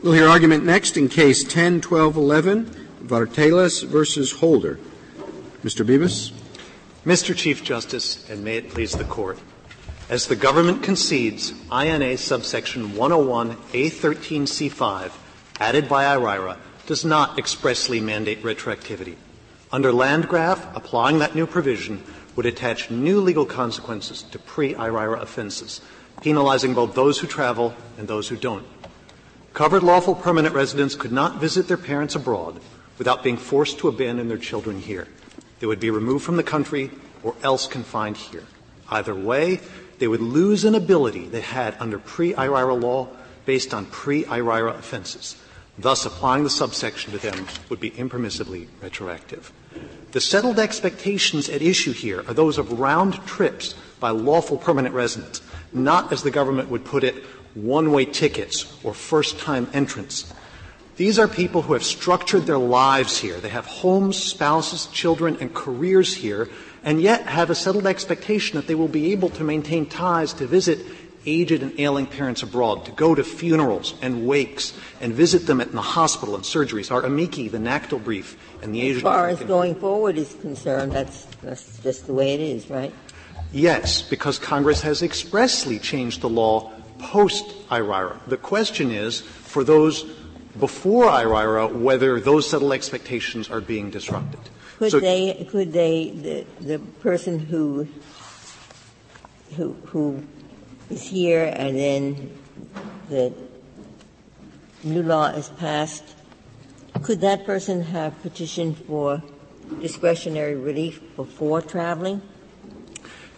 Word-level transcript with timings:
We'll 0.00 0.12
hear 0.12 0.28
argument 0.28 0.64
next 0.64 0.96
in 0.96 1.08
Case 1.08 1.42
10-1211, 1.42 2.66
Vartelas 3.02 3.84
versus 3.84 4.30
Holder. 4.30 4.78
Mr. 5.64 5.84
Bibas. 5.84 6.30
Mr. 7.04 7.34
Chief 7.34 7.64
Justice, 7.64 8.24
and 8.30 8.44
may 8.44 8.58
it 8.58 8.70
please 8.70 8.92
the 8.92 9.02
Court. 9.02 9.40
As 10.08 10.28
the 10.28 10.36
government 10.36 10.84
concedes, 10.84 11.52
INA 11.72 12.16
subsection 12.16 12.90
101A13C5, 12.90 15.10
added 15.58 15.88
by 15.88 16.04
IRIRA, 16.04 16.58
does 16.86 17.04
not 17.04 17.36
expressly 17.36 18.00
mandate 18.00 18.44
retroactivity. 18.44 19.16
Under 19.72 19.90
Landgraf, 19.90 20.76
applying 20.76 21.18
that 21.18 21.34
new 21.34 21.48
provision 21.48 22.04
would 22.36 22.46
attach 22.46 22.88
new 22.88 23.20
legal 23.20 23.46
consequences 23.46 24.22
to 24.30 24.38
pre-IRIRA 24.38 25.20
offenses, 25.20 25.80
penalizing 26.22 26.74
both 26.74 26.94
those 26.94 27.18
who 27.18 27.26
travel 27.26 27.74
and 27.98 28.06
those 28.06 28.28
who 28.28 28.36
don't. 28.36 28.64
Covered 29.58 29.82
lawful 29.82 30.14
permanent 30.14 30.54
residents 30.54 30.94
could 30.94 31.10
not 31.10 31.40
visit 31.40 31.66
their 31.66 31.76
parents 31.76 32.14
abroad 32.14 32.60
without 32.96 33.24
being 33.24 33.36
forced 33.36 33.80
to 33.80 33.88
abandon 33.88 34.28
their 34.28 34.38
children 34.38 34.80
here. 34.80 35.08
They 35.58 35.66
would 35.66 35.80
be 35.80 35.90
removed 35.90 36.24
from 36.24 36.36
the 36.36 36.44
country 36.44 36.92
or 37.24 37.34
else 37.42 37.66
confined 37.66 38.18
here. 38.18 38.44
Either 38.88 39.16
way, 39.16 39.58
they 39.98 40.06
would 40.06 40.20
lose 40.20 40.62
an 40.62 40.76
ability 40.76 41.26
they 41.26 41.40
had 41.40 41.76
under 41.80 41.98
pre-IRIRA 41.98 42.72
law 42.74 43.08
based 43.46 43.74
on 43.74 43.86
pre-IRIRA 43.86 44.74
offenses. 44.74 45.34
Thus, 45.76 46.06
applying 46.06 46.44
the 46.44 46.50
subsection 46.50 47.10
to 47.10 47.18
them 47.18 47.48
would 47.68 47.80
be 47.80 47.90
impermissibly 47.90 48.68
retroactive. 48.80 49.52
The 50.12 50.20
settled 50.20 50.60
expectations 50.60 51.48
at 51.48 51.62
issue 51.62 51.92
here 51.92 52.20
are 52.28 52.34
those 52.34 52.58
of 52.58 52.78
round 52.78 53.14
trips 53.26 53.74
by 53.98 54.10
lawful 54.10 54.56
permanent 54.56 54.94
residents, 54.94 55.42
not, 55.72 56.12
as 56.12 56.22
the 56.22 56.30
government 56.30 56.68
would 56.68 56.84
put 56.84 57.02
it, 57.02 57.24
one-way 57.64 58.04
tickets 58.04 58.76
or 58.84 58.94
first-time 58.94 59.68
entrants. 59.72 60.32
These 60.96 61.18
are 61.18 61.28
people 61.28 61.62
who 61.62 61.74
have 61.74 61.84
structured 61.84 62.46
their 62.46 62.58
lives 62.58 63.18
here. 63.18 63.38
They 63.38 63.50
have 63.50 63.66
homes, 63.66 64.16
spouses, 64.16 64.86
children, 64.86 65.36
and 65.40 65.54
careers 65.54 66.14
here, 66.14 66.48
and 66.82 67.00
yet 67.00 67.26
have 67.26 67.50
a 67.50 67.54
settled 67.54 67.86
expectation 67.86 68.56
that 68.56 68.66
they 68.66 68.74
will 68.74 68.88
be 68.88 69.12
able 69.12 69.30
to 69.30 69.44
maintain 69.44 69.86
ties 69.86 70.32
to 70.34 70.46
visit 70.46 70.84
aged 71.26 71.62
and 71.62 71.78
ailing 71.78 72.06
parents 72.06 72.42
abroad, 72.42 72.84
to 72.86 72.92
go 72.92 73.14
to 73.14 73.22
funerals 73.22 73.94
and 74.02 74.26
wakes 74.26 74.72
and 75.00 75.12
visit 75.12 75.46
them 75.46 75.60
in 75.60 75.70
the 75.72 75.82
hospital 75.82 76.34
and 76.34 76.44
surgeries. 76.44 76.90
Our 76.90 77.04
amici, 77.04 77.48
the 77.48 77.58
NACDL 77.58 78.02
brief, 78.02 78.36
and 78.62 78.74
the 78.74 78.80
Asian. 78.80 78.98
As 78.98 79.02
far 79.02 79.28
as 79.28 79.40
going 79.40 79.74
forward 79.74 80.16
is 80.16 80.34
concerned, 80.40 80.92
that's, 80.92 81.26
that's 81.42 81.78
just 81.82 82.06
the 82.06 82.14
way 82.14 82.34
it 82.34 82.40
is, 82.40 82.70
right? 82.70 82.92
Yes, 83.52 84.02
because 84.02 84.38
Congress 84.38 84.80
has 84.82 85.02
expressly 85.02 85.78
changed 85.78 86.20
the 86.20 86.28
law 86.28 86.72
post 86.98 87.54
IRIRA. 87.70 88.20
The 88.26 88.36
question 88.36 88.90
is, 88.90 89.20
for 89.20 89.64
those 89.64 90.04
before 90.58 91.06
IRIRA, 91.08 91.68
whether 91.68 92.20
those 92.20 92.48
settled 92.48 92.72
expectations 92.72 93.50
are 93.50 93.60
being 93.60 93.90
disrupted. 93.90 94.40
Could 94.78 94.92
so, 94.92 95.00
they, 95.00 95.46
could 95.50 95.72
they, 95.72 96.10
the, 96.10 96.46
the 96.60 96.78
person 97.00 97.38
who, 97.38 97.88
who, 99.56 99.72
who 99.86 100.24
is 100.90 101.02
here 101.02 101.52
and 101.54 101.76
then 101.76 102.38
the 103.08 103.32
new 104.84 105.02
law 105.02 105.26
is 105.26 105.48
passed, 105.48 106.04
could 107.02 107.20
that 107.20 107.44
person 107.44 107.82
have 107.82 108.20
petitioned 108.22 108.78
for 108.78 109.22
discretionary 109.80 110.54
relief 110.54 111.00
before 111.16 111.60
traveling? 111.62 112.22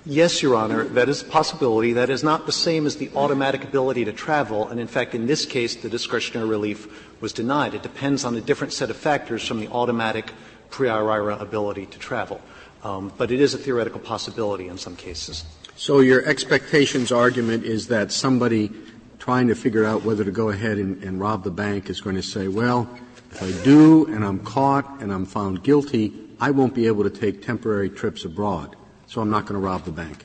Yes, 0.06 0.42
Your 0.42 0.56
Honor, 0.56 0.84
that 0.84 1.10
is 1.10 1.20
a 1.20 1.26
possibility. 1.26 1.92
That 1.92 2.08
is 2.08 2.24
not 2.24 2.46
the 2.46 2.52
same 2.52 2.86
as 2.86 2.96
the 2.96 3.10
automatic 3.14 3.64
ability 3.64 4.06
to 4.06 4.12
travel, 4.12 4.66
and 4.68 4.80
in 4.80 4.86
fact, 4.86 5.14
in 5.14 5.26
this 5.26 5.44
case, 5.44 5.76
the 5.76 5.90
discretionary 5.90 6.48
relief 6.48 6.88
was 7.20 7.34
denied. 7.34 7.74
It 7.74 7.82
depends 7.82 8.24
on 8.24 8.34
a 8.34 8.40
different 8.40 8.72
set 8.72 8.88
of 8.88 8.96
factors 8.96 9.46
from 9.46 9.60
the 9.60 9.68
automatic 9.68 10.32
pre-IRIRA 10.70 11.40
ability 11.40 11.86
to 11.86 11.98
travel. 11.98 12.40
Um, 12.82 13.12
but 13.18 13.30
it 13.30 13.40
is 13.40 13.52
a 13.52 13.58
theoretical 13.58 14.00
possibility 14.00 14.68
in 14.68 14.78
some 14.78 14.96
cases. 14.96 15.44
So 15.76 16.00
your 16.00 16.24
expectations 16.24 17.12
argument 17.12 17.64
is 17.64 17.88
that 17.88 18.10
somebody 18.10 18.70
trying 19.18 19.48
to 19.48 19.54
figure 19.54 19.84
out 19.84 20.02
whether 20.02 20.24
to 20.24 20.30
go 20.30 20.48
ahead 20.48 20.78
and, 20.78 21.02
and 21.04 21.20
rob 21.20 21.44
the 21.44 21.50
bank 21.50 21.90
is 21.90 22.00
going 22.00 22.16
to 22.16 22.22
say, 22.22 22.48
well, 22.48 22.88
if 23.32 23.42
I 23.42 23.64
do 23.64 24.06
and 24.06 24.24
I'm 24.24 24.38
caught 24.40 25.00
and 25.00 25.12
I'm 25.12 25.26
found 25.26 25.62
guilty, 25.62 26.12
I 26.40 26.52
won't 26.52 26.74
be 26.74 26.86
able 26.86 27.04
to 27.04 27.10
take 27.10 27.42
temporary 27.44 27.90
trips 27.90 28.24
abroad, 28.24 28.76
so 29.10 29.20
I'm 29.20 29.28
not 29.28 29.44
going 29.44 29.60
to 29.60 29.66
rob 29.66 29.84
the 29.84 29.90
bank. 29.90 30.24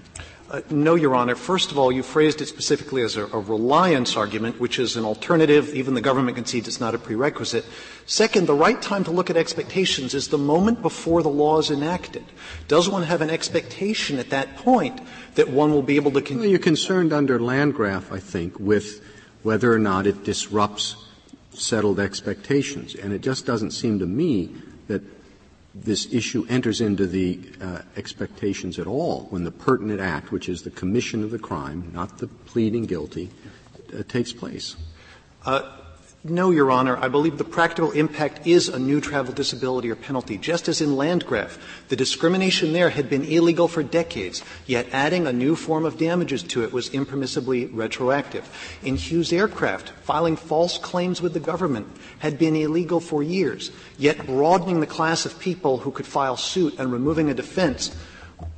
Uh, 0.51 0.61
no, 0.69 0.93
Your 0.93 1.15
Honor. 1.15 1.33
First 1.33 1.71
of 1.71 1.79
all, 1.79 1.91
you 1.91 2.03
phrased 2.03 2.39
it 2.39 2.45
specifically 2.45 3.01
as 3.01 3.17
a, 3.17 3.25
a, 3.25 3.39
reliance 3.39 4.15
argument, 4.15 4.59
which 4.59 4.77
is 4.77 4.95
an 4.95 5.03
alternative. 5.03 5.73
Even 5.73 5.95
the 5.95 6.01
government 6.01 6.37
concedes 6.37 6.67
it's 6.67 6.79
not 6.79 6.93
a 6.93 6.99
prerequisite. 6.99 7.65
Second, 8.05 8.45
the 8.45 8.53
right 8.53 8.79
time 8.79 9.03
to 9.05 9.09
look 9.09 9.31
at 9.31 9.37
expectations 9.37 10.13
is 10.13 10.27
the 10.27 10.37
moment 10.37 10.83
before 10.83 11.23
the 11.23 11.29
law 11.29 11.57
is 11.57 11.71
enacted. 11.71 12.23
Does 12.67 12.87
one 12.87 13.01
have 13.01 13.21
an 13.21 13.31
expectation 13.31 14.19
at 14.19 14.29
that 14.29 14.55
point 14.57 15.01
that 15.33 15.49
one 15.49 15.71
will 15.71 15.81
be 15.81 15.95
able 15.95 16.11
to 16.11 16.21
continue? 16.21 16.41
Well, 16.41 16.49
you're 16.51 16.59
concerned 16.59 17.11
under 17.11 17.39
Landgraf, 17.39 18.11
I 18.11 18.19
think, 18.19 18.59
with 18.59 19.03
whether 19.41 19.73
or 19.73 19.79
not 19.79 20.05
it 20.05 20.23
disrupts 20.23 20.95
settled 21.53 21.99
expectations. 21.99 22.93
And 22.93 23.13
it 23.13 23.21
just 23.21 23.47
doesn't 23.47 23.71
seem 23.71 23.97
to 23.97 24.05
me 24.05 24.53
that 24.89 25.01
this 25.75 26.11
issue 26.13 26.45
enters 26.47 26.79
into 26.79 27.05
the 27.05 27.39
uh, 27.61 27.81
expectations 27.97 28.79
at 28.79 28.87
all 28.87 29.27
when 29.29 29.43
the 29.43 29.51
pertinent 29.51 29.99
act, 29.99 30.31
which 30.31 30.47
is 30.47 30.61
the 30.61 30.71
commission 30.71 31.21
of 31.21 31.31
the 31.31 31.39
crime, 31.39 31.91
not 31.93 32.17
the 32.19 32.27
pleading 32.27 32.85
guilty, 32.85 33.29
uh, 33.93 34.01
takes 34.07 34.31
place. 34.31 34.77
Uh, 35.45 35.61
no, 36.29 36.49
Your 36.49 36.71
Honor. 36.71 36.97
I 36.97 37.07
believe 37.07 37.37
the 37.37 37.43
practical 37.43 37.91
impact 37.91 38.47
is 38.47 38.67
a 38.67 38.79
new 38.79 38.99
travel 38.99 39.33
disability 39.33 39.91
or 39.91 39.95
penalty. 39.95 40.37
Just 40.37 40.67
as 40.67 40.81
in 40.81 40.95
Landgraf, 40.95 41.59
the 41.89 41.95
discrimination 41.95 42.73
there 42.73 42.89
had 42.89 43.09
been 43.09 43.23
illegal 43.23 43.67
for 43.67 43.83
decades, 43.83 44.43
yet 44.65 44.87
adding 44.91 45.27
a 45.27 45.33
new 45.33 45.55
form 45.55 45.85
of 45.85 45.97
damages 45.97 46.41
to 46.43 46.63
it 46.63 46.73
was 46.73 46.89
impermissibly 46.89 47.69
retroactive. 47.71 48.49
In 48.83 48.95
Hughes 48.95 49.31
Aircraft, 49.31 49.89
filing 50.01 50.35
false 50.35 50.79
claims 50.79 51.21
with 51.21 51.33
the 51.33 51.39
government 51.39 51.87
had 52.19 52.39
been 52.39 52.55
illegal 52.55 52.99
for 52.99 53.21
years, 53.21 53.71
yet 53.97 54.25
broadening 54.25 54.79
the 54.79 54.87
class 54.87 55.25
of 55.25 55.39
people 55.39 55.77
who 55.77 55.91
could 55.91 56.07
file 56.07 56.37
suit 56.37 56.75
and 56.79 56.91
removing 56.91 57.29
a 57.29 57.35
defense 57.35 57.95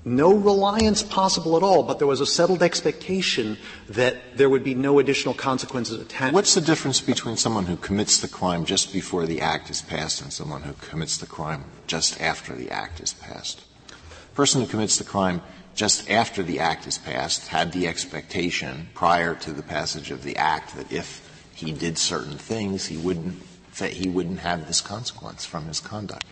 no 0.06 0.34
reliance 0.34 1.04
possible 1.04 1.58
at 1.58 1.64
all, 1.64 1.84
but 1.84 2.00
there 2.00 2.08
was 2.08 2.22
a 2.22 2.26
settled 2.26 2.64
expectation 2.64 3.58
that 3.90 4.38
there 4.38 4.50
would 4.50 4.64
be 4.64 4.74
no 4.74 5.00
additional 5.00 5.34
consequences 5.34 6.00
attached. 6.00 6.34
What's 6.34 6.56
the 6.56 6.62
difference 6.62 7.02
between 7.02 7.38
someone 7.38 7.66
who 7.66 7.76
commits 7.76 8.20
the 8.20 8.28
crime 8.28 8.66
just 8.66 8.94
before 8.94 9.26
the 9.26 9.42
act 9.42 9.70
is 9.70 9.82
passed 9.82 10.22
and 10.22 10.32
someone 10.32 10.64
who 10.64 10.74
commits 10.74 11.18
the 11.18 11.26
crime 11.26 11.66
just 11.88 12.20
after 12.22 12.56
the 12.56 12.72
act 12.72 13.02
is 13.02 13.14
passed? 13.14 13.64
The 13.88 14.36
person 14.36 14.62
who 14.62 14.68
commits 14.68 14.98
the 14.98 15.04
crime 15.04 15.42
just 15.76 16.10
after 16.10 16.42
the 16.42 16.60
act 16.60 16.88
is 16.88 16.98
passed 16.98 17.48
had 17.48 17.72
the 17.72 17.88
expectation 17.88 18.88
prior 18.94 19.36
to 19.36 19.52
the 19.52 19.64
passage 19.64 20.10
of 20.10 20.24
the 20.24 20.38
act 20.38 20.76
that 20.76 20.92
if 20.92 21.22
he 21.54 21.72
did 21.72 21.98
certain 21.98 22.38
things, 22.38 22.86
he 22.86 22.98
wouldn't, 22.98 23.44
he 23.80 24.10
wouldn't 24.10 24.40
have 24.40 24.68
this 24.68 24.82
consequence 24.82 25.46
from 25.46 25.66
his 25.66 25.80
conduct. 25.80 26.24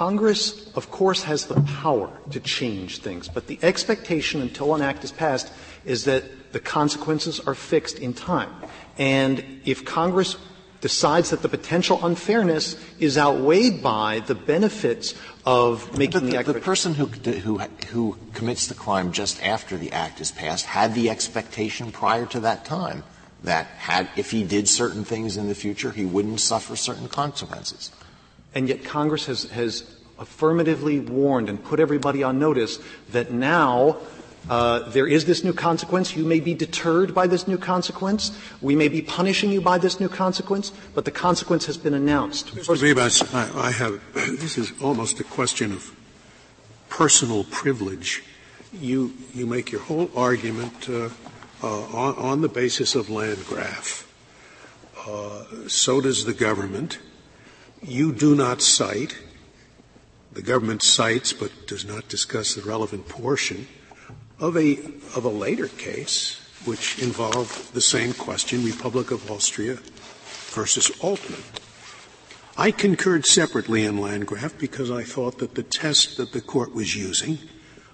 Congress, 0.00 0.66
of 0.76 0.90
course, 0.90 1.24
has 1.24 1.44
the 1.44 1.60
power 1.82 2.10
to 2.30 2.40
change 2.40 3.00
things, 3.02 3.28
but 3.28 3.48
the 3.48 3.58
expectation 3.60 4.40
until 4.40 4.74
an 4.74 4.80
act 4.80 5.04
is 5.04 5.12
passed 5.12 5.52
is 5.84 6.04
that 6.04 6.54
the 6.54 6.58
consequences 6.58 7.38
are 7.40 7.54
fixed 7.54 7.98
in 7.98 8.14
time. 8.14 8.48
And 8.96 9.44
if 9.66 9.84
Congress 9.84 10.38
decides 10.80 11.28
that 11.28 11.42
the 11.42 11.50
potential 11.50 12.00
unfairness 12.02 12.80
is 12.98 13.18
outweighed 13.18 13.82
by 13.82 14.20
the 14.20 14.34
benefits 14.34 15.14
of 15.44 15.98
making 15.98 16.24
the, 16.24 16.38
the, 16.38 16.44
the, 16.44 16.52
the 16.54 16.60
person 16.60 16.94
who, 16.94 17.04
who 17.04 17.58
who 17.92 18.16
commits 18.32 18.68
the 18.68 18.74
crime 18.74 19.12
just 19.12 19.42
after 19.42 19.76
the 19.76 19.92
act 19.92 20.18
is 20.22 20.32
passed 20.32 20.64
had 20.64 20.94
the 20.94 21.10
expectation 21.10 21.92
prior 21.92 22.24
to 22.24 22.40
that 22.40 22.64
time 22.64 23.04
that 23.44 23.66
had 23.76 24.08
if 24.16 24.30
he 24.30 24.44
did 24.44 24.66
certain 24.66 25.04
things 25.04 25.36
in 25.36 25.46
the 25.48 25.54
future 25.54 25.90
he 25.90 26.06
wouldn't 26.06 26.40
suffer 26.40 26.74
certain 26.74 27.08
consequences 27.08 27.90
and 28.54 28.68
yet 28.68 28.84
Congress 28.84 29.26
has, 29.26 29.44
has 29.50 29.96
affirmatively 30.18 31.00
warned 31.00 31.48
and 31.48 31.62
put 31.62 31.80
everybody 31.80 32.22
on 32.22 32.38
notice 32.38 32.78
that 33.10 33.32
now 33.32 33.96
uh, 34.48 34.88
there 34.90 35.06
is 35.06 35.26
this 35.26 35.44
new 35.44 35.52
consequence. 35.52 36.16
You 36.16 36.24
may 36.24 36.40
be 36.40 36.54
deterred 36.54 37.14
by 37.14 37.26
this 37.26 37.46
new 37.46 37.58
consequence. 37.58 38.36
We 38.60 38.74
may 38.74 38.88
be 38.88 39.02
punishing 39.02 39.50
you 39.50 39.60
by 39.60 39.78
this 39.78 40.00
new 40.00 40.08
consequence, 40.08 40.72
but 40.94 41.04
the 41.04 41.10
consequence 41.10 41.66
has 41.66 41.76
been 41.76 41.94
announced. 41.94 42.54
Mr. 42.54 42.76
Bibas, 42.76 43.34
I, 43.34 43.68
I 43.68 43.70
have 43.70 44.00
this 44.14 44.56
is 44.56 44.72
almost 44.80 45.20
a 45.20 45.24
question 45.24 45.72
of 45.72 45.94
personal 46.88 47.44
privilege. 47.44 48.22
You 48.72 49.14
you 49.34 49.46
make 49.46 49.72
your 49.72 49.82
whole 49.82 50.10
argument 50.16 50.88
uh, 50.88 51.10
uh, 51.62 51.66
on, 51.66 52.14
on, 52.16 52.40
the 52.40 52.48
basis 52.48 52.94
of 52.94 53.10
Landgraf. 53.10 54.06
Uh, 55.06 55.44
so 55.68 56.00
does 56.00 56.24
the 56.24 56.32
government 56.32 56.98
you 57.82 58.12
do 58.12 58.34
not 58.34 58.60
cite, 58.60 59.16
the 60.32 60.42
government 60.42 60.82
cites 60.82 61.32
but 61.32 61.50
does 61.66 61.84
not 61.84 62.08
discuss 62.08 62.54
the 62.54 62.62
relevant 62.62 63.08
portion 63.08 63.66
of 64.38 64.56
a, 64.56 64.78
of 65.16 65.24
a 65.24 65.28
later 65.28 65.68
case, 65.68 66.40
which 66.64 67.02
involved 67.02 67.74
the 67.74 67.80
same 67.80 68.12
question, 68.12 68.64
Republic 68.64 69.10
of 69.10 69.30
Austria 69.30 69.78
versus 70.50 70.90
Altmann. 71.00 71.42
I 72.56 72.70
concurred 72.70 73.24
separately 73.24 73.84
in 73.84 73.98
Landgraf 73.98 74.58
because 74.58 74.90
I 74.90 75.02
thought 75.02 75.38
that 75.38 75.54
the 75.54 75.62
test 75.62 76.16
that 76.18 76.32
the 76.32 76.40
court 76.40 76.74
was 76.74 76.94
using, 76.94 77.38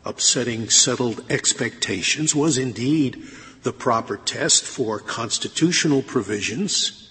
upsetting 0.04 0.68
settled 0.70 1.24
expectations, 1.30 2.34
was 2.34 2.58
indeed 2.58 3.22
the 3.62 3.72
proper 3.72 4.16
test 4.16 4.64
for 4.64 4.98
constitutional 4.98 6.02
provisions 6.02 7.05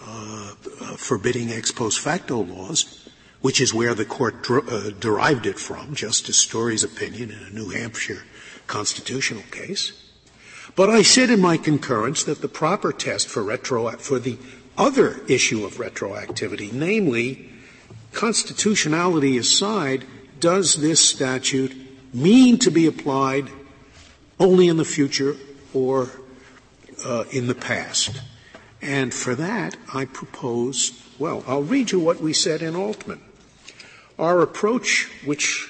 uh, 0.00 0.96
forbidding 0.96 1.50
ex 1.50 1.70
post 1.70 2.00
facto 2.00 2.42
laws, 2.42 3.08
which 3.40 3.60
is 3.60 3.74
where 3.74 3.94
the 3.94 4.04
court 4.04 4.42
dr- 4.42 4.68
uh, 4.68 4.90
derived 4.90 5.46
it 5.46 5.58
from, 5.58 5.94
Justice 5.94 6.38
Story's 6.38 6.84
opinion 6.84 7.30
in 7.30 7.38
a 7.38 7.50
New 7.50 7.70
Hampshire 7.70 8.24
constitutional 8.66 9.42
case. 9.50 9.92
But 10.76 10.90
I 10.90 11.02
said 11.02 11.30
in 11.30 11.40
my 11.40 11.56
concurrence 11.56 12.22
that 12.24 12.40
the 12.40 12.48
proper 12.48 12.92
test 12.92 13.28
for 13.28 13.42
retro 13.42 13.90
for 13.92 14.18
the 14.18 14.38
other 14.76 15.20
issue 15.26 15.64
of 15.64 15.74
retroactivity, 15.74 16.72
namely, 16.72 17.50
constitutionality 18.12 19.36
aside, 19.36 20.04
does 20.38 20.76
this 20.76 21.00
statute 21.00 21.74
mean 22.14 22.58
to 22.58 22.70
be 22.70 22.86
applied 22.86 23.48
only 24.38 24.68
in 24.68 24.76
the 24.76 24.84
future 24.84 25.36
or 25.74 26.10
uh, 27.04 27.24
in 27.32 27.48
the 27.48 27.54
past? 27.54 28.20
And 28.80 29.12
for 29.12 29.34
that, 29.34 29.76
I 29.92 30.04
propose, 30.04 31.02
well, 31.18 31.42
I'll 31.46 31.62
read 31.62 31.90
you 31.90 31.98
what 31.98 32.20
we 32.20 32.32
said 32.32 32.62
in 32.62 32.74
Altmann. 32.74 33.20
Our 34.18 34.40
approach, 34.40 35.10
which 35.24 35.68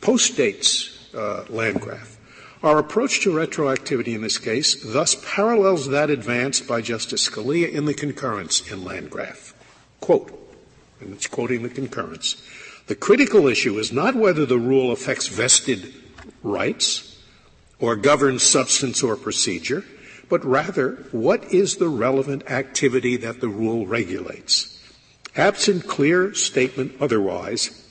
postdates 0.00 1.14
uh, 1.14 1.44
Landgraf, 1.48 2.18
our 2.62 2.78
approach 2.78 3.20
to 3.20 3.30
retroactivity 3.30 4.14
in 4.14 4.22
this 4.22 4.38
case 4.38 4.82
thus 4.84 5.16
parallels 5.24 5.88
that 5.88 6.10
advanced 6.10 6.66
by 6.66 6.80
Justice 6.80 7.28
Scalia 7.28 7.70
in 7.70 7.84
the 7.84 7.94
concurrence 7.94 8.70
in 8.70 8.84
Landgraf. 8.84 9.54
Quote, 10.00 10.32
and 11.00 11.12
it's 11.12 11.28
quoting 11.28 11.62
the 11.62 11.68
concurrence. 11.68 12.42
The 12.88 12.96
critical 12.96 13.46
issue 13.46 13.78
is 13.78 13.92
not 13.92 14.16
whether 14.16 14.44
the 14.44 14.58
rule 14.58 14.90
affects 14.90 15.28
vested 15.28 15.94
rights 16.42 17.20
or 17.78 17.94
governs 17.94 18.42
substance 18.42 19.02
or 19.02 19.14
procedure, 19.14 19.84
but 20.28 20.44
rather 20.44 21.06
what 21.10 21.52
is 21.52 21.76
the 21.76 21.88
relevant 21.88 22.50
activity 22.50 23.16
that 23.16 23.40
the 23.40 23.48
rule 23.48 23.86
regulates. 23.86 24.78
Absent 25.36 25.86
clear 25.86 26.34
statement 26.34 26.92
otherwise, 27.00 27.86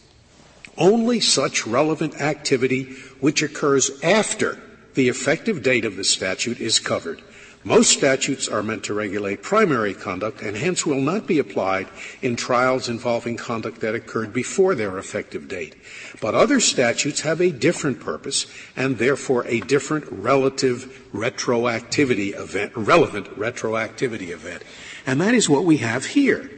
only 0.78 1.20
such 1.20 1.66
relevant 1.66 2.22
activity 2.22 2.84
which 3.20 3.42
occurs 3.42 3.92
after 4.04 4.60
the 4.94 5.10
effective 5.10 5.64
date 5.64 5.86
of 5.86 5.96
the 5.96 6.04
statute 6.04 6.60
is 6.60 6.80
covered. 6.80 7.22
Most 7.68 7.92
statutes 7.92 8.48
are 8.48 8.64
meant 8.64 8.86
to 8.86 8.94
regulate 8.94 9.44
primary 9.44 9.94
conduct 9.94 10.42
and 10.42 10.56
hence 10.56 10.86
will 10.86 11.02
not 11.02 11.28
be 11.28 11.38
applied 11.38 11.90
in 12.22 12.38
trials 12.38 12.88
involving 12.88 13.36
conduct 13.36 13.82
that 13.82 13.94
occurred 13.94 14.32
before 14.32 14.74
their 14.74 14.98
effective 14.98 15.50
date. 15.50 15.76
But 16.22 16.34
other 16.34 16.62
statutes 16.62 17.20
have 17.22 17.42
a 17.42 17.52
different 17.52 18.00
purpose 18.00 18.46
and 18.78 18.98
therefore 18.98 19.46
a 19.48 19.60
different 19.60 20.06
relative 20.10 21.10
retroactivity 21.14 22.40
event, 22.40 22.72
relevant 22.74 23.28
retroactivity 23.38 24.30
event. 24.30 24.64
And 25.06 25.20
that 25.20 25.34
is 25.34 25.50
what 25.50 25.66
we 25.66 25.78
have 25.78 26.06
here 26.06 26.50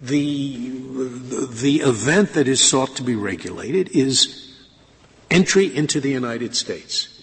the, 0.00 0.70
the 1.60 1.80
event 1.80 2.32
that 2.34 2.48
is 2.48 2.66
sought 2.66 2.96
to 2.96 3.02
be 3.02 3.16
regulated 3.16 3.90
is 3.90 4.54
entry 5.30 5.66
into 5.76 6.00
the 6.00 6.10
United 6.10 6.54
States. 6.54 7.17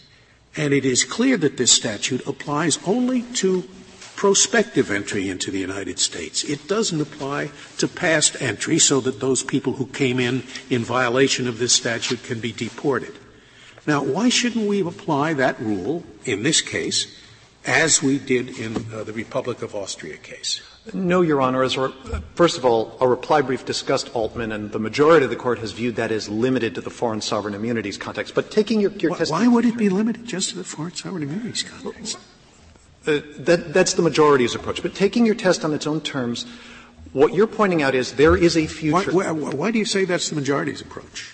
And 0.57 0.74
it 0.74 0.86
is 0.86 1.04
clear 1.04 1.38
that 1.38 1.57
this 1.57 1.72
statute 1.72 2.25
applies 2.28 2.80
only 2.86 3.24
to 3.34 3.68
prospective 4.16 4.90
entry 4.90 5.30
into 5.30 5.52
the 5.52 5.60
United 5.60 6.00
States. 6.00 6.44
It 6.44 6.68
doesn't 6.68 7.02
apply 7.02 7.52
to 7.78 7.88
past 7.88 8.42
entry 8.42 8.80
so 8.80 9.02
that 9.02 9.19
those 9.19 9.44
people 9.44 9.74
who 9.74 9.88
came 9.88 10.19
in 10.19 10.44
in 10.69 10.84
violation 10.84 11.48
of 11.48 11.60
this 11.60 11.74
statute 11.74 12.24
can 12.24 12.40
be 12.40 12.54
deported. 12.54 13.13
Now, 13.86 14.02
why 14.04 14.30
shouldn't 14.30 14.68
we 14.68 14.80
apply 14.81 15.34
that 15.34 15.60
rule 15.60 16.04
in 16.24 16.44
this 16.44 16.62
case 16.62 17.13
as 17.65 18.01
we 18.01 18.19
did 18.19 18.59
in 18.59 18.75
uh, 18.94 19.03
the 19.03 19.13
Republic 19.13 19.62
of 19.62 19.75
Austria 19.75 20.17
case? 20.17 20.62
No, 20.94 21.21
Your 21.21 21.41
Honor. 21.41 21.63
As 21.63 21.77
a, 21.77 21.89
first 22.35 22.57
of 22.57 22.65
all, 22.65 22.95
our 23.00 23.07
reply 23.07 23.41
brief 23.41 23.65
discussed 23.65 24.13
Altmann, 24.13 24.53
and 24.53 24.71
the 24.71 24.79
majority 24.79 25.23
of 25.23 25.31
the 25.31 25.35
court 25.35 25.59
has 25.59 25.71
viewed 25.71 25.95
that 25.95 26.12
as 26.12 26.29
limited 26.29 26.75
to 26.75 26.81
the 26.81 26.91
foreign 26.91 27.21
sovereign 27.21 27.56
immunities 27.56 27.97
context. 27.97 28.35
But 28.35 28.51
taking 28.51 28.79
your, 28.79 28.91
your 28.91 29.12
why, 29.12 29.25
why 29.25 29.47
would 29.47 29.65
it 29.65 29.77
be 29.77 29.89
limited 29.89 30.25
just 30.25 30.50
to 30.50 30.57
the 30.57 30.63
foreign 30.63 30.94
sovereign 30.94 31.23
immunities 31.23 31.63
context? 31.63 32.19
Uh, 33.07 33.19
that, 33.38 33.73
that's 33.73 33.94
the 33.94 34.01
majority's 34.01 34.53
approach. 34.53 34.81
But 34.81 34.94
taking 34.94 35.25
your 35.25 35.35
test 35.35 35.65
on 35.65 35.73
its 35.73 35.88
own 35.88 36.01
terms, 36.01 36.45
what 37.13 37.33
you're 37.33 37.47
pointing 37.47 37.81
out 37.81 37.95
is 37.95 38.13
there 38.13 38.35
is 38.35 38.57
a 38.57 38.68
future. 38.68 39.11
Why, 39.11 39.31
why, 39.31 39.50
why 39.50 39.71
do 39.71 39.79
you 39.79 39.85
say 39.85 40.06
that's 40.06 40.29
the 40.29 40.35
majority's 40.35 40.81
approach? 40.81 41.33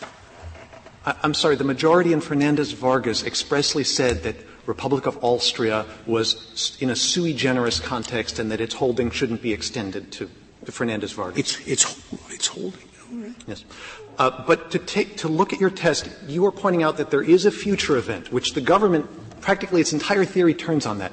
I, 1.06 1.16
I'm 1.24 1.34
sorry. 1.34 1.58
The 1.58 1.66
majority 1.66 2.14
in 2.14 2.22
Fernandez 2.22 2.72
Vargas 2.72 3.24
expressly 3.24 3.84
said 3.84 4.24
that 4.24 4.36
Republic 4.66 5.06
of 5.06 5.24
Austria 5.24 5.86
was 6.06 6.78
in 6.80 6.90
a 6.90 6.96
sui 6.96 7.34
generis 7.34 7.80
context 7.80 8.40
and 8.40 8.52
that 8.52 8.62
its 8.62 8.76
holding 8.76 9.12
shouldn't 9.12 9.42
be 9.42 9.54
extended 9.54 10.12
to, 10.12 10.30
to 10.66 10.72
Fernandez 10.72 11.12
Vargas. 11.12 11.40
It's, 11.40 11.68
it's, 11.68 12.04
it's 12.30 12.48
holding. 12.48 12.82
Yes. 13.48 13.66
Uh, 14.18 14.44
but 14.46 14.72
to 14.72 14.80
take, 14.80 15.18
to 15.18 15.28
look 15.28 15.54
at 15.54 15.60
your 15.60 15.70
test, 15.70 16.10
you 16.28 16.46
are 16.46 16.52
pointing 16.52 16.84
out 16.84 16.98
that 16.98 17.12
there 17.12 17.24
is 17.24 17.46
a 17.46 17.52
future 17.52 17.98
event, 17.98 18.32
which 18.32 18.54
the 18.54 18.62
government, 18.62 19.10
practically 19.42 19.82
its 19.82 19.94
entire 19.94 20.26
theory 20.26 20.54
turns 20.54 20.86
on 20.86 21.00
that. 21.00 21.12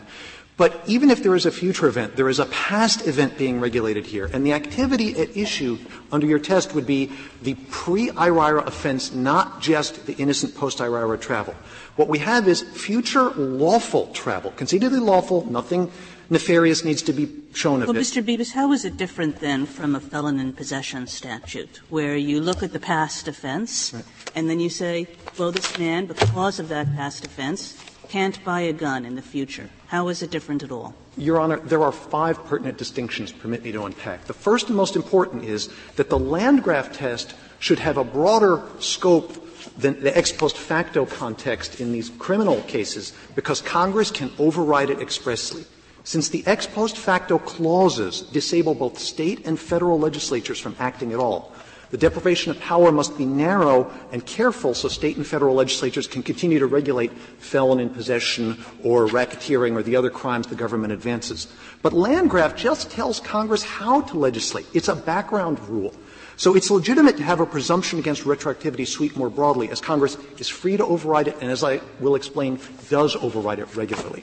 But 0.58 0.82
even 0.88 1.08
if 1.08 1.22
there 1.22 1.36
is 1.36 1.46
a 1.46 1.52
future 1.52 1.86
event, 1.86 2.16
there 2.16 2.28
is 2.28 2.40
a 2.40 2.46
past 2.46 3.06
event 3.06 3.38
being 3.38 3.60
regulated 3.60 4.04
here. 4.04 4.28
And 4.32 4.44
the 4.44 4.52
activity 4.52 5.16
at 5.16 5.36
issue 5.36 5.78
under 6.10 6.26
your 6.26 6.40
test 6.40 6.74
would 6.74 6.86
be 6.86 7.12
the 7.42 7.54
pre-IRIRA 7.70 8.66
offense, 8.66 9.14
not 9.14 9.62
just 9.62 10.04
the 10.06 10.14
innocent 10.14 10.56
post-IRIRA 10.56 11.18
travel. 11.18 11.54
What 11.98 12.06
we 12.06 12.20
have 12.20 12.46
is 12.46 12.62
future 12.62 13.30
lawful 13.30 14.06
travel, 14.12 14.52
concededly 14.52 15.00
lawful, 15.00 15.50
nothing 15.50 15.90
nefarious 16.30 16.84
needs 16.84 17.02
to 17.02 17.12
be 17.12 17.28
shown 17.54 17.82
of 17.82 17.88
well, 17.88 17.96
it. 17.96 18.00
Mr. 18.02 18.22
Bibas, 18.22 18.52
how 18.52 18.70
is 18.70 18.84
it 18.84 18.96
different 18.96 19.40
then 19.40 19.66
from 19.66 19.96
a 19.96 20.00
felon 20.00 20.38
in 20.38 20.52
possession 20.52 21.08
statute, 21.08 21.80
where 21.90 22.14
you 22.14 22.40
look 22.40 22.62
at 22.62 22.72
the 22.72 22.78
past 22.78 23.26
offense 23.26 23.92
right. 23.92 24.04
and 24.36 24.48
then 24.48 24.60
you 24.60 24.70
say, 24.70 25.08
well, 25.38 25.50
this 25.50 25.76
man, 25.76 26.06
because 26.06 26.60
of 26.60 26.68
that 26.68 26.86
past 26.94 27.26
offense, 27.26 27.76
can't 28.08 28.44
buy 28.44 28.60
a 28.60 28.72
gun 28.72 29.04
in 29.04 29.16
the 29.16 29.22
future. 29.22 29.68
How 29.88 30.06
is 30.06 30.22
it 30.22 30.30
different 30.30 30.62
at 30.62 30.70
all? 30.70 30.94
Your 31.16 31.40
Honor, 31.40 31.58
there 31.58 31.82
are 31.82 31.90
five 31.90 32.38
pertinent 32.44 32.78
distinctions 32.78 33.32
permit 33.32 33.64
me 33.64 33.72
to 33.72 33.86
unpack. 33.86 34.26
The 34.26 34.34
first 34.34 34.68
and 34.68 34.76
most 34.76 34.94
important 34.94 35.44
is 35.44 35.68
that 35.96 36.10
the 36.10 36.18
Landgraf 36.18 36.92
test 36.92 37.34
should 37.58 37.80
have 37.80 37.96
a 37.96 38.04
broader 38.04 38.62
scope 38.78 39.47
than 39.78 40.00
the 40.02 40.16
ex 40.16 40.32
post 40.32 40.58
facto 40.58 41.06
context 41.06 41.80
in 41.80 41.92
these 41.92 42.10
criminal 42.18 42.60
cases 42.62 43.12
because 43.34 43.60
Congress 43.62 44.10
can 44.10 44.30
override 44.38 44.90
it 44.90 45.00
expressly. 45.00 45.64
Since 46.04 46.30
the 46.30 46.44
ex 46.46 46.66
post 46.66 46.98
facto 46.98 47.38
clauses 47.38 48.22
disable 48.22 48.74
both 48.74 48.98
state 48.98 49.46
and 49.46 49.58
federal 49.58 49.98
legislatures 49.98 50.58
from 50.58 50.74
acting 50.78 51.12
at 51.12 51.20
all, 51.20 51.52
the 51.90 51.96
deprivation 51.96 52.50
of 52.50 52.60
power 52.60 52.92
must 52.92 53.16
be 53.16 53.24
narrow 53.24 53.90
and 54.12 54.24
careful 54.24 54.74
so 54.74 54.88
state 54.88 55.16
and 55.16 55.26
federal 55.26 55.54
legislatures 55.54 56.06
can 56.06 56.22
continue 56.22 56.58
to 56.58 56.66
regulate 56.66 57.12
felon 57.38 57.80
in 57.80 57.88
possession 57.90 58.62
or 58.82 59.06
racketeering 59.06 59.74
or 59.74 59.82
the 59.82 59.96
other 59.96 60.10
crimes 60.10 60.46
the 60.46 60.54
government 60.54 60.92
advances. 60.92 61.46
But 61.82 61.92
Landgraf 61.92 62.56
just 62.56 62.90
tells 62.90 63.20
Congress 63.20 63.62
how 63.62 64.02
to 64.02 64.18
legislate. 64.18 64.66
It's 64.74 64.88
a 64.88 64.96
background 64.96 65.60
rule. 65.68 65.94
So 66.36 66.54
it's 66.54 66.70
legitimate 66.70 67.16
to 67.16 67.24
have 67.24 67.40
a 67.40 67.46
presumption 67.46 67.98
against 67.98 68.22
retroactivity 68.22 68.86
sweep 68.86 69.16
more 69.16 69.28
broadly, 69.28 69.70
as 69.70 69.80
Congress 69.80 70.16
is 70.38 70.48
free 70.48 70.76
to 70.76 70.84
override 70.84 71.26
it, 71.26 71.36
and 71.40 71.50
as 71.50 71.64
I 71.64 71.80
will 71.98 72.14
explain, 72.14 72.60
does 72.88 73.16
override 73.16 73.58
it 73.58 73.74
regularly. 73.74 74.22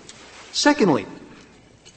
Secondly, 0.53 1.05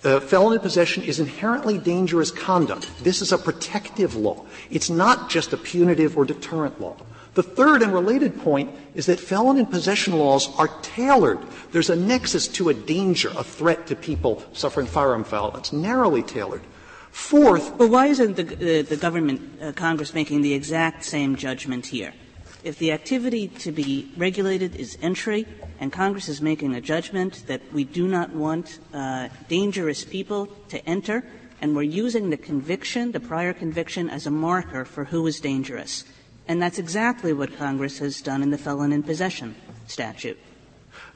uh, 0.05 0.21
felon 0.21 0.55
in 0.55 0.61
possession 0.61 1.03
is 1.03 1.21
inherently 1.21 1.79
dangerous 1.79 2.31
conduct. 2.31 2.91
This 3.03 3.21
is 3.23 3.33
a 3.33 3.39
protective 3.39 4.15
law. 4.15 4.45
It's 4.71 4.91
not 4.91 5.29
just 5.29 5.53
a 5.53 5.57
punitive 5.57 6.17
or 6.17 6.25
deterrent 6.25 6.81
law. 6.81 6.97
The 7.35 7.43
third 7.43 7.83
and 7.83 7.93
related 7.93 8.41
point 8.41 8.75
is 8.95 9.07
that 9.07 9.21
felon 9.21 9.59
in 9.59 9.67
possession 9.67 10.19
laws 10.19 10.49
are 10.59 10.69
tailored. 10.83 11.39
There's 11.71 11.91
a 11.91 11.97
nexus 11.97 12.49
to 12.49 12.69
a 12.69 12.75
danger, 12.75 13.31
a 13.37 13.45
threat 13.45 13.87
to 13.89 13.97
people 13.97 14.43
suffering 14.53 14.87
firearm 14.87 15.25
violence, 15.25 15.73
narrowly 15.73 16.23
tailored. 16.23 16.63
Fourth, 17.11 17.77
but 17.79 17.91
why 17.91 18.07
isn't 18.07 18.37
the, 18.37 18.83
the 18.83 18.97
government, 18.97 19.63
uh, 19.63 19.73
Congress, 19.73 20.15
making 20.15 20.43
the 20.43 20.53
exact 20.53 21.05
same 21.05 21.37
judgment 21.37 21.87
here? 21.87 22.13
If 22.69 22.79
the 22.79 22.93
activity 22.93 23.49
to 23.65 23.73
be 23.73 24.13
regulated 24.19 24.77
is 24.77 24.99
entry, 25.01 25.47
and 25.81 25.91
Congress 25.91 26.29
is 26.29 26.43
making 26.43 26.75
a 26.75 26.83
judgment 26.83 27.45
that 27.47 27.63
we 27.73 27.85
do 27.85 28.07
not 28.07 28.35
want 28.35 28.79
uh, 28.93 29.31
dangerous 29.49 30.05
people 30.05 30.49
to 30.69 30.87
enter, 30.87 31.25
and 31.63 31.75
we're 31.75 31.85
using 31.85 32.29
the 32.29 32.37
conviction, 32.37 33.13
the 33.13 33.21
prior 33.21 33.55
conviction, 33.55 34.11
as 34.11 34.27
a 34.27 34.31
marker 34.31 34.85
for 34.85 35.07
who 35.07 35.27
is 35.27 35.41
dangerous. 35.41 36.05
And 36.47 36.61
that's 36.61 36.79
exactly 36.79 37.33
what 37.33 37.57
Congress 37.57 38.01
has 38.01 38.21
done 38.21 38.43
in 38.43 38.51
the 38.51 38.59
felon 38.59 38.93
in 38.93 39.03
possession 39.03 39.55
statute. 39.87 40.39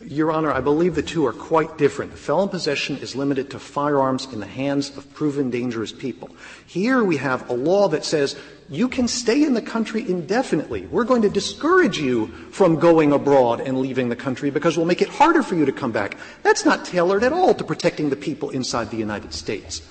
Your 0.01 0.33
Honor, 0.33 0.53
I 0.53 0.61
believe 0.61 0.95
the 0.95 1.03
two 1.03 1.27
are 1.27 1.33
quite 1.35 1.77
different. 1.77 2.17
Felon 2.17 2.49
possession 2.49 2.97
is 2.97 3.15
limited 3.15 3.51
to 3.51 3.59
firearms 3.59 4.27
in 4.33 4.41
the 4.41 4.47
hands 4.47 4.97
of 4.97 5.13
proven 5.13 5.51
dangerous 5.51 5.93
people. 5.93 6.31
Here 6.67 7.05
we 7.05 7.19
have 7.19 7.51
a 7.51 7.53
law 7.53 7.89
that 7.89 8.05
says 8.05 8.37
you 8.73 8.89
can 8.89 9.07
stay 9.07 9.45
in 9.45 9.53
the 9.53 9.63
country 9.63 10.09
indefinitely. 10.09 10.87
We're 10.87 11.05
going 11.05 11.23
to 11.23 11.29
discourage 11.29 11.99
you 11.99 12.29
from 12.51 12.77
going 12.77 13.13
abroad 13.13 13.61
and 13.61 13.79
leaving 13.79 14.09
the 14.09 14.17
country 14.17 14.51
because 14.51 14.79
we'll 14.79 14.87
make 14.87 15.03
it 15.03 15.09
harder 15.09 15.43
for 15.43 15.55
you 15.55 15.67
to 15.67 15.73
come 15.73 15.93
back. 15.93 16.17
That's 16.43 16.65
not 16.65 16.87
tailored 16.87 17.23
at 17.23 17.35
all 17.35 17.53
to 17.55 17.65
protecting 17.65 18.09
the 18.09 18.17
people 18.17 18.49
inside 18.51 18.91
the 18.91 18.97
United 18.97 19.35
States. 19.35 19.83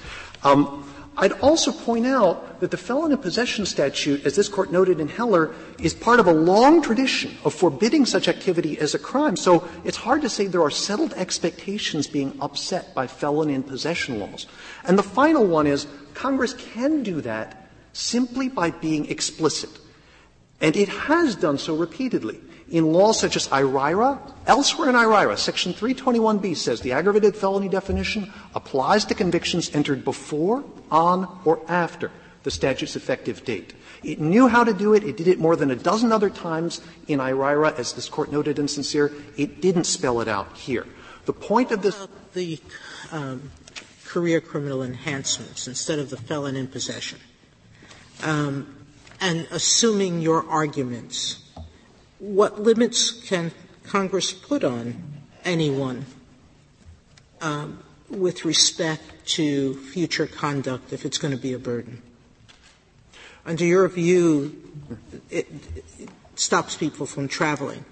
Um, 0.44 0.88
I'd 1.18 1.34
also 1.34 1.72
point 1.72 2.08
out 2.08 2.62
that 2.62 2.72
the 2.72 2.78
felon 2.78 3.12
in 3.12 3.18
possession 3.18 3.66
statute, 3.66 4.26
as 4.26 4.36
this 4.36 4.48
court 4.48 4.72
noted 4.72 5.00
in 5.00 5.10
Heller, 5.10 5.54
is 5.78 5.94
part 5.94 6.20
of 6.20 6.26
a 6.26 6.34
long 6.34 6.82
tradition 6.82 7.38
of 7.44 7.54
forbidding 7.54 8.06
such 8.06 8.28
activity 8.28 8.80
as 8.80 8.96
a 8.96 9.00
crime. 9.00 9.36
So 9.36 9.68
it's 9.84 9.98
hard 9.98 10.22
to 10.22 10.30
say 10.30 10.48
there 10.48 10.64
are 10.64 10.72
settled 10.72 11.14
expectations 11.14 12.08
being 12.08 12.36
upset 12.42 12.96
by 12.96 13.08
felon 13.08 13.50
in 13.50 13.62
possession 13.62 14.20
laws. 14.20 14.48
And 14.86 14.98
the 14.98 15.04
final 15.04 15.46
one 15.46 15.68
is 15.68 15.86
Congress 16.16 16.54
can 16.54 17.04
do 17.04 17.22
that 17.22 17.70
simply 17.94 18.50
by 18.50 18.72
being 18.72 19.10
explicit. 19.10 19.70
And 20.60 20.76
it 20.76 20.90
has 20.90 21.36
done 21.36 21.58
so 21.58 21.76
repeatedly 21.76 22.40
in 22.72 22.94
laws 22.94 23.20
such 23.20 23.36
as 23.36 23.50
IRIRA, 23.50 24.18
elsewhere 24.48 24.90
in 24.90 24.96
IRIRA, 24.96 25.38
Section 25.38 25.74
321B 25.74 26.56
says 26.56 26.82
the 26.82 26.94
aggravated 26.94 27.36
felony 27.36 27.68
definition 27.68 28.32
applies 28.56 29.04
to 29.06 29.14
convictions 29.14 29.74
entered 29.76 30.06
before, 30.06 30.64
on, 30.90 31.42
or 31.44 31.60
after 31.68 32.12
the 32.44 32.52
statute's 32.52 32.96
effective 32.96 33.44
date. 33.44 33.74
It 34.04 34.20
knew 34.20 34.48
how 34.48 34.64
to 34.64 34.74
do 34.74 34.94
it. 34.94 35.04
It 35.04 35.18
did 35.18 35.28
it 35.28 35.38
more 35.38 35.56
than 35.56 35.70
a 35.70 35.76
dozen 35.76 36.12
other 36.12 36.30
times 36.30 36.82
in 37.08 37.20
IRIRA, 37.20 37.78
as 37.78 37.94
this 37.94 38.10
court 38.10 38.32
noted 38.32 38.58
in 38.58 38.68
St. 38.68 38.86
Cyr. 38.86 39.12
It 39.38 39.62
didn't 39.62 39.84
spell 39.84 40.22
it 40.22 40.28
out 40.28 40.58
here. 40.58 40.88
The 41.26 41.34
point 41.34 41.72
of 41.72 41.82
this. 41.82 42.08
The 42.34 42.60
um, 43.12 43.52
career 44.06 44.42
criminal 44.42 44.82
enhancements 44.82 45.68
instead 45.68 46.00
of 46.00 46.10
the 46.10 46.18
felon 46.18 46.56
in 46.56 46.68
possession. 46.68 47.20
Um, 48.24 48.76
and 49.20 49.48
assuming 49.52 50.22
your 50.22 50.48
arguments 50.50 51.42
what 52.22 52.62
limits 52.62 53.12
can 53.12 53.52
Congress 53.84 54.32
put 54.32 54.64
on 54.64 54.96
anyone 55.44 56.06
um, 57.42 57.84
with 58.10 58.46
respect 58.46 59.04
to 59.26 59.74
future 59.74 60.28
conduct 60.28 60.94
if 60.94 61.04
it's 61.04 61.18
going 61.18 61.36
to 61.36 61.42
be 61.42 61.54
a 61.54 61.60
burden? 61.60 62.02
Under 63.44 63.66
your 63.66 63.88
view, 63.90 64.56
it, 65.32 65.48
it 66.00 66.10
stops 66.36 66.78
people 66.78 67.08
from 67.08 67.28
traveling. 67.28 67.86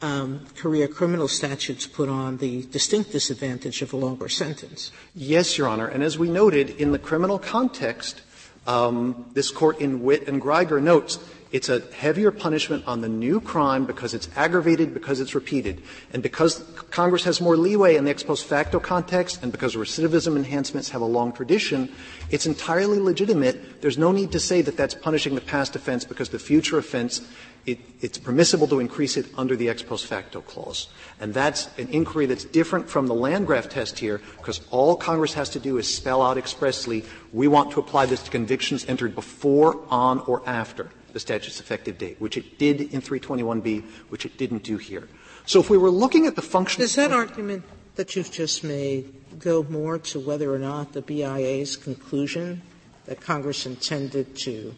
Um, 0.00 0.46
career 0.56 0.88
criminal 0.88 1.28
statutes 1.28 1.86
put 1.86 2.08
on 2.08 2.38
the 2.38 2.62
distinct 2.66 3.12
disadvantage 3.12 3.82
of 3.82 3.92
a 3.92 3.96
longer 3.96 4.28
sentence. 4.28 4.92
Yes, 5.14 5.58
Your 5.58 5.68
Honor. 5.68 5.88
And 5.88 6.02
as 6.02 6.16
we 6.16 6.30
noted, 6.30 6.70
in 6.70 6.92
the 6.92 6.98
criminal 6.98 7.38
context, 7.38 8.22
um, 8.68 9.24
this 9.32 9.50
court 9.50 9.80
in 9.80 10.02
Witt 10.02 10.28
and 10.28 10.40
Gryger 10.40 10.80
notes 10.80 11.18
it's 11.50 11.70
a 11.70 11.80
heavier 11.92 12.30
punishment 12.30 12.84
on 12.86 13.00
the 13.00 13.08
new 13.08 13.40
crime 13.40 13.86
because 13.86 14.12
it's 14.12 14.28
aggravated, 14.36 14.92
because 14.92 15.18
it's 15.18 15.34
repeated. 15.34 15.82
And 16.12 16.22
because 16.22 16.62
Congress 16.90 17.24
has 17.24 17.40
more 17.40 17.56
leeway 17.56 17.96
in 17.96 18.04
the 18.04 18.10
ex 18.10 18.22
post 18.22 18.44
facto 18.44 18.78
context, 18.78 19.42
and 19.42 19.50
because 19.50 19.74
recidivism 19.74 20.36
enhancements 20.36 20.90
have 20.90 21.00
a 21.00 21.06
long 21.06 21.32
tradition, 21.32 21.90
it's 22.30 22.44
entirely 22.44 22.98
legitimate. 22.98 23.80
There's 23.80 23.96
no 23.96 24.12
need 24.12 24.32
to 24.32 24.40
say 24.40 24.60
that 24.60 24.76
that's 24.76 24.94
punishing 24.94 25.34
the 25.34 25.40
past 25.40 25.74
offense 25.74 26.04
because 26.04 26.28
the 26.28 26.38
future 26.38 26.76
offense, 26.76 27.26
it, 27.68 27.78
it's 28.00 28.18
permissible 28.18 28.66
to 28.68 28.80
increase 28.80 29.16
it 29.16 29.26
under 29.36 29.54
the 29.54 29.68
ex 29.68 29.82
post 29.82 30.06
facto 30.06 30.40
clause. 30.40 30.88
And 31.20 31.34
that's 31.34 31.68
an 31.78 31.88
inquiry 31.88 32.26
that's 32.26 32.44
different 32.44 32.88
from 32.88 33.06
the 33.06 33.14
Landgraf 33.14 33.68
test 33.68 33.98
here 33.98 34.20
because 34.38 34.60
all 34.70 34.96
Congress 34.96 35.34
has 35.34 35.50
to 35.50 35.60
do 35.60 35.78
is 35.78 35.92
spell 35.92 36.22
out 36.22 36.38
expressly, 36.38 37.04
we 37.32 37.46
want 37.46 37.70
to 37.72 37.80
apply 37.80 38.06
this 38.06 38.22
to 38.22 38.30
convictions 38.30 38.86
entered 38.88 39.14
before, 39.14 39.78
on, 39.90 40.20
or 40.20 40.42
after 40.46 40.90
the 41.12 41.20
statute's 41.20 41.60
effective 41.60 41.98
date, 41.98 42.16
which 42.20 42.36
it 42.36 42.58
did 42.58 42.80
in 42.80 43.00
321B, 43.00 43.82
which 44.08 44.24
it 44.24 44.36
didn't 44.38 44.62
do 44.62 44.76
here. 44.76 45.08
So 45.46 45.60
if 45.60 45.70
we 45.70 45.78
were 45.78 45.90
looking 45.90 46.26
at 46.26 46.36
the 46.36 46.42
function. 46.42 46.80
Does 46.80 46.96
that 46.96 47.12
argument 47.12 47.64
that 47.96 48.14
you've 48.14 48.30
just 48.30 48.62
made 48.62 49.12
go 49.38 49.64
more 49.68 49.98
to 49.98 50.20
whether 50.20 50.52
or 50.54 50.58
not 50.58 50.92
the 50.92 51.02
BIA's 51.02 51.76
conclusion 51.76 52.62
that 53.06 53.20
Congress 53.20 53.66
intended 53.66 54.36
to 54.36 54.74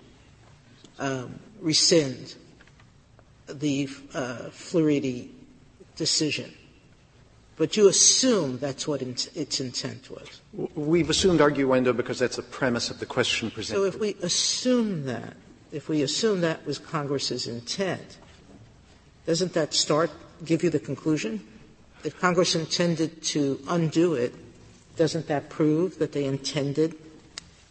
um, 0.99 1.39
rescind 1.61 2.35
the 3.53 3.89
uh, 4.15 4.51
Fleuti 4.51 5.31
decision 5.97 6.53
but 7.61 7.77
you 7.77 7.89
assume 7.89 8.57
that's 8.57 8.89
what 8.89 9.03
its 9.03 9.61
intent 9.61 10.11
was. 10.11 10.41
We've 10.75 11.11
assumed 11.11 11.41
arguendo 11.41 11.95
because 11.95 12.19
that's 12.19 12.37
the 12.37 12.43
premise 12.43 12.89
of 12.89 13.01
the 13.01 13.05
question 13.05 13.51
presented. 13.51 13.81
So 13.81 13.85
if 13.85 14.01
we 14.01 14.17
assume 14.23 15.05
that, 15.05 15.37
if 15.71 15.87
we 15.87 16.01
assume 16.01 16.41
that 16.41 16.65
was 16.65 16.79
Congress's 16.79 17.47
intent, 17.47 18.17
doesn't 19.27 19.53
that 19.53 19.75
start, 19.75 20.11
give 20.43 20.65
you 20.65 20.71
the 20.71 20.79
conclusion? 20.79 21.47
If 22.03 22.19
Congress 22.19 22.55
intended 22.55 23.23
to 23.25 23.61
undo 23.69 24.15
it, 24.15 24.33
doesn't 24.97 25.29
that 25.29 25.51
prove 25.51 25.99
that 25.99 26.13
they 26.13 26.25
intended 26.25 26.95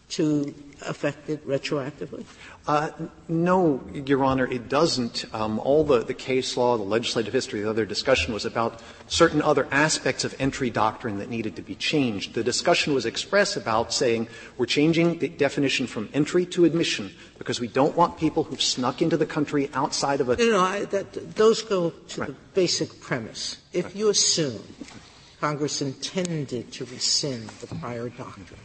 to 0.10 0.54
affect 0.82 1.30
it 1.30 1.48
retroactively? 1.48 2.26
Uh, 2.68 2.92
no, 3.28 3.82
Your 3.94 4.24
Honor, 4.24 4.46
it 4.46 4.70
doesn't. 4.70 5.26
Um, 5.34 5.60
all 5.60 5.84
the, 5.84 6.04
the 6.04 6.14
case 6.14 6.56
law, 6.56 6.78
the 6.78 6.84
legislative 6.84 7.34
history, 7.34 7.62
the 7.62 7.70
other 7.70 7.86
discussion 7.86 8.34
was 8.34 8.46
about 8.46 8.82
certain 9.08 9.42
other 9.42 9.68
aspects 9.72 10.24
of 10.24 10.36
entry 10.40 10.70
doctrine 10.70 11.18
that 11.18 11.30
needed 11.30 11.56
to 11.56 11.62
be 11.62 11.76
changed. 11.76 12.34
The 12.34 12.44
discussion 12.44 12.94
was 12.94 13.06
expressed 13.06 13.58
about 13.58 13.92
saying 13.94 14.28
we're 14.58 14.68
changing 14.68 15.20
the 15.20 15.30
definition 15.30 15.88
from 15.88 16.10
entry 16.14 16.46
to 16.48 16.66
admission 16.66 17.12
because 17.38 17.60
we 17.60 17.68
don't 17.68 17.96
want 17.96 18.18
people 18.18 18.44
who've 18.44 18.62
snuck 18.62 19.02
into 19.02 19.18
the 19.18 19.26
country 19.26 19.70
outside 19.74 20.22
of 20.22 20.30
a. 20.30 20.36
No, 20.36 20.52
no, 20.52 20.60
I, 20.62 20.86
that, 20.86 21.36
those 21.36 21.64
go 21.64 21.90
to 21.90 22.22
right. 22.22 22.28
the 22.28 22.36
basic 22.54 23.00
premise. 23.02 23.58
If 23.74 23.86
right. 23.86 23.96
you 23.96 24.10
assume 24.10 24.62
Congress 25.40 25.82
intended 25.82 26.72
to 26.74 26.86
rescind 26.86 27.48
the 27.62 27.68
prior 27.76 28.10
doctrine, 28.10 28.60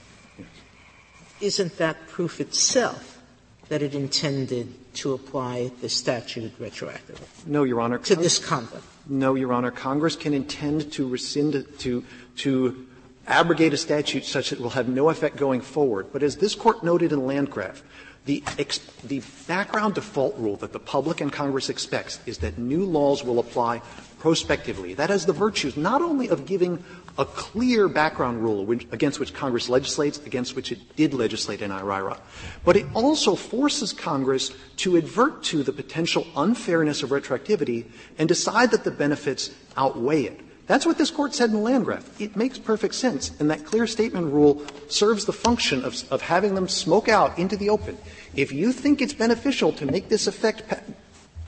isn't 1.40 1.76
that 1.78 2.08
proof 2.08 2.40
itself 2.40 3.20
that 3.68 3.82
it 3.82 3.94
intended 3.94 4.72
to 4.94 5.12
apply 5.12 5.70
the 5.80 5.88
statute 5.88 6.58
retroactively? 6.60 7.26
No, 7.46 7.64
Your 7.64 7.80
Honor. 7.80 7.98
To 7.98 8.16
this 8.16 8.38
conduct? 8.38 8.84
No, 9.06 9.34
Your 9.34 9.52
Honor. 9.52 9.70
Congress 9.70 10.16
can 10.16 10.34
intend 10.34 10.92
to 10.92 11.08
rescind, 11.08 11.66
to, 11.78 12.04
to 12.36 12.86
abrogate 13.26 13.72
a 13.72 13.76
statute 13.76 14.24
such 14.24 14.50
that 14.50 14.58
it 14.58 14.62
will 14.62 14.70
have 14.70 14.88
no 14.88 15.08
effect 15.08 15.36
going 15.36 15.60
forward. 15.60 16.08
But 16.12 16.22
as 16.22 16.36
this 16.36 16.54
Court 16.54 16.84
noted 16.84 17.12
in 17.12 17.26
Landgraf, 17.26 17.82
the, 18.26 18.42
ex, 18.58 18.78
the 19.04 19.22
background 19.46 19.94
default 19.94 20.36
rule 20.38 20.56
that 20.56 20.72
the 20.72 20.78
public 20.78 21.20
and 21.20 21.32
Congress 21.32 21.68
expects 21.68 22.20
is 22.24 22.38
that 22.38 22.56
new 22.58 22.84
laws 22.84 23.22
will 23.22 23.38
apply 23.38 23.82
prospectively. 24.18 24.94
That 24.94 25.10
has 25.10 25.26
the 25.26 25.34
virtues 25.34 25.76
not 25.76 26.00
only 26.00 26.28
of 26.28 26.46
giving 26.46 26.82
a 27.18 27.24
clear 27.24 27.88
background 27.88 28.42
rule 28.42 28.64
which, 28.64 28.86
against 28.92 29.20
which 29.20 29.32
Congress 29.32 29.68
legislates, 29.68 30.18
against 30.26 30.56
which 30.56 30.72
it 30.72 30.96
did 30.96 31.14
legislate 31.14 31.62
in 31.62 31.70
IRIRA, 31.70 32.18
but 32.64 32.76
it 32.76 32.86
also 32.94 33.34
forces 33.34 33.92
Congress 33.92 34.50
to 34.76 34.96
advert 34.96 35.42
to 35.44 35.62
the 35.62 35.72
potential 35.72 36.26
unfairness 36.36 37.02
of 37.02 37.10
retroactivity 37.10 37.86
and 38.18 38.28
decide 38.28 38.70
that 38.70 38.84
the 38.84 38.90
benefits 38.90 39.50
outweigh 39.76 40.24
it. 40.24 40.40
That's 40.66 40.86
what 40.86 40.96
this 40.96 41.10
court 41.10 41.34
said 41.34 41.50
in 41.50 41.62
Landgraf. 41.62 42.20
It 42.20 42.36
makes 42.36 42.58
perfect 42.58 42.94
sense, 42.94 43.32
and 43.38 43.50
that 43.50 43.66
clear 43.66 43.86
statement 43.86 44.32
rule 44.32 44.64
serves 44.88 45.26
the 45.26 45.32
function 45.32 45.84
of, 45.84 46.02
of 46.10 46.22
having 46.22 46.54
them 46.54 46.68
smoke 46.68 47.08
out 47.08 47.38
into 47.38 47.56
the 47.56 47.68
open. 47.68 47.98
If 48.34 48.50
you 48.50 48.72
think 48.72 49.02
it's 49.02 49.12
beneficial 49.12 49.72
to 49.72 49.84
make 49.86 50.08
this 50.08 50.26
affect 50.26 50.62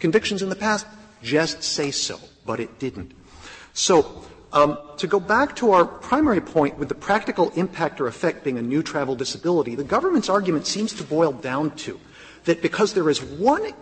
convictions 0.00 0.42
in 0.42 0.50
the 0.50 0.56
past, 0.56 0.86
just 1.22 1.62
say 1.62 1.90
so 1.90 2.20
but 2.46 2.60
it 2.60 2.78
didn't. 2.78 3.12
So, 3.74 4.24
um, 4.56 4.78
to 4.96 5.06
go 5.06 5.20
back 5.20 5.54
to 5.56 5.72
our 5.72 5.84
primary 5.84 6.40
point 6.40 6.78
with 6.78 6.88
the 6.88 6.94
practical 6.94 7.50
impact 7.50 8.00
or 8.00 8.06
effect 8.06 8.42
being 8.42 8.56
a 8.56 8.62
new 8.62 8.82
travel 8.82 9.14
disability, 9.14 9.74
the 9.74 9.84
government's 9.84 10.30
argument 10.30 10.66
seems 10.66 10.94
to 10.94 11.04
boil 11.04 11.32
down 11.32 11.76
to 11.76 12.00
that 12.44 12.62
because 12.62 12.94
there 12.94 13.10
is 13.10 13.22
one 13.22 13.72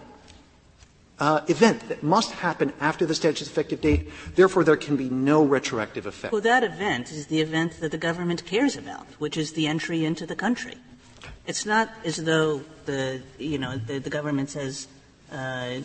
uh, 1.21 1.43
event 1.47 1.89
that 1.89 2.03
must 2.03 2.33
happen 2.33 2.73
after 2.81 3.07
the 3.07 3.15
statute's 3.15 3.49
effective 3.49 3.81
date, 3.81 4.11
therefore 4.35 4.65
there 4.65 4.77
can 4.77 4.97
be 4.97 5.09
no 5.09 5.45
retroactive 5.45 6.07
effect. 6.07 6.33
Well, 6.33 6.43
that 6.43 6.65
event 6.65 7.13
is 7.13 7.29
the 7.29 7.41
event 7.41 7.79
that 7.79 7.93
the 7.93 7.99
government 7.99 8.45
cares 8.45 8.77
about, 8.77 9.07
which 9.19 9.37
is 9.37 9.53
the 9.53 9.69
entry 9.69 10.05
into 10.05 10.27
the 10.27 10.35
country. 10.35 10.75
It's 11.47 11.65
not 11.65 11.89
as 12.05 12.17
though 12.17 12.63
the 12.87 13.23
you 13.39 13.59
know 13.59 13.77
the, 13.77 13.99
the 13.99 14.11
government 14.11 14.51
says 14.51 14.89
uh, 15.31 15.81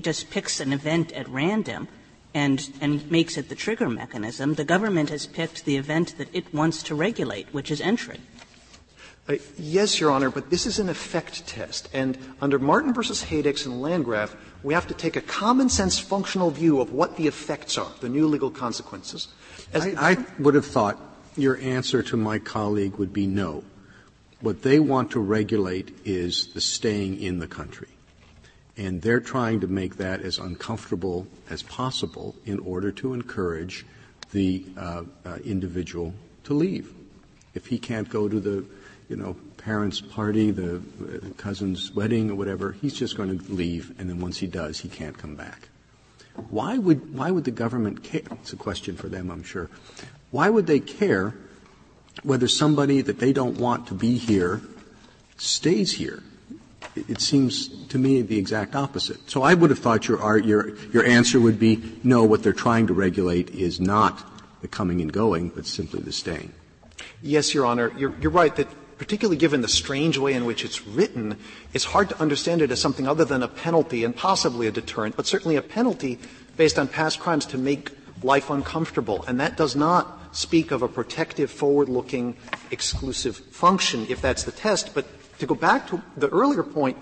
just 0.00 0.30
picks 0.30 0.58
an 0.58 0.72
event 0.72 1.12
at 1.12 1.28
random 1.28 1.86
and, 2.34 2.70
and 2.80 3.10
makes 3.10 3.36
it 3.36 3.48
the 3.48 3.54
trigger 3.54 3.88
mechanism. 3.88 4.54
The 4.54 4.64
government 4.64 5.10
has 5.10 5.26
picked 5.26 5.64
the 5.64 5.76
event 5.76 6.16
that 6.18 6.28
it 6.32 6.52
wants 6.54 6.82
to 6.84 6.94
regulate, 6.94 7.52
which 7.52 7.70
is 7.70 7.80
entry. 7.80 8.20
Uh, 9.28 9.36
yes, 9.56 10.00
Your 10.00 10.10
Honor, 10.10 10.30
but 10.30 10.50
this 10.50 10.66
is 10.66 10.80
an 10.80 10.88
effect 10.88 11.46
test. 11.46 11.88
And 11.92 12.18
under 12.40 12.58
Martin 12.58 12.92
versus 12.92 13.22
Hadix 13.22 13.66
and 13.66 13.80
Landgraf, 13.80 14.34
we 14.64 14.74
have 14.74 14.88
to 14.88 14.94
take 14.94 15.14
a 15.14 15.20
common 15.20 15.68
sense 15.68 15.98
functional 15.98 16.50
view 16.50 16.80
of 16.80 16.92
what 16.92 17.16
the 17.16 17.28
effects 17.28 17.78
are, 17.78 17.90
the 18.00 18.08
new 18.08 18.26
legal 18.26 18.50
consequences. 18.50 19.28
I, 19.74 19.94
I 19.96 20.26
would 20.40 20.54
have 20.54 20.66
thought 20.66 20.98
your 21.36 21.56
answer 21.58 22.02
to 22.02 22.16
my 22.16 22.38
colleague 22.38 22.96
would 22.96 23.12
be 23.12 23.26
no. 23.26 23.62
What 24.40 24.62
they 24.62 24.80
want 24.80 25.12
to 25.12 25.20
regulate 25.20 25.96
is 26.04 26.48
the 26.52 26.60
staying 26.60 27.22
in 27.22 27.38
the 27.38 27.46
country. 27.46 27.88
And 28.76 29.02
they're 29.02 29.20
trying 29.20 29.60
to 29.60 29.66
make 29.66 29.96
that 29.96 30.22
as 30.22 30.38
uncomfortable 30.38 31.26
as 31.50 31.62
possible 31.62 32.34
in 32.46 32.58
order 32.60 32.90
to 32.92 33.12
encourage 33.12 33.84
the 34.32 34.64
uh, 34.78 35.02
uh, 35.24 35.36
individual 35.44 36.14
to 36.44 36.54
leave. 36.54 36.92
If 37.54 37.66
he 37.66 37.78
can't 37.78 38.08
go 38.08 38.28
to 38.28 38.40
the, 38.40 38.64
you 39.10 39.16
know, 39.16 39.36
parents' 39.58 40.00
party, 40.00 40.50
the 40.50 40.76
uh, 40.76 40.80
cousin's 41.36 41.92
wedding, 41.92 42.30
or 42.30 42.34
whatever, 42.34 42.72
he's 42.72 42.94
just 42.94 43.16
going 43.16 43.38
to 43.38 43.52
leave, 43.52 43.94
and 43.98 44.08
then 44.08 44.20
once 44.20 44.38
he 44.38 44.46
does, 44.46 44.80
he 44.80 44.88
can't 44.88 45.16
come 45.18 45.36
back. 45.36 45.68
Why 46.48 46.78
would 46.78 47.14
why 47.14 47.30
would 47.30 47.44
the 47.44 47.50
government 47.50 48.02
care? 48.02 48.22
It's 48.40 48.54
a 48.54 48.56
question 48.56 48.96
for 48.96 49.10
them, 49.10 49.30
I'm 49.30 49.42
sure. 49.42 49.68
Why 50.30 50.48
would 50.48 50.66
they 50.66 50.80
care 50.80 51.34
whether 52.22 52.46
somebody 52.46 53.00
that 53.02 53.18
they 53.18 53.32
don't 53.32 53.58
want 53.58 53.86
to 53.88 53.94
be 53.94 54.18
here 54.18 54.60
stays 55.36 55.92
here. 55.92 56.22
It 56.96 57.20
seems 57.20 57.68
to 57.86 57.98
me 57.98 58.22
the 58.22 58.38
exact 58.38 58.74
opposite. 58.74 59.30
So 59.30 59.42
I 59.42 59.54
would 59.54 59.70
have 59.70 59.78
thought 59.78 60.08
your, 60.08 60.38
your, 60.38 60.76
your 60.92 61.04
answer 61.04 61.40
would 61.40 61.58
be 61.58 61.82
no, 62.02 62.24
what 62.24 62.42
they're 62.42 62.52
trying 62.52 62.86
to 62.88 62.94
regulate 62.94 63.50
is 63.50 63.80
not 63.80 64.22
the 64.60 64.68
coming 64.68 65.00
and 65.00 65.12
going, 65.12 65.48
but 65.50 65.66
simply 65.66 66.00
the 66.00 66.12
staying. 66.12 66.52
Yes, 67.22 67.54
Your 67.54 67.66
Honor. 67.66 67.92
You're, 67.96 68.14
you're 68.20 68.30
right 68.30 68.54
that 68.56 68.68
particularly 68.98 69.36
given 69.36 69.62
the 69.62 69.68
strange 69.68 70.16
way 70.16 70.32
in 70.32 70.44
which 70.44 70.64
it's 70.64 70.86
written, 70.86 71.36
it's 71.72 71.84
hard 71.84 72.08
to 72.08 72.20
understand 72.20 72.62
it 72.62 72.70
as 72.70 72.80
something 72.80 73.08
other 73.08 73.24
than 73.24 73.42
a 73.42 73.48
penalty 73.48 74.04
and 74.04 74.14
possibly 74.14 74.68
a 74.68 74.70
deterrent, 74.70 75.16
but 75.16 75.26
certainly 75.26 75.56
a 75.56 75.62
penalty 75.62 76.20
based 76.56 76.78
on 76.78 76.86
past 76.86 77.18
crimes 77.18 77.44
to 77.46 77.58
make 77.58 77.90
life 78.22 78.48
uncomfortable. 78.48 79.24
And 79.26 79.40
that 79.40 79.56
does 79.56 79.74
not 79.74 80.36
speak 80.36 80.70
of 80.70 80.82
a 80.82 80.88
protective, 80.88 81.50
forward-looking, 81.50 82.36
exclusive 82.70 83.36
function, 83.36 84.06
if 84.08 84.22
that's 84.22 84.44
the 84.44 84.52
test. 84.52 84.94
But 84.94 85.06
to 85.42 85.46
go 85.46 85.54
back 85.54 85.88
to 85.88 86.00
the 86.16 86.28
earlier 86.28 86.62
point, 86.62 86.96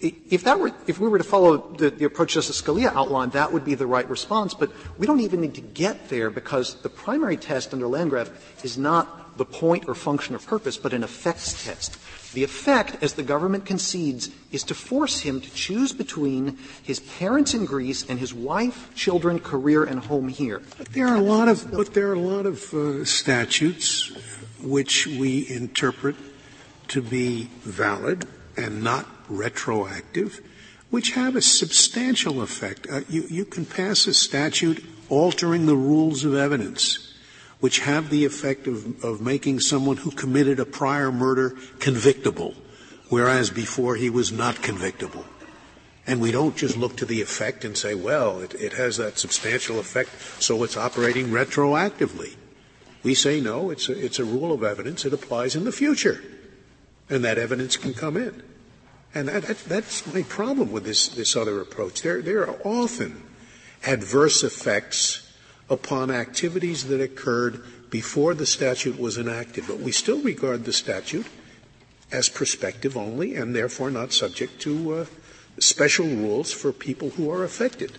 if 0.00 0.44
that 0.44 0.58
were, 0.58 0.72
if 0.86 0.98
we 0.98 1.08
were 1.08 1.18
to 1.18 1.24
follow 1.24 1.56
the, 1.74 1.90
the, 1.90 2.04
approach 2.04 2.32
Justice 2.34 2.60
Scalia 2.60 2.92
outlined, 2.94 3.32
that 3.32 3.52
would 3.52 3.64
be 3.64 3.74
the 3.74 3.86
right 3.86 4.08
response. 4.08 4.54
But 4.54 4.72
we 4.98 5.06
don't 5.06 5.20
even 5.20 5.40
need 5.40 5.54
to 5.54 5.60
get 5.60 6.08
there 6.08 6.30
because 6.30 6.74
the 6.82 6.88
primary 6.88 7.36
test 7.36 7.72
under 7.72 7.86
Landgraf 7.86 8.30
is 8.64 8.76
not 8.76 9.36
the 9.36 9.44
point 9.44 9.86
or 9.86 9.94
function 9.94 10.34
or 10.34 10.38
purpose, 10.38 10.76
but 10.76 10.92
an 10.92 11.02
effects 11.02 11.64
test. 11.64 11.98
The 12.32 12.42
effect, 12.42 13.02
as 13.02 13.14
the 13.14 13.22
government 13.22 13.64
concedes, 13.64 14.30
is 14.50 14.64
to 14.64 14.74
force 14.74 15.20
him 15.20 15.40
to 15.40 15.50
choose 15.54 15.92
between 15.92 16.58
his 16.82 17.00
parents 17.00 17.54
in 17.54 17.64
Greece 17.64 18.08
and 18.08 18.18
his 18.18 18.34
wife, 18.34 18.94
children, 18.94 19.38
career, 19.38 19.84
and 19.84 20.00
home 20.00 20.28
here. 20.28 20.62
But 20.78 20.88
there 20.88 21.06
are 21.06 21.16
a 21.16 21.20
lot 21.20 21.48
of, 21.48 21.70
but 21.70 21.94
there 21.94 22.10
are 22.10 22.14
a 22.14 22.18
lot 22.18 22.46
of 22.46 22.74
uh, 22.74 23.04
statutes 23.04 24.10
which 24.60 25.06
we 25.06 25.46
interpret 25.48 26.16
to 26.94 27.02
be 27.02 27.50
valid 27.62 28.26
and 28.56 28.82
not 28.82 29.06
retroactive, 29.28 30.40
which 30.90 31.12
have 31.12 31.36
a 31.36 31.42
substantial 31.42 32.40
effect. 32.40 32.86
Uh, 32.90 33.00
you, 33.08 33.24
you 33.28 33.44
can 33.44 33.66
pass 33.66 34.06
a 34.06 34.14
statute 34.14 34.84
altering 35.08 35.66
the 35.66 35.76
rules 35.76 36.24
of 36.24 36.34
evidence 36.34 37.14
which 37.64 37.78
have 37.80 38.10
the 38.10 38.26
effect 38.26 38.66
of, 38.66 39.02
of 39.02 39.22
making 39.22 39.58
someone 39.58 39.96
who 39.96 40.10
committed 40.10 40.60
a 40.60 40.66
prior 40.66 41.10
murder 41.10 41.56
convictable, 41.78 42.52
whereas 43.08 43.48
before 43.48 43.96
he 43.96 44.10
was 44.10 44.30
not 44.30 44.60
convictable. 44.60 45.24
And 46.06 46.20
we 46.20 46.30
don't 46.30 46.54
just 46.54 46.76
look 46.76 46.98
to 46.98 47.06
the 47.06 47.22
effect 47.22 47.64
and 47.64 47.74
say, 47.74 47.94
well, 47.94 48.40
it, 48.40 48.54
it 48.56 48.74
has 48.74 48.98
that 48.98 49.18
substantial 49.18 49.80
effect, 49.80 50.10
so 50.40 50.62
it's 50.62 50.76
operating 50.76 51.28
retroactively. 51.28 52.34
We 53.02 53.14
say, 53.14 53.40
no, 53.40 53.70
it's 53.70 53.88
a, 53.88 53.98
it's 53.98 54.18
a 54.18 54.26
rule 54.26 54.52
of 54.52 54.62
evidence. 54.62 55.06
It 55.06 55.14
applies 55.14 55.56
in 55.56 55.64
the 55.64 55.72
future. 55.72 56.22
And 57.08 57.24
that 57.24 57.38
evidence 57.38 57.76
can 57.76 57.94
come 57.94 58.16
in. 58.16 58.42
And 59.14 59.28
that, 59.28 59.44
that, 59.44 59.58
that's 59.64 60.12
my 60.12 60.22
problem 60.22 60.72
with 60.72 60.84
this, 60.84 61.08
this 61.08 61.36
other 61.36 61.60
approach. 61.60 62.02
There, 62.02 62.20
there 62.22 62.48
are 62.48 62.58
often 62.64 63.22
adverse 63.86 64.42
effects 64.42 65.32
upon 65.70 66.10
activities 66.10 66.84
that 66.88 67.00
occurred 67.00 67.62
before 67.90 68.34
the 68.34 68.46
statute 68.46 68.98
was 68.98 69.18
enacted. 69.18 69.64
But 69.66 69.78
we 69.78 69.92
still 69.92 70.20
regard 70.20 70.64
the 70.64 70.72
statute 70.72 71.26
as 72.10 72.28
prospective 72.28 72.96
only 72.96 73.36
and 73.36 73.54
therefore 73.54 73.90
not 73.90 74.12
subject 74.12 74.60
to 74.62 74.94
uh, 74.94 75.06
special 75.58 76.06
rules 76.06 76.52
for 76.52 76.72
people 76.72 77.10
who 77.10 77.30
are 77.30 77.44
affected. 77.44 77.92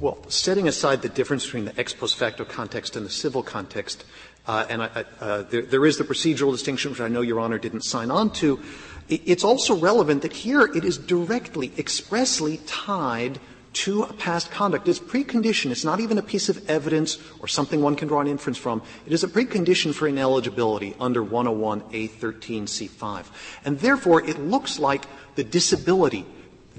Well, 0.00 0.18
setting 0.28 0.66
aside 0.66 1.02
the 1.02 1.08
difference 1.08 1.44
between 1.44 1.66
the 1.66 1.78
ex 1.78 1.92
post 1.92 2.16
facto 2.16 2.44
context 2.44 2.96
and 2.96 3.06
the 3.06 3.10
civil 3.10 3.42
context, 3.42 4.04
and 4.46 4.82
I, 4.82 5.04
uh, 5.20 5.42
there, 5.42 5.62
there 5.62 5.86
is 5.86 5.98
the 5.98 6.04
procedural 6.04 6.52
distinction, 6.52 6.90
which 6.90 7.00
I 7.00 7.08
know 7.08 7.20
Your 7.20 7.40
Honor 7.40 7.58
didn't 7.58 7.82
sign 7.82 8.10
on 8.10 8.30
to. 8.34 8.60
It's 9.08 9.44
also 9.44 9.76
relevant 9.76 10.22
that 10.22 10.32
here 10.32 10.62
it 10.62 10.84
is 10.84 10.98
directly, 10.98 11.72
expressly 11.76 12.58
tied 12.66 13.40
to 13.72 14.02
a 14.02 14.12
past 14.12 14.50
conduct 14.50 14.86
is 14.86 15.00
precondition. 15.00 15.70
It's 15.70 15.84
not 15.84 16.00
even 16.00 16.18
a 16.18 16.22
piece 16.22 16.48
of 16.48 16.68
evidence 16.68 17.18
or 17.40 17.48
something 17.48 17.82
one 17.82 17.96
can 17.96 18.08
draw 18.08 18.20
an 18.20 18.26
inference 18.26 18.58
from. 18.58 18.82
It 19.06 19.12
is 19.12 19.24
a 19.24 19.28
precondition 19.28 19.94
for 19.94 20.06
ineligibility 20.06 20.94
under 21.00 21.24
101A13C5. 21.24 23.24
And 23.64 23.78
therefore, 23.78 24.28
it 24.28 24.38
looks 24.38 24.78
like 24.78 25.06
the 25.36 25.44
disability 25.44 26.26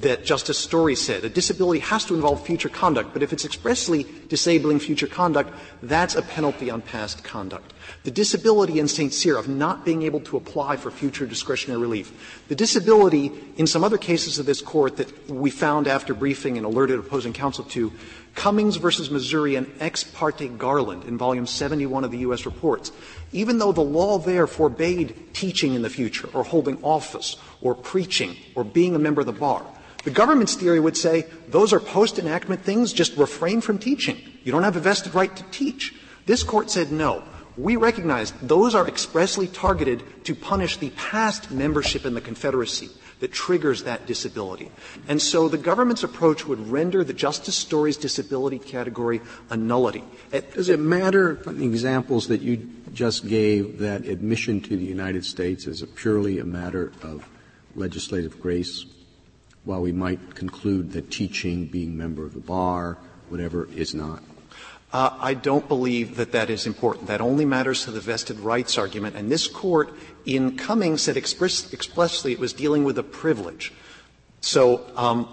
that 0.04 0.24
Justice 0.24 0.58
Story 0.58 0.96
said. 0.96 1.24
A 1.24 1.30
disability 1.30 1.80
has 1.80 2.06
to 2.06 2.16
involve 2.16 2.46
future 2.46 2.70
conduct, 2.70 3.12
but 3.14 3.24
if 3.24 3.34
it's 3.34 3.46
expressly 3.46 4.06
disabling 4.28 4.80
future 4.80 5.08
conduct, 5.08 5.54
that's 5.82 6.16
a 6.16 6.22
penalty 6.22 6.70
on 6.70 6.82
past 6.82 7.24
conduct. 7.24 7.74
The 8.04 8.12
disability 8.12 8.80
in 8.80 8.88
St. 8.88 9.14
Cyr 9.14 9.38
of 9.38 9.48
not 9.48 9.86
being 9.86 10.04
able 10.04 10.20
to 10.22 10.38
apply 10.38 10.78
for 10.78 10.92
future 10.92 11.26
discretionary 11.26 11.82
relief. 11.82 12.44
The 12.50 12.56
disability 12.56 13.32
in 13.58 13.66
some 13.66 13.84
other 13.84 13.98
cases 13.98 14.40
of 14.40 14.46
this 14.46 14.62
court 14.62 14.98
that 14.98 15.30
we 15.30 15.50
found 15.50 15.88
after 15.88 16.14
briefing 16.14 16.58
and 16.58 16.66
alerted 16.66 17.00
opposing 17.00 17.34
counsel 17.34 17.64
to, 17.66 17.92
Cummings 18.36 18.78
versus 18.78 19.12
Missouri 19.12 19.56
and 19.56 19.72
ex 19.80 20.04
parte 20.04 20.48
Garland 20.58 21.04
in 21.04 21.18
volume 21.18 21.46
71 21.46 22.04
of 22.04 22.12
the 22.12 22.18
U.S. 22.20 22.46
reports. 22.46 22.92
Even 23.32 23.60
though 23.60 23.72
the 23.72 23.82
law 23.82 24.18
there 24.18 24.48
forbade 24.48 25.34
teaching 25.34 25.76
in 25.76 25.84
the 25.84 25.90
future 25.90 26.28
or 26.34 26.44
holding 26.44 26.84
office 26.84 27.38
or 27.62 27.76
preaching 27.76 28.36
or 28.56 28.64
being 28.64 28.96
a 28.96 29.00
member 29.00 29.22
of 29.22 29.28
the 29.28 29.34
bar, 29.34 29.64
the 30.04 30.12
government's 30.12 30.56
theory 30.56 30.80
would 30.80 30.98
say 30.98 31.26
those 31.48 31.74
are 31.74 31.80
post 31.80 32.20
enactment 32.20 32.64
things, 32.64 32.94
just 32.94 33.16
refrain 33.18 33.62
from 33.62 33.78
teaching. 33.78 34.18
You 34.44 34.52
don't 34.52 34.64
have 34.64 34.76
a 34.76 34.82
vested 34.82 35.16
right 35.16 35.34
to 35.36 35.44
teach. 35.52 35.94
This 36.26 36.44
court 36.44 36.70
said 36.70 36.92
no. 36.92 37.24
We 37.56 37.76
recognize 37.76 38.32
those 38.42 38.74
are 38.74 38.88
expressly 38.88 39.48
targeted 39.48 40.26
to 40.26 40.34
punish 40.34 40.78
the 40.78 40.90
past 40.92 41.52
membership 41.52 42.06
in 42.06 42.16
the 42.16 42.22
Confederacy 42.22 42.90
that 43.20 43.32
triggers 43.32 43.84
that 43.84 44.06
disability. 44.06 44.70
And 45.08 45.22
so 45.22 45.48
the 45.48 45.58
government's 45.58 46.04
approach 46.04 46.46
would 46.46 46.68
render 46.68 47.04
the 47.04 47.14
Justice 47.14 47.56
Story's 47.56 47.96
disability 47.96 48.60
category 48.60 49.22
a 49.50 49.56
nullity. 49.56 50.04
Does 50.54 50.68
it 50.68 50.80
matter, 50.80 51.36
the 51.36 51.64
examples 51.64 52.28
that 52.28 52.42
you 52.42 52.70
just 52.92 53.28
gave, 53.28 53.80
that 53.80 54.06
admission 54.06 54.60
to 54.62 54.76
the 54.76 54.84
United 54.84 55.24
States 55.24 55.68
is 55.68 55.84
purely 55.96 56.40
a 56.40 56.46
matter 56.46 56.92
of 57.02 57.30
legislative 57.76 58.42
grace? 58.42 58.86
While 59.66 59.82
we 59.82 59.92
might 59.92 60.36
conclude 60.36 60.92
that 60.92 61.10
teaching, 61.10 61.66
being 61.66 61.98
member 61.98 62.26
of 62.26 62.34
the 62.34 62.40
bar, 62.40 62.98
whatever, 63.30 63.68
is 63.74 63.94
not? 63.94 64.22
Uh, 64.92 65.18
I 65.20 65.34
don't 65.34 65.68
believe 65.68 66.18
that 66.18 66.34
that 66.34 66.52
is 66.52 66.68
important. 66.68 67.08
That 67.08 67.20
only 67.20 67.46
matters 67.46 67.86
to 67.86 67.92
the 67.92 68.00
vested 68.00 68.40
rights 68.40 68.78
argument. 68.78 69.16
And 69.16 69.32
this 69.32 69.48
court 69.48 69.92
in 70.26 70.56
Cummings 70.56 71.02
said 71.02 71.18
express, 71.18 71.74
expressly 71.74 72.32
it 72.32 72.40
was 72.40 72.54
dealing 72.54 72.84
with 72.84 73.00
a 73.00 73.04
privilege. 73.04 73.74
So, 74.42 74.86
um, 74.96 75.28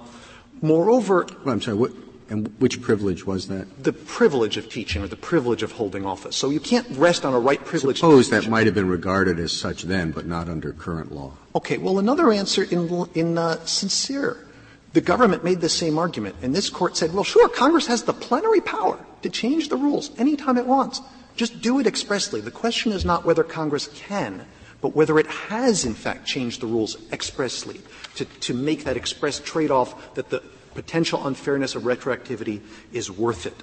moreover, 0.62 1.26
well, 1.44 1.54
I'm 1.54 1.60
sorry. 1.60 1.76
What, 1.76 1.92
and 2.30 2.48
which 2.58 2.80
privilege 2.80 3.26
was 3.26 3.48
that? 3.48 3.82
The 3.82 3.92
privilege 3.92 4.56
of 4.56 4.70
teaching 4.70 5.02
or 5.02 5.08
the 5.08 5.16
privilege 5.16 5.62
of 5.62 5.72
holding 5.72 6.06
office. 6.06 6.36
So 6.36 6.50
you 6.50 6.60
can't 6.60 6.86
rest 6.96 7.24
on 7.24 7.34
a 7.34 7.40
right 7.40 7.62
privilege. 7.62 7.96
Suppose 7.96 8.30
that 8.30 8.48
might 8.48 8.66
have 8.66 8.74
been 8.74 8.88
regarded 8.88 9.38
as 9.38 9.52
such 9.52 9.82
then, 9.82 10.12
but 10.12 10.26
not 10.26 10.48
under 10.48 10.72
current 10.72 11.12
law. 11.12 11.32
Okay. 11.54 11.76
Well, 11.76 11.98
another 11.98 12.32
answer 12.32 12.62
in, 12.62 13.06
in 13.14 13.36
uh. 13.36 13.56
Cyr. 13.66 14.46
The 14.92 15.00
government 15.00 15.44
made 15.44 15.60
the 15.60 15.68
same 15.68 15.98
argument, 15.98 16.34
and 16.42 16.54
this 16.54 16.68
court 16.68 16.96
said, 16.96 17.14
well, 17.14 17.22
sure, 17.22 17.48
Congress 17.48 17.86
has 17.86 18.02
the 18.02 18.12
plenary 18.12 18.60
power 18.60 18.98
to 19.22 19.30
change 19.30 19.68
the 19.68 19.76
rules 19.76 20.10
anytime 20.18 20.56
it 20.56 20.66
wants. 20.66 21.00
Just 21.36 21.62
do 21.62 21.78
it 21.78 21.86
expressly. 21.86 22.40
The 22.40 22.50
question 22.50 22.90
is 22.90 23.04
not 23.04 23.24
whether 23.24 23.44
Congress 23.44 23.88
can, 23.94 24.44
but 24.80 24.96
whether 24.96 25.18
it 25.20 25.28
has, 25.28 25.84
in 25.84 25.94
fact, 25.94 26.26
changed 26.26 26.60
the 26.60 26.66
rules 26.66 26.96
expressly 27.12 27.80
to, 28.16 28.24
to 28.24 28.54
make 28.54 28.82
that 28.84 28.96
express 28.96 29.38
trade-off 29.38 30.14
that 30.14 30.30
the 30.30 30.42
potential 30.74 31.26
unfairness 31.26 31.74
of 31.74 31.82
retroactivity 31.82 32.60
is 32.92 33.10
worth 33.10 33.46
it. 33.46 33.56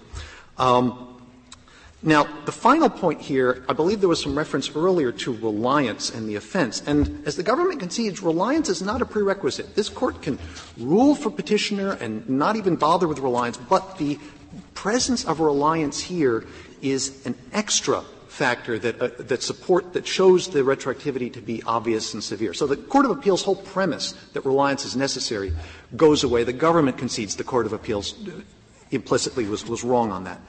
Um, 0.57 1.17
Now, 2.03 2.27
the 2.45 2.51
final 2.51 2.89
point 2.89 3.21
here, 3.21 3.65
I 3.67 3.73
believe 3.73 4.01
there 4.01 4.09
was 4.09 4.21
some 4.21 4.37
reference 4.37 4.69
earlier 4.75 5.11
to 5.11 5.33
reliance 5.33 6.11
and 6.13 6.29
the 6.29 6.35
offense. 6.35 6.83
And 6.85 7.25
as 7.25 7.35
the 7.35 7.43
government 7.43 7.79
concedes, 7.79 8.21
reliance 8.21 8.69
is 8.69 8.83
not 8.83 9.01
a 9.01 9.05
prerequisite. 9.05 9.75
This 9.75 9.89
Court 9.89 10.21
can 10.21 10.37
rule 10.77 11.15
for 11.15 11.31
Petitioner 11.31 11.93
and 11.93 12.27
not 12.29 12.55
even 12.55 12.75
bother 12.75 13.07
with 13.07 13.17
reliance, 13.17 13.57
but 13.57 13.97
the 13.97 14.19
presence 14.75 15.25
of 15.25 15.39
reliance 15.39 15.99
here 15.99 16.45
is 16.83 17.25
an 17.25 17.33
extra 17.51 18.03
factor 18.27 18.77
that, 18.77 19.01
uh, 19.01 19.09
that 19.17 19.41
support, 19.41 19.93
that 19.93 20.05
shows 20.05 20.47
the 20.49 20.59
retroactivity 20.59 21.33
to 21.33 21.41
be 21.41 21.63
obvious 21.63 22.13
and 22.13 22.23
severe. 22.23 22.53
So 22.53 22.67
the 22.67 22.77
Court 22.77 23.05
of 23.05 23.11
Appeals' 23.11 23.41
whole 23.41 23.55
premise 23.55 24.13
that 24.33 24.45
reliance 24.45 24.85
is 24.85 24.95
necessary 24.95 25.51
goes 25.95 26.23
away. 26.23 26.43
The 26.43 26.53
government 26.53 26.97
concedes 26.97 27.35
the 27.35 27.43
Court 27.43 27.65
of 27.65 27.73
Appeals 27.73 28.15
implicitly 28.91 29.45
was, 29.45 29.65
was 29.65 29.83
wrong 29.83 30.11
on 30.11 30.23
that. 30.25 30.39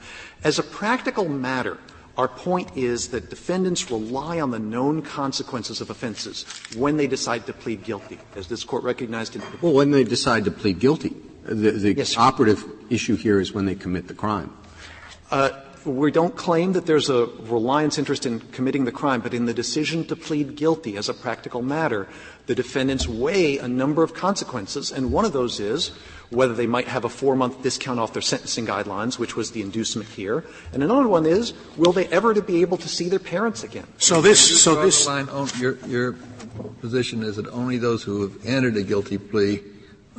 As 0.43 0.59
a 0.59 0.63
practical 0.63 1.27
matter, 1.27 1.77
our 2.17 2.27
point 2.27 2.75
is 2.75 3.09
that 3.09 3.29
defendants 3.29 3.89
rely 3.89 4.41
on 4.41 4.51
the 4.51 4.59
known 4.59 5.01
consequences 5.01 5.79
of 5.79 5.89
offenses 5.89 6.45
when 6.75 6.97
they 6.97 7.07
decide 7.07 7.45
to 7.45 7.53
plead 7.53 7.83
guilty, 7.83 8.19
as 8.35 8.47
this 8.47 8.63
Court 8.63 8.83
recognized 8.83 9.35
in 9.35 9.43
Well, 9.61 9.73
when 9.73 9.91
they 9.91 10.03
decide 10.03 10.45
to 10.45 10.51
plead 10.51 10.79
guilty. 10.79 11.15
The, 11.43 11.71
the 11.71 11.93
yes, 11.93 12.17
operative 12.17 12.63
issue 12.89 13.15
here 13.15 13.39
is 13.39 13.53
when 13.53 13.65
they 13.65 13.75
commit 13.75 14.07
the 14.07 14.13
crime. 14.13 14.53
Uh, 15.31 15.51
we 15.85 16.11
don't 16.11 16.35
claim 16.35 16.73
that 16.73 16.85
there's 16.85 17.09
a 17.09 17.25
reliance 17.43 17.97
interest 17.97 18.25
in 18.25 18.39
committing 18.39 18.85
the 18.85 18.91
crime, 18.91 19.21
but 19.21 19.33
in 19.33 19.45
the 19.45 19.53
decision 19.53 20.05
to 20.07 20.15
plead 20.15 20.55
guilty 20.55 20.97
as 20.97 21.09
a 21.09 21.13
practical 21.13 21.61
matter, 21.61 22.07
the 22.47 22.55
defendants 22.55 23.07
weigh 23.07 23.57
a 23.57 23.67
number 23.67 24.03
of 24.03 24.13
consequences, 24.13 24.91
and 24.91 25.11
one 25.11 25.25
of 25.25 25.33
those 25.33 25.59
is 25.59 25.91
whether 26.29 26.53
they 26.53 26.67
might 26.67 26.87
have 26.87 27.05
a 27.05 27.09
four 27.09 27.35
month 27.35 27.61
discount 27.63 27.99
off 27.99 28.13
their 28.13 28.21
sentencing 28.21 28.65
guidelines, 28.65 29.17
which 29.17 29.35
was 29.35 29.51
the 29.51 29.61
inducement 29.61 30.07
here. 30.09 30.43
And 30.73 30.83
another 30.83 31.07
one 31.07 31.25
is, 31.25 31.53
will 31.75 31.91
they 31.91 32.07
ever 32.07 32.33
to 32.33 32.41
be 32.41 32.61
able 32.61 32.77
to 32.77 32.87
see 32.87 33.09
their 33.09 33.19
parents 33.19 33.63
again? 33.63 33.87
So 33.97 34.21
this, 34.21 34.61
so 34.61 34.81
this. 34.83 35.07
Line, 35.07 35.27
your, 35.57 35.77
your 35.87 36.13
position 36.81 37.23
is 37.23 37.37
that 37.37 37.47
only 37.47 37.77
those 37.77 38.03
who 38.03 38.21
have 38.21 38.45
entered 38.45 38.77
a 38.77 38.83
guilty 38.83 39.17
plea 39.17 39.61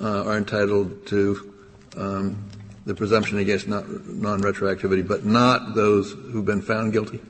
uh, 0.01 0.25
are 0.25 0.37
entitled 0.37 1.07
to 1.07 1.53
um, 1.97 2.50
the 2.87 2.95
presumption 2.95 3.39
against 3.39 3.69
non-retroactivity, 3.69 5.07
but 5.07 5.25
not 5.25 5.75
those 5.75 6.13
who've 6.13 6.45
been 6.45 6.63
found 6.63 6.93
guilty? 6.93 7.21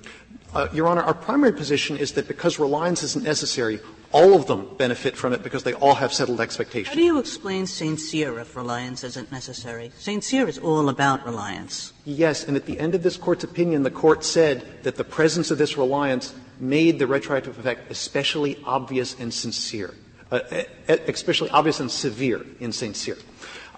Uh, 0.53 0.67
Your 0.73 0.89
Honor, 0.89 1.03
our 1.03 1.15
primary 1.15 1.53
position 1.53 1.97
is 1.97 2.13
that 2.13 2.27
because 2.27 2.59
reliance 2.59 3.05
isn't 3.05 3.25
necessary, 3.25 3.81
all 4.11 4.35
of 4.35 4.47
them 4.47 4.69
benefit 4.77 5.17
from 5.17 5.33
it 5.33 5.45
because 5.45 5.63
they 5.63 5.75
all 5.75 5.95
have 5.95 6.13
settled 6.13 6.41
expectations. 6.41 6.89
How 6.89 6.95
do 6.95 7.05
you 7.05 7.19
explain 7.19 7.67
St. 7.67 8.01
Cyr 8.01 8.41
if 8.41 8.57
reliance 8.57 9.05
isn't 9.05 9.31
necessary? 9.31 9.93
St. 9.99 10.25
Cyr 10.25 10.49
is 10.49 10.59
all 10.59 10.89
about 10.89 11.25
reliance. 11.25 11.93
Yes, 12.05 12.45
and 12.49 12.57
at 12.57 12.67
the 12.67 12.81
end 12.81 12.97
of 12.97 13.05
this 13.05 13.17
Court's 13.17 13.45
opinion, 13.45 13.85
the 13.85 13.91
Court 13.93 14.25
said 14.25 14.83
that 14.83 14.97
the 14.97 15.05
presence 15.05 15.53
of 15.53 15.59
this 15.59 15.79
reliance 15.79 16.35
made 16.59 16.99
the 16.99 17.07
retroactive 17.07 17.57
effect 17.59 17.89
especially 17.91 18.59
obvious 18.65 19.19
and 19.21 19.33
sincere, 19.33 19.95
uh, 20.33 20.41
especially 20.89 21.51
obvious 21.51 21.79
and 21.79 21.91
severe 21.91 22.45
in 22.59 22.73
St. 22.73 22.97
Cyr. 22.97 23.17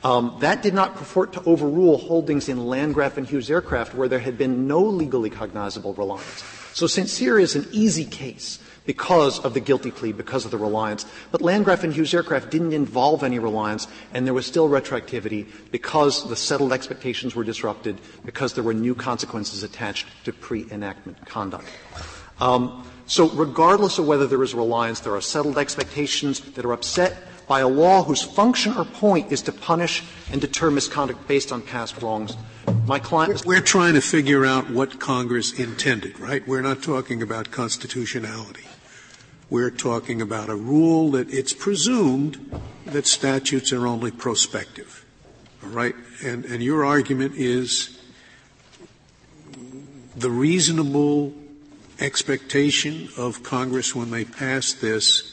Um, 0.05 0.37
that 0.41 0.63
did 0.63 0.75
not 0.75 0.97
purport 0.97 1.33
to 1.35 1.43
overrule 1.45 1.97
holdings 1.99 2.49
in 2.49 2.67
Landgraf 2.67 3.17
and 3.17 3.27
Hughes 3.27 3.51
Aircraft 3.51 3.95
where 3.95 4.09
there 4.09 4.19
had 4.19 4.37
been 4.37 4.67
no 4.67 4.81
legally 4.83 5.31
cognizable 5.31 5.95
reliance. 5.95 6.43
So. 6.75 6.87
Cyr 6.87 7.39
is 7.39 7.55
an 7.55 7.67
easy 7.71 8.05
case 8.05 8.59
because 8.85 9.39
of 9.41 9.55
the 9.55 9.61
guilty 9.61 9.91
plea, 9.91 10.13
because 10.13 10.45
of 10.45 10.51
the 10.51 10.59
reliance. 10.59 11.07
But 11.31 11.41
Landgraf 11.41 11.85
and 11.85 11.93
Hughes 11.93 12.13
Aircraft 12.13 12.51
didn't 12.51 12.73
involve 12.73 13.23
any 13.23 13.39
reliance, 13.39 13.87
and 14.13 14.27
there 14.27 14.35
was 14.35 14.47
still 14.47 14.69
retroactivity 14.69 15.47
because 15.71 16.29
the 16.29 16.37
settled 16.37 16.73
expectations 16.73 17.35
were 17.35 17.45
disrupted, 17.45 18.01
because 18.25 18.55
there 18.55 18.65
were 18.65 18.75
new 18.75 18.95
consequences 18.95 19.63
attached 19.63 20.07
to 20.25 20.33
pre-enactment 20.33 21.25
conduct. 21.27 21.67
Um, 22.41 22.85
so 23.07 23.29
regardless 23.31 23.99
of 23.99 24.07
whether 24.07 24.27
there 24.27 24.43
is 24.43 24.55
reliance, 24.55 25.01
there 25.01 25.15
are 25.15 25.21
settled 25.21 25.59
expectations 25.59 26.41
that 26.41 26.65
are 26.65 26.73
upset 26.73 27.17
by 27.53 27.61
a 27.61 27.69
law 27.69 28.03
whose 28.03 28.23
function 28.23 28.73
or 28.79 28.85
point 28.87 29.31
is 29.31 29.43
to 29.43 29.53
punish 29.53 30.03
and 30.33 30.41
deter 30.41 30.71
misconduct 30.71 31.29
based 31.29 31.53
on 31.53 31.61
past 31.61 32.01
wrongs. 32.01 32.35
My 32.87 32.99
client. 32.99 33.45
We're 33.45 33.61
trying 33.61 33.93
to 33.93 34.01
figure 34.01 34.47
out 34.47 34.71
what 34.71 34.99
Congress 34.99 35.53
intended, 35.53 36.19
right? 36.19 36.49
We're 36.49 36.63
not 36.63 36.83
talking 36.83 37.21
about 37.21 37.51
constitutionality. 37.51 38.65
We're 39.51 39.71
talking 39.71 40.23
about 40.23 40.49
a 40.49 40.57
rule 40.57 41.11
that 41.11 41.29
it's 41.29 41.53
presumed 41.53 42.59
that 42.87 43.07
statutes 43.07 43.71
are 43.71 43.87
only 43.87 44.11
prospective. 44.11 45.05
All 45.63 45.69
right? 45.69 45.95
And, 46.25 46.47
and 46.47 46.63
your 46.63 46.87
argument 46.87 47.35
is 47.35 48.01
the 50.17 50.31
reasonable 50.31 51.35
expectation 52.01 53.11
of 53.19 53.43
Congress 53.43 53.95
when 53.95 54.11
they 54.11 54.25
passed 54.25 54.81
this 54.81 55.32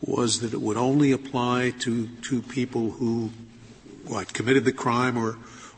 was 0.00 0.40
that 0.40 0.52
it 0.52 0.60
would 0.60 0.76
only 0.76 1.12
apply 1.12 1.72
to, 1.80 2.06
to 2.22 2.42
people 2.42 2.92
who 2.92 3.30
what, 4.06 4.32
committed 4.32 4.64
the 4.64 4.72
crime 4.72 5.16
or, 5.18 5.36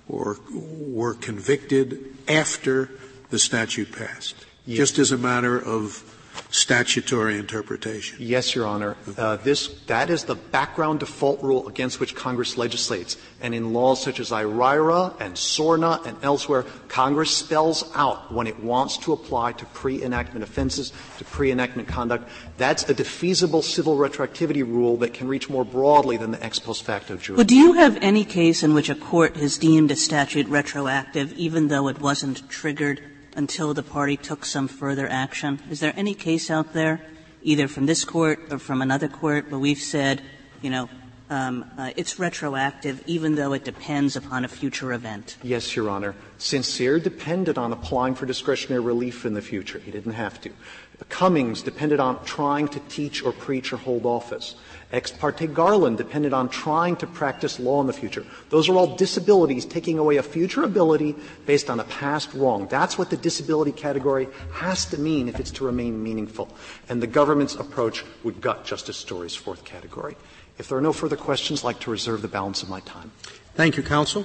or 0.09 0.39
were 0.51 1.15
convicted 1.15 2.17
after 2.29 2.91
the 3.31 3.39
statute 3.39 3.93
passed, 3.93 4.37
yes. 4.67 4.77
just 4.77 4.99
as 4.99 5.13
a 5.13 5.19
matter 5.19 5.59
of 5.59 6.10
statutory 6.51 7.39
interpretation. 7.39 8.17
Yes, 8.21 8.55
Your 8.55 8.67
Honor. 8.67 8.97
Uh, 9.17 9.37
this, 9.37 9.69
that 9.87 10.11
is 10.11 10.25
the 10.25 10.35
background 10.35 11.01
default 11.01 11.43
rule 11.43 11.69
against 11.69 12.01
which 12.01 12.15
Congress 12.15 12.57
legislates. 12.57 13.17
And 13.41 13.55
in 13.55 13.73
laws 13.73 14.03
such 14.03 14.21
as 14.21 14.33
IRIRA 14.33 15.15
and 15.21 15.37
SORNA 15.37 16.03
and 16.07 16.17
elsewhere, 16.23 16.65
Congress 16.89 17.35
spells 17.37 17.91
out 17.95 18.33
when 18.33 18.47
it 18.47 18.59
wants 18.61 18.97
to 18.99 19.13
apply 19.13 19.53
to 19.53 19.67
pre-enactment 19.67 20.43
offenses, 20.43 20.93
to 21.19 21.25
pre-enactment 21.25 21.89
conduct. 21.89 22.29
That's 22.57 22.89
a 22.89 22.95
defeasible 22.95 23.63
civil 23.63 23.97
retroactivity 23.97 24.63
rule 24.63 24.97
that 24.99 25.15
can 25.15 25.29
reach 25.29 25.49
more 25.49 25.65
broadly 25.65 26.17
than 26.17 26.33
the 26.33 26.45
ex 26.45 26.59
post 26.59 26.83
facto 26.83 27.17
jurisdiction. 27.17 27.37
Well, 27.37 27.45
do 27.45 27.57
you 27.57 27.75
have 27.75 27.97
any 28.01 28.25
case 28.25 28.63
in 28.63 28.75
which 28.75 28.89
a 28.89 28.95
court 28.95 29.37
has 29.37 29.57
deemed 29.57 29.91
a 29.91 29.97
statute 29.97 30.49
retroactive 30.49 31.33
even 31.35 31.69
though 31.69 31.89
it 31.89 32.01
wasn't 32.01 32.49
triggered 32.49 33.03
until 33.41 33.73
the 33.73 33.83
party 33.83 34.19
took 34.19 34.45
some 34.45 34.69
further 34.69 35.09
action? 35.09 35.59
Is 35.71 35.81
there 35.81 35.95
any 35.97 36.13
case 36.13 36.51
out 36.51 36.75
there, 36.75 37.01
either 37.43 37.69
from 37.69 37.87
this 37.87 38.05
court 38.05 38.39
or 38.53 38.59
from 38.59 38.83
another 38.83 39.09
court, 39.09 39.51
where 39.51 39.59
we've 39.59 39.81
said, 39.81 40.21
you 40.61 40.69
know, 40.69 40.91
um, 41.31 41.65
uh, 41.79 41.91
it's 41.97 42.19
retroactive 42.19 43.03
even 43.07 43.37
though 43.37 43.55
it 43.55 43.65
depends 43.65 44.15
upon 44.15 44.45
a 44.45 44.49
future 44.49 44.93
event? 44.93 45.39
Yes, 45.43 45.75
Your 45.75 45.89
Honor. 45.89 46.15
Cyr 46.37 46.99
depended 46.99 47.57
on 47.57 47.73
applying 47.73 48.15
for 48.15 48.27
discretionary 48.27 48.83
relief 48.83 49.25
in 49.25 49.33
the 49.33 49.41
future. 49.41 49.79
He 49.79 49.91
didn't 49.91 50.13
have 50.13 50.39
to. 50.43 50.51
Cummings 51.09 51.63
depended 51.63 51.99
on 51.99 52.23
trying 52.27 52.69
to 52.69 52.81
teach 52.91 53.25
or 53.25 53.33
preach 53.33 53.73
or 53.73 53.79
hold 53.79 54.05
office. 54.05 54.55
Ex 54.93 55.13
parte 55.13 55.47
Garland 55.47 55.97
depended 55.97 56.33
on 56.33 56.49
trying 56.49 56.97
to 56.97 57.07
practice 57.07 57.61
law 57.61 57.81
in 57.81 57.87
the 57.87 57.93
future. 57.93 58.27
Those 58.49 58.69
are 58.69 58.75
all 58.75 58.97
disabilities 58.97 59.65
taking 59.65 59.99
away 59.99 60.17
a 60.17 60.23
future 60.23 60.65
ability 60.65 61.15
based 61.47 61.71
on 61.71 61.79
a 61.79 61.85
past 61.85 62.35
wrong. 62.35 62.67
That's 62.69 62.99
what 62.99 63.09
the 63.09 63.17
disability 63.17 63.71
category 63.71 64.27
has 64.53 64.87
to 64.87 64.99
mean 64.99 65.29
if 65.29 65.39
it's 65.39 65.53
to 65.53 65.65
remain 65.65 66.03
meaningful. 66.03 66.49
And 66.89 67.01
the 67.01 67.07
government's 67.07 67.55
approach 67.55 68.05
would 68.25 68.41
gut 68.41 68.65
Justice 68.65 68.97
Story's 68.97 69.35
fourth 69.37 69.65
category. 69.65 70.17
If 70.59 70.69
there 70.69 70.77
are 70.77 70.83
no 70.83 70.93
further 70.93 71.17
questions, 71.17 71.61
I'd 71.61 71.67
like 71.67 71.81
to 71.81 71.91
reserve 71.91 72.21
the 72.21 72.29
balance 72.29 72.63
of 72.63 72.69
my 72.69 72.81
time. 72.81 73.13
Thank 73.55 73.77
you, 73.77 73.85
counsel. 73.85 74.25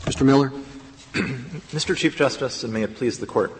Mr. 0.00 0.24
Miller. 0.24 0.50
Mr. 1.72 1.94
Chief 1.94 2.16
Justice, 2.16 2.64
and 2.64 2.72
may 2.72 2.82
it 2.82 2.96
please 2.96 3.18
the 3.18 3.26
Court. 3.26 3.52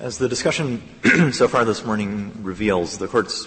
As 0.00 0.16
the 0.16 0.30
discussion 0.30 0.80
so 1.30 1.46
far 1.46 1.66
this 1.66 1.84
morning 1.84 2.32
reveals, 2.42 2.96
the 2.96 3.06
Court's 3.06 3.46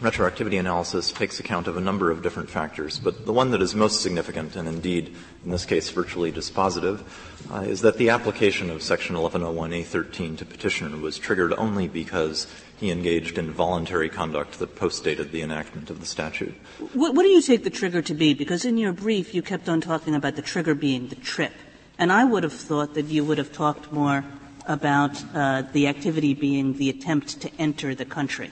retroactivity 0.00 0.58
analysis 0.58 1.12
takes 1.12 1.38
account 1.38 1.68
of 1.68 1.76
a 1.76 1.80
number 1.80 2.10
of 2.10 2.20
different 2.20 2.50
factors, 2.50 2.98
but 2.98 3.24
the 3.24 3.32
one 3.32 3.52
that 3.52 3.62
is 3.62 3.76
most 3.76 4.02
significant, 4.02 4.56
and 4.56 4.66
indeed 4.66 5.14
in 5.44 5.52
this 5.52 5.64
case 5.64 5.90
virtually 5.90 6.32
dispositive, 6.32 7.00
uh, 7.48 7.60
is 7.60 7.82
that 7.82 7.96
the 7.96 8.10
application 8.10 8.70
of 8.70 8.82
Section 8.82 9.14
1101A13 9.14 10.36
to 10.38 10.44
petitioner 10.44 10.96
was 10.96 11.16
triggered 11.16 11.52
only 11.52 11.86
because 11.86 12.48
he 12.76 12.90
engaged 12.90 13.38
in 13.38 13.52
voluntary 13.52 14.08
conduct 14.08 14.58
that 14.58 14.74
postdated 14.74 15.30
the 15.30 15.42
enactment 15.42 15.90
of 15.90 16.00
the 16.00 16.06
statute. 16.06 16.56
What, 16.92 17.14
what 17.14 17.22
do 17.22 17.28
you 17.28 17.40
take 17.40 17.62
the 17.62 17.70
trigger 17.70 18.02
to 18.02 18.14
be? 18.14 18.34
Because 18.34 18.64
in 18.64 18.78
your 18.78 18.92
brief 18.92 19.32
you 19.32 19.42
kept 19.42 19.68
on 19.68 19.80
talking 19.80 20.16
about 20.16 20.34
the 20.34 20.42
trigger 20.42 20.74
being 20.74 21.06
the 21.06 21.14
trip. 21.14 21.52
And 22.00 22.10
I 22.10 22.24
would 22.24 22.42
have 22.42 22.52
thought 22.52 22.94
that 22.94 23.06
you 23.06 23.24
would 23.24 23.38
have 23.38 23.52
talked 23.52 23.92
more 23.92 24.24
about 24.66 25.22
uh, 25.34 25.62
the 25.72 25.86
activity 25.88 26.34
being 26.34 26.76
the 26.78 26.90
attempt 26.90 27.40
to 27.40 27.50
enter 27.58 27.94
the 27.94 28.04
country. 28.04 28.50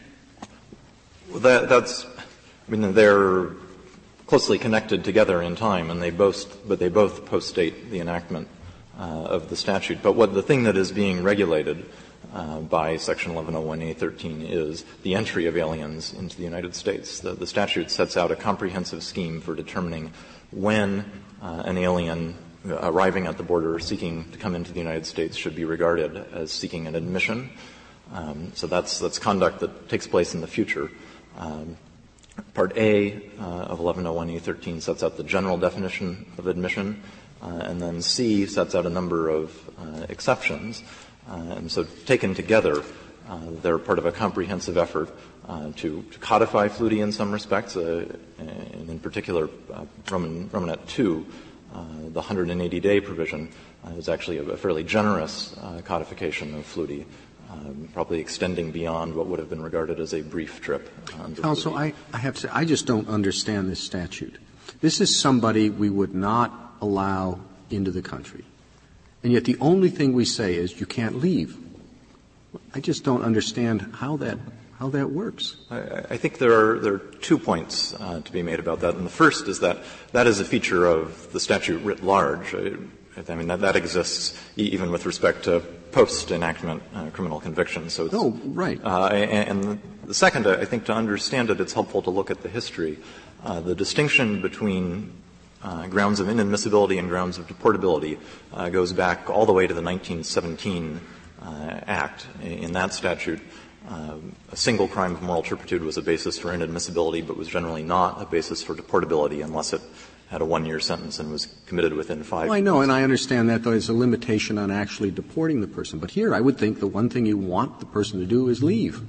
Well, 1.31 1.41
that, 1.41 1.69
that's, 1.69 2.07
I 2.69 2.71
mean, 2.71 2.95
they're 2.95 3.51
closely 4.27 4.59
connected 4.59 5.05
together 5.05 5.43
in 5.43 5.57
time, 5.57 5.91
and 5.91 6.03
they 6.03 6.11
both, 6.11 6.67
but 6.69 6.79
they 6.79 6.89
both 6.89 7.25
postdate 7.27 7.91
the 7.91 8.01
enactment 8.01 8.49
uh, 8.99 9.03
of 9.03 9.49
the 9.49 9.57
statute. 9.57 10.03
But 10.03 10.13
what 10.13 10.35
the 10.35 10.43
thing 10.43 10.65
that 10.65 10.77
is 10.77 10.93
being 10.93 11.23
regulated 11.23 11.87
uh, 12.33 12.61
by 12.61 12.97
Section 12.97 13.35
1101A13 13.35 14.49
is 14.49 14.85
the 15.03 15.15
entry 15.15 15.47
of 15.47 15.57
aliens 15.57 16.13
into 16.13 16.37
the 16.37 16.45
United 16.45 16.75
States. 16.75 17.21
The, 17.21 17.47
statute 17.47 17.91
sets 17.91 18.17
out 18.17 18.31
a 18.31 18.37
comprehensive 18.37 19.03
scheme 19.03 19.41
for 19.41 19.55
determining 19.55 20.13
when 20.51 21.05
an 21.41 21.77
alien 21.77 22.37
arriving 22.67 23.27
at 23.27 23.37
the 23.37 23.43
border 23.43 23.79
seeking 23.79 24.31
to 24.31 24.39
come 24.39 24.55
into 24.55 24.73
the 24.73 24.79
United 24.79 25.07
States 25.07 25.37
should 25.37 25.55
be 25.55 25.65
regarded 25.65 26.17
as 26.33 26.53
seeking 26.53 26.87
an 26.87 26.95
admission. 26.95 27.51
Um, 28.13 28.53
so 28.55 28.67
that's 28.67 28.99
that's 28.99 29.19
conduct 29.19 29.61
that 29.61 29.89
takes 29.89 30.07
place 30.07 30.35
in 30.35 30.41
the 30.41 30.47
future. 30.47 30.91
Um, 31.39 31.77
Part 32.55 32.77
A 32.77 33.17
uh, 33.39 33.43
of 33.43 33.79
1101E13 33.79 34.81
sets 34.81 35.03
out 35.03 35.17
the 35.17 35.25
general 35.25 35.59
definition 35.59 36.27
of 36.39 36.47
admission, 36.47 37.03
uh, 37.43 37.47
and 37.47 37.81
then 37.81 38.01
C 38.01 38.47
sets 38.47 38.75
out 38.75 38.87
a 38.87 38.91
number 38.91 39.29
of 39.29 39.71
uh, 39.79 40.07
exceptions. 40.09 40.83
Uh, 41.29 41.57
and 41.57 41.71
so, 41.71 41.85
taken 42.07 42.35
together, 42.35 42.83
uh, 43.29 43.39
they're 43.63 43.79
part 43.79 43.99
of 43.99 44.07
a 44.07 44.13
comprehensive 44.13 44.77
effort 44.77 45.11
uh, 45.47 45.73
to, 45.77 46.03
to, 46.03 46.19
codify 46.19 46.69
Fleuti 46.69 47.01
in 47.01 47.13
some 47.13 47.31
respects, 47.31 47.77
and 47.77 48.19
in 48.89 48.99
particular, 48.99 49.49
Roman, 50.11 50.49
Romanet 50.49 50.87
2 50.89 51.27
uh, 51.75 51.85
the 52.09 52.21
180-day 52.21 53.01
provision 53.01 53.51
uh, 53.87 53.91
is 53.91 54.09
actually 54.09 54.39
a, 54.39 54.57
fairly 54.57 54.85
generous 54.85 55.57
uh, 55.61 55.81
codification 55.85 56.55
of 56.55 56.65
Fleuti, 56.65 57.05
um, 57.51 57.89
probably 57.93 58.21
extending 58.21 58.71
beyond 58.71 59.15
what 59.15 59.27
would 59.27 59.39
have 59.39 59.51
been 59.51 59.63
regarded 59.63 60.01
as 60.01 60.13
a 60.13 60.23
brief 60.23 60.61
trip. 60.61 60.91
Counsel, 61.41 61.75
I, 61.75 61.93
I, 62.13 62.19
have 62.19 62.35
to 62.37 62.41
say, 62.43 62.49
I 62.53 62.65
just 62.65 62.87
don't 62.87 63.09
understand 63.09 63.71
this 63.71 63.81
statute. 63.81 64.39
This 64.81 65.01
is 65.01 65.19
somebody 65.19 65.71
we 65.71 65.91
would 65.91 66.15
not 66.15 66.77
allow 66.81 67.41
into 67.71 67.91
the 67.91 68.03
country. 68.03 68.45
And 69.23 69.33
yet 69.33 69.45
the 69.45 69.57
only 69.61 69.89
thing 69.89 70.13
we 70.13 70.25
say 70.25 70.55
is 70.55 70.81
you 70.81 70.87
can't 70.87 71.17
leave. 71.17 71.57
I 72.75 72.81
just 72.81 73.05
don't 73.05 73.23
understand 73.23 73.95
how 73.95 74.17
that 74.19 74.39
how 74.83 74.89
that 74.89 75.13
works. 75.13 75.55
I, 75.71 75.79
I 76.11 76.17
think 76.17 76.39
there 76.39 76.53
are, 76.59 76.79
there 76.81 76.95
are 76.95 76.99
two 76.99 77.39
points 77.39 77.95
uh, 77.95 78.21
to 78.21 78.33
be 78.33 78.43
made 78.43 78.59
about 78.59 78.81
that. 78.81 78.97
And 78.97 79.07
the 79.07 79.17
first 79.25 79.47
is 79.47 79.61
that 79.61 79.79
that 80.11 80.27
is 80.27 80.41
a 80.41 80.45
feature 80.45 80.87
of 80.87 81.33
the 81.33 81.39
statute 81.39 81.79
writ 81.85 82.03
large. 82.03 82.53
I, 82.53 82.75
I 83.29 83.35
mean, 83.37 83.47
that, 83.47 83.61
that 83.61 83.77
exists 83.77 84.37
even 84.57 84.91
with 84.91 85.07
respect 85.07 85.45
to 85.45 85.61
post-enactment 85.93 86.83
uh, 86.97 87.11
criminal 87.11 87.39
convictions. 87.39 87.93
So 87.93 88.09
oh, 88.13 88.31
right. 88.45 88.81
Uh, 88.83 89.07
and, 89.07 89.49
and, 89.51 89.83
the 90.05 90.15
second, 90.15 90.49
I 90.49 90.65
think, 90.65 90.87
to 90.87 90.93
understand 90.93 91.51
it, 91.51 91.61
it's 91.61 91.73
helpful 91.73 92.03
to 92.03 92.11
look 92.11 92.33
at 92.33 92.43
the 92.43 92.49
history. 92.49 92.99
Uh, 93.45 93.61
the 93.61 93.77
distinction 93.77 94.43
between 94.43 95.13
uh, 95.63 95.87
grounds 95.87 96.19
of 96.19 96.27
inadmissibility 96.27 96.99
and 96.99 97.09
grounds 97.09 97.39
of 97.39 97.47
deportability 97.47 98.19
uh, 98.53 98.69
goes 98.69 98.93
back 98.93 99.31
all 99.31 99.47
the 99.47 99.53
way 99.53 99.69
to 99.69 99.75
the 99.75 99.81
1917 99.81 101.01
Act. 101.87 102.27
In 102.43 102.73
that 102.73 102.93
statute, 102.93 103.41
um, 103.89 104.35
a 104.51 104.57
single 104.57 104.89
crime 104.89 105.13
of 105.13 105.23
moral 105.23 105.43
turpitude 105.43 105.83
was 105.83 105.97
a 105.97 106.03
basis 106.03 106.39
for 106.39 106.49
inadmissibility, 106.49 107.27
but 107.27 107.37
was 107.37 107.49
generally 107.49 107.83
not 107.83 108.21
a 108.23 108.27
basis 108.27 108.63
for 108.63 108.75
deportability 108.75 109.45
unless 109.45 109.73
it 109.73 109.81
had 110.29 110.41
a 110.41 110.45
one-year 110.47 110.81
sentence 110.81 111.19
and 111.19 111.31
was 111.31 111.47
committed 111.67 111.93
within 111.93 112.23
five. 112.23 112.49
Well, 112.49 112.57
I 112.57 112.61
know, 112.61 112.81
and 112.81 112.91
I 112.91 113.03
understand 113.03 113.51
that 113.51 113.65
though 113.65 113.73
there's 113.73 113.91
a 113.91 113.95
limitation 113.95 114.57
on 114.57 114.71
actually 114.71 115.11
deporting 115.11 115.61
the 115.61 115.67
person. 115.67 115.99
But 115.99 116.13
here, 116.13 116.35
I 116.35 116.41
would 116.41 116.57
think 116.57 116.81
the 116.81 116.87
one 116.87 117.11
thing 117.11 117.27
you 117.27 117.37
want 117.37 117.81
the 117.81 117.87
person 117.87 118.19
to 118.21 118.27
do 118.27 118.49
is 118.49 118.63
leave. 118.63 119.03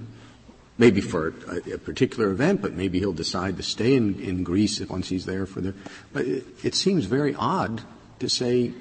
Maybe 0.78 1.02
for 1.02 1.34
a, 1.48 1.76
a 1.76 1.78
particular 1.78 2.32
event, 2.32 2.62
but 2.62 2.74
maybe 2.74 3.00
he'll 3.00 3.14
decide 3.14 3.58
to 3.58 3.64
stay 3.64 3.96
in, 3.96 4.20
in 4.20 4.44
Greece 4.44 4.82
once 4.82 5.08
he's 5.08 5.26
there 5.26 5.46
for 5.46 5.62
the. 5.62 5.74
But 6.12 6.26
it, 6.26 6.46
it 6.64 6.76
seems 6.76 7.06
very 7.06 7.36
odd 7.36 7.84
to 8.20 8.28
say 8.28 8.74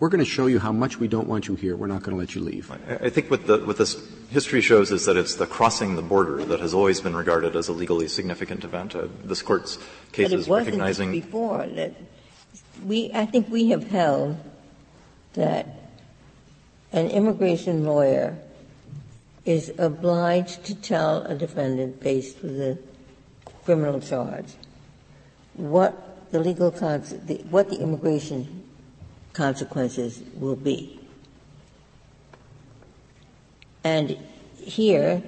we're 0.00 0.08
going 0.08 0.24
to 0.24 0.30
show 0.30 0.46
you 0.46 0.58
how 0.60 0.70
much 0.70 0.98
we 0.98 1.08
don't 1.08 1.26
want 1.26 1.48
you 1.48 1.56
here. 1.56 1.76
We're 1.76 1.88
not 1.88 2.02
going 2.02 2.16
to 2.16 2.20
let 2.20 2.34
you 2.34 2.40
leave. 2.40 2.70
I 2.70 3.10
think 3.10 3.30
what, 3.30 3.46
the, 3.46 3.58
what 3.58 3.78
this 3.78 4.00
history 4.30 4.60
shows 4.60 4.92
is 4.92 5.06
that 5.06 5.16
it's 5.16 5.34
the 5.34 5.46
crossing 5.46 5.96
the 5.96 6.02
border 6.02 6.44
that 6.44 6.60
has 6.60 6.72
always 6.72 7.00
been 7.00 7.16
regarded 7.16 7.56
as 7.56 7.68
a 7.68 7.72
legally 7.72 8.06
significant 8.06 8.62
event. 8.64 8.94
Uh, 8.94 9.08
this 9.24 9.42
court's 9.42 9.78
cases 10.12 10.46
but 10.46 10.54
it 10.54 10.64
recognizing 10.64 11.10
before 11.10 11.66
that 11.66 11.94
we. 12.86 13.10
I 13.12 13.26
think 13.26 13.48
we 13.48 13.70
have 13.70 13.88
held 13.90 14.36
that 15.34 15.66
an 16.92 17.10
immigration 17.10 17.84
lawyer 17.84 18.38
is 19.44 19.72
obliged 19.78 20.64
to 20.66 20.74
tell 20.74 21.22
a 21.22 21.34
defendant 21.34 22.00
faced 22.02 22.42
with 22.42 22.60
a 22.60 22.78
criminal 23.64 24.00
charge 24.00 24.52
what 25.54 26.30
the 26.30 26.38
legal 26.38 26.70
the, 26.70 27.44
what 27.50 27.68
the 27.68 27.80
immigration 27.80 28.57
consequences 29.38 30.20
will 30.34 30.56
be. 30.56 30.98
And 33.84 34.18
here, 34.60 35.22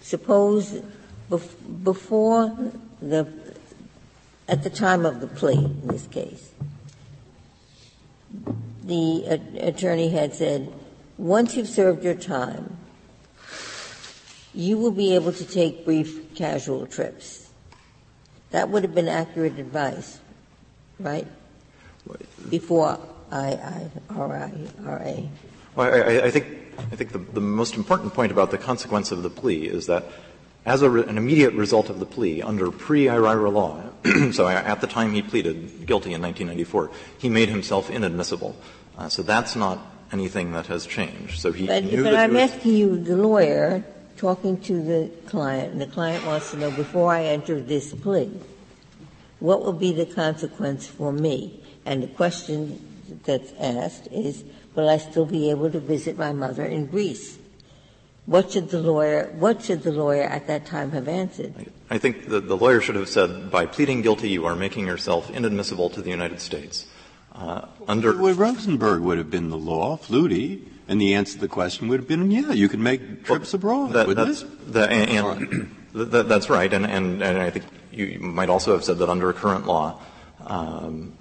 suppose 0.00 0.80
before 1.84 2.56
the, 3.02 3.28
at 4.48 4.64
the 4.64 4.70
time 4.70 5.04
of 5.04 5.20
the 5.20 5.26
plea 5.26 5.58
in 5.58 5.88
this 5.88 6.06
case, 6.06 6.52
the 8.82 9.40
attorney 9.60 10.08
had 10.08 10.34
said, 10.34 10.72
once 11.18 11.56
you've 11.56 11.68
served 11.68 12.02
your 12.02 12.14
time, 12.14 12.78
you 14.54 14.78
will 14.78 14.90
be 14.90 15.14
able 15.14 15.34
to 15.34 15.44
take 15.44 15.84
brief 15.84 16.34
casual 16.34 16.86
trips. 16.86 17.50
That 18.52 18.70
would 18.70 18.84
have 18.84 18.94
been 18.94 19.06
accurate 19.06 19.58
advice, 19.58 20.18
right? 20.98 21.28
Before 22.48 22.98
IIRA? 23.30 25.28
Well, 25.76 25.94
I, 25.94 26.26
I 26.26 26.30
think, 26.30 26.46
I 26.78 26.96
think 26.96 27.12
the, 27.12 27.18
the, 27.18 27.40
most 27.40 27.76
important 27.76 28.14
point 28.14 28.32
about 28.32 28.50
the 28.50 28.58
consequence 28.58 29.12
of 29.12 29.22
the 29.22 29.30
plea 29.30 29.66
is 29.66 29.86
that 29.86 30.04
as 30.66 30.82
re, 30.82 31.04
an 31.04 31.16
immediate 31.16 31.54
result 31.54 31.88
of 31.90 32.00
the 32.00 32.06
plea 32.06 32.42
under 32.42 32.70
pre-IRIRA 32.70 33.50
law, 33.50 33.82
so 34.32 34.48
at 34.48 34.80
the 34.80 34.86
time 34.86 35.12
he 35.12 35.22
pleaded 35.22 35.86
guilty 35.86 36.12
in 36.12 36.20
1994, 36.20 36.90
he 37.18 37.28
made 37.28 37.48
himself 37.48 37.90
inadmissible. 37.90 38.56
Uh, 38.98 39.08
so 39.08 39.22
that's 39.22 39.56
not 39.56 39.78
anything 40.12 40.52
that 40.52 40.66
has 40.66 40.86
changed. 40.86 41.40
So 41.40 41.52
he 41.52 41.66
but, 41.66 41.84
knew 41.84 42.02
but 42.02 42.12
that 42.12 42.30
I'm 42.30 42.36
asking 42.36 42.74
you, 42.74 42.98
the 42.98 43.16
lawyer, 43.16 43.84
talking 44.16 44.60
to 44.62 44.82
the 44.82 45.10
client, 45.26 45.72
and 45.72 45.80
the 45.80 45.86
client 45.86 46.26
wants 46.26 46.50
to 46.50 46.58
know 46.58 46.70
before 46.70 47.12
I 47.12 47.24
enter 47.24 47.60
this 47.60 47.94
plea, 47.94 48.30
what 49.38 49.64
will 49.64 49.72
be 49.72 49.92
the 49.92 50.06
consequence 50.06 50.86
for 50.86 51.12
me? 51.12 51.59
And 51.84 52.02
the 52.02 52.08
question 52.08 52.80
that's 53.24 53.52
asked 53.58 54.08
is, 54.12 54.44
will 54.74 54.88
I 54.88 54.98
still 54.98 55.26
be 55.26 55.50
able 55.50 55.70
to 55.70 55.80
visit 55.80 56.18
my 56.18 56.32
mother 56.32 56.64
in 56.64 56.86
Greece? 56.86 57.38
What 58.26 58.52
should 58.52 58.68
the 58.68 58.80
lawyer, 58.80 59.32
what 59.38 59.62
should 59.62 59.82
the 59.82 59.90
lawyer 59.90 60.22
at 60.22 60.46
that 60.46 60.66
time 60.66 60.92
have 60.92 61.08
answered? 61.08 61.52
I 61.90 61.98
think 61.98 62.28
the, 62.28 62.40
the 62.40 62.56
lawyer 62.56 62.80
should 62.80 62.94
have 62.94 63.08
said, 63.08 63.50
by 63.50 63.66
pleading 63.66 64.02
guilty, 64.02 64.30
you 64.30 64.46
are 64.46 64.54
making 64.54 64.86
yourself 64.86 65.30
inadmissible 65.30 65.90
to 65.90 66.02
the 66.02 66.10
United 66.10 66.40
States. 66.40 66.86
Uh, 67.34 67.66
under 67.88 68.16
well, 68.16 68.34
Rosenberg 68.34 69.02
would 69.02 69.18
have 69.18 69.30
been 69.30 69.50
the 69.50 69.56
law, 69.58 69.96
Fleuti, 69.96 70.62
and 70.86 71.00
the 71.00 71.14
answer 71.14 71.34
to 71.34 71.40
the 71.40 71.48
question 71.48 71.88
would 71.88 72.00
have 72.00 72.08
been, 72.08 72.30
yeah, 72.30 72.52
you 72.52 72.68
can 72.68 72.82
make 72.82 73.24
trips 73.24 73.52
well, 73.52 73.58
abroad, 73.58 73.92
that, 73.94 74.06
wouldn't 74.06 74.28
that's, 74.28 74.42
it? 74.42 74.90
And, 74.92 75.70
and 75.94 76.10
that's 76.12 76.50
right, 76.50 76.72
and, 76.72 76.86
and, 76.86 77.22
and 77.22 77.38
I 77.38 77.50
think 77.50 77.64
you 77.90 78.18
might 78.20 78.48
also 78.48 78.72
have 78.72 78.84
said 78.84 78.98
that 78.98 79.08
under 79.08 79.32
current 79.32 79.66
law, 79.66 80.00
um, 80.46 81.14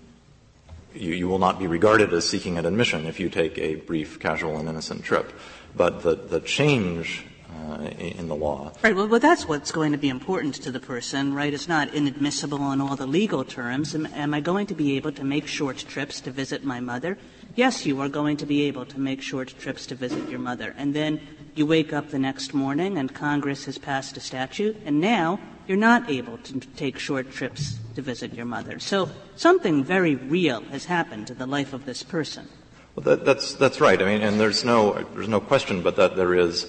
you, 0.94 1.14
you, 1.14 1.28
will 1.28 1.40
not 1.40 1.60
be 1.60 1.68
regarded 1.68 2.14
as 2.14 2.28
seeking 2.28 2.58
an 2.58 2.66
admission 2.66 3.06
if 3.06 3.20
you 3.20 3.30
take 3.30 3.58
a 3.58 3.76
brief, 3.76 4.20
casual, 4.20 4.58
and 4.58 4.68
innocent 4.68 5.04
trip. 5.04 5.32
But 5.76 6.02
the, 6.02 6.16
the 6.16 6.40
change 6.40 7.24
uh, 7.70 7.82
in 7.98 8.28
the 8.28 8.36
law. 8.36 8.72
Right. 8.84 8.96
Well, 8.96 9.08
well, 9.08 9.20
that's 9.20 9.48
what's 9.48 9.72
going 9.72 9.92
to 9.92 9.98
be 9.98 10.10
important 10.10 10.56
to 10.56 10.72
the 10.72 10.80
person, 10.80 11.34
right? 11.34 11.54
It's 11.54 11.68
not 11.68 11.94
inadmissible 11.94 12.62
on 12.62 12.82
all 12.82 12.96
the 12.96 13.08
legal 13.08 13.44
terms. 13.44 13.94
Am, 13.96 14.06
am, 14.08 14.34
I 14.34 14.40
going 14.40 14.68
to 14.68 14.76
be 14.76 14.96
able 14.98 15.12
to 15.14 15.24
make 15.24 15.48
short 15.48 15.78
trips 15.78 16.22
to 16.22 16.32
visit 16.32 16.64
my 16.64 16.80
mother? 16.80 17.18
Yes, 17.56 17.86
you 17.86 18.00
are 18.02 18.10
going 18.10 18.38
to 18.38 18.46
be 18.46 18.64
able 18.64 18.86
to 18.86 19.00
make 19.00 19.22
short 19.22 19.54
trips 19.60 19.86
to 19.88 19.96
visit 19.96 20.30
your 20.30 20.40
mother. 20.40 20.74
And 20.78 20.94
then 20.94 21.20
you 21.56 21.66
wake 21.66 21.92
up 21.92 22.10
the 22.10 22.20
next 22.20 22.54
morning 22.54 22.98
and 22.98 23.14
Congress 23.14 23.66
has 23.66 23.78
passed 23.78 24.16
a 24.18 24.22
statute, 24.22 24.78
and 24.86 25.02
now 25.02 25.40
you're 25.70 25.78
not 25.78 26.10
able 26.10 26.40
to 26.40 26.60
take 26.76 26.98
short 26.98 27.32
trips 27.32 27.78
to 27.94 28.02
visit 28.02 28.34
your 28.34 28.46
mother. 28.46 28.80
So 28.80 29.08
something 29.36 29.84
very 29.84 30.16
real 30.16 30.62
has 30.62 30.86
happened 30.86 31.28
to 31.28 31.36
the 31.36 31.46
life 31.46 31.74
of 31.74 31.86
this 31.86 32.02
person. 32.02 32.48
Well, 32.96 33.04
that, 33.04 33.24
that's 33.24 33.54
that's 33.54 33.80
right. 33.80 34.02
I 34.02 34.06
mean, 34.06 34.24
and 34.24 34.40
there's 34.40 34.66
no 34.66 34.94
there's 35.14 35.28
no 35.28 35.40
question, 35.40 35.84
but 35.84 35.96
that 35.98 36.16
there 36.16 36.34
is 36.34 36.66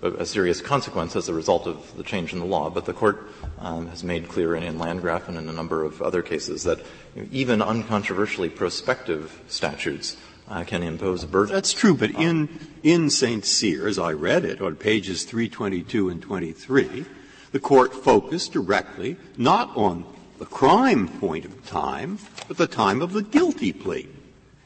a, 0.00 0.12
a 0.12 0.24
serious 0.24 0.62
consequence 0.62 1.14
as 1.14 1.28
a 1.28 1.34
result 1.34 1.66
of 1.66 1.94
the 1.98 2.02
change 2.02 2.32
in 2.32 2.38
the 2.38 2.46
law. 2.46 2.70
But 2.70 2.86
the 2.86 2.94
court 2.94 3.28
um, 3.58 3.88
has 3.88 4.02
made 4.02 4.30
clear 4.30 4.56
in, 4.56 4.62
in, 4.62 4.78
Landgraf 4.78 5.28
and 5.28 5.36
in 5.36 5.46
a 5.50 5.52
number 5.52 5.84
of 5.84 6.00
other 6.00 6.22
cases 6.22 6.64
that 6.64 6.78
you 7.14 7.22
know, 7.22 7.28
even 7.32 7.60
uncontroversially 7.60 8.48
prospective 8.48 9.42
statutes 9.46 10.16
uh, 10.48 10.64
can 10.64 10.82
impose 10.82 11.22
a 11.22 11.26
burden. 11.26 11.54
That's 11.54 11.74
true, 11.74 11.94
but 11.94 12.10
in 12.12 12.48
in 12.82 13.10
St. 13.10 13.44
Cyr, 13.44 13.86
as 13.86 13.98
I 13.98 14.12
read 14.14 14.46
it 14.46 14.62
on 14.62 14.76
pages 14.76 15.24
322 15.24 16.08
and 16.08 16.22
23, 16.22 17.04
the 17.52 17.60
court 17.60 17.94
focused 17.94 18.52
directly 18.52 19.16
not 19.36 19.74
on 19.76 20.04
the 20.38 20.46
crime 20.46 21.06
point 21.06 21.44
of 21.44 21.66
time, 21.66 22.18
but 22.48 22.56
the 22.56 22.66
time 22.66 23.00
of 23.00 23.12
the 23.12 23.22
guilty 23.22 23.72
plea. 23.72 24.08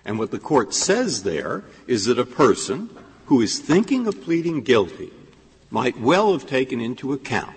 And 0.04 0.18
what 0.18 0.30
the 0.30 0.38
court 0.38 0.72
says 0.72 1.24
there 1.24 1.64
is 1.86 2.06
that 2.06 2.18
a 2.18 2.24
person 2.24 2.88
who 3.26 3.40
is 3.40 3.58
thinking 3.58 4.06
of 4.06 4.22
pleading 4.22 4.62
guilty 4.62 5.12
might 5.68 6.00
well 6.00 6.32
have 6.32 6.46
taken 6.46 6.80
into 6.80 7.12
account 7.12 7.56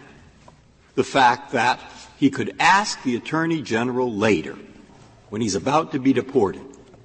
the 0.96 1.04
fact 1.04 1.52
that 1.52 1.80
he 2.18 2.30
could 2.30 2.54
ask 2.60 3.02
the 3.04 3.15
Attorney 3.15 3.62
General 3.62 4.12
later, 4.12 4.58
when 5.30 5.42
he's 5.42 5.56
about 5.56 5.94
to 5.94 6.00
be 6.00 6.12
deported, 6.12 6.62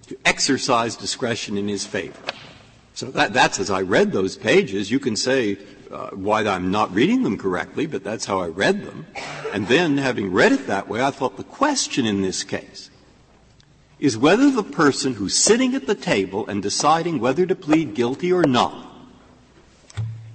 to 0.09 0.19
exercise 0.25 0.97
discretion 0.97 1.57
in 1.57 1.69
his 1.69 1.87
favor. 1.87 2.19
So 2.95 3.07
that, 3.13 3.33
that's 3.33 3.61
as 3.61 3.71
I 3.71 3.83
read 3.83 4.13
those 4.13 4.37
pages. 4.37 4.91
You 4.91 4.99
can 4.99 5.15
say 5.15 5.59
Uh, 5.95 6.11
why 6.11 6.45
I'm 6.45 6.73
not 6.73 6.93
reading 6.93 7.23
them 7.23 7.39
correctly, 7.39 7.87
but 7.87 8.03
that's 8.03 8.25
how 8.25 8.41
I 8.41 8.49
read 8.49 8.85
them. 8.85 9.07
And 9.53 9.69
then, 9.69 9.99
having 9.99 10.33
read 10.33 10.51
it 10.51 10.67
that 10.67 10.89
way, 10.89 11.01
I 11.01 11.13
thought 11.13 11.37
the 11.37 11.45
question 11.45 12.05
in 12.05 12.21
this 12.21 12.43
case 12.43 12.91
is 14.01 14.19
whether 14.19 14.51
the 14.51 14.65
person 14.65 15.15
who's 15.15 15.37
sitting 15.37 15.73
at 15.77 15.87
the 15.87 15.95
table 15.95 16.49
and 16.49 16.61
deciding 16.61 17.21
whether 17.21 17.47
to 17.47 17.55
plead 17.55 17.95
guilty 17.95 18.33
or 18.33 18.43
not 18.43 18.93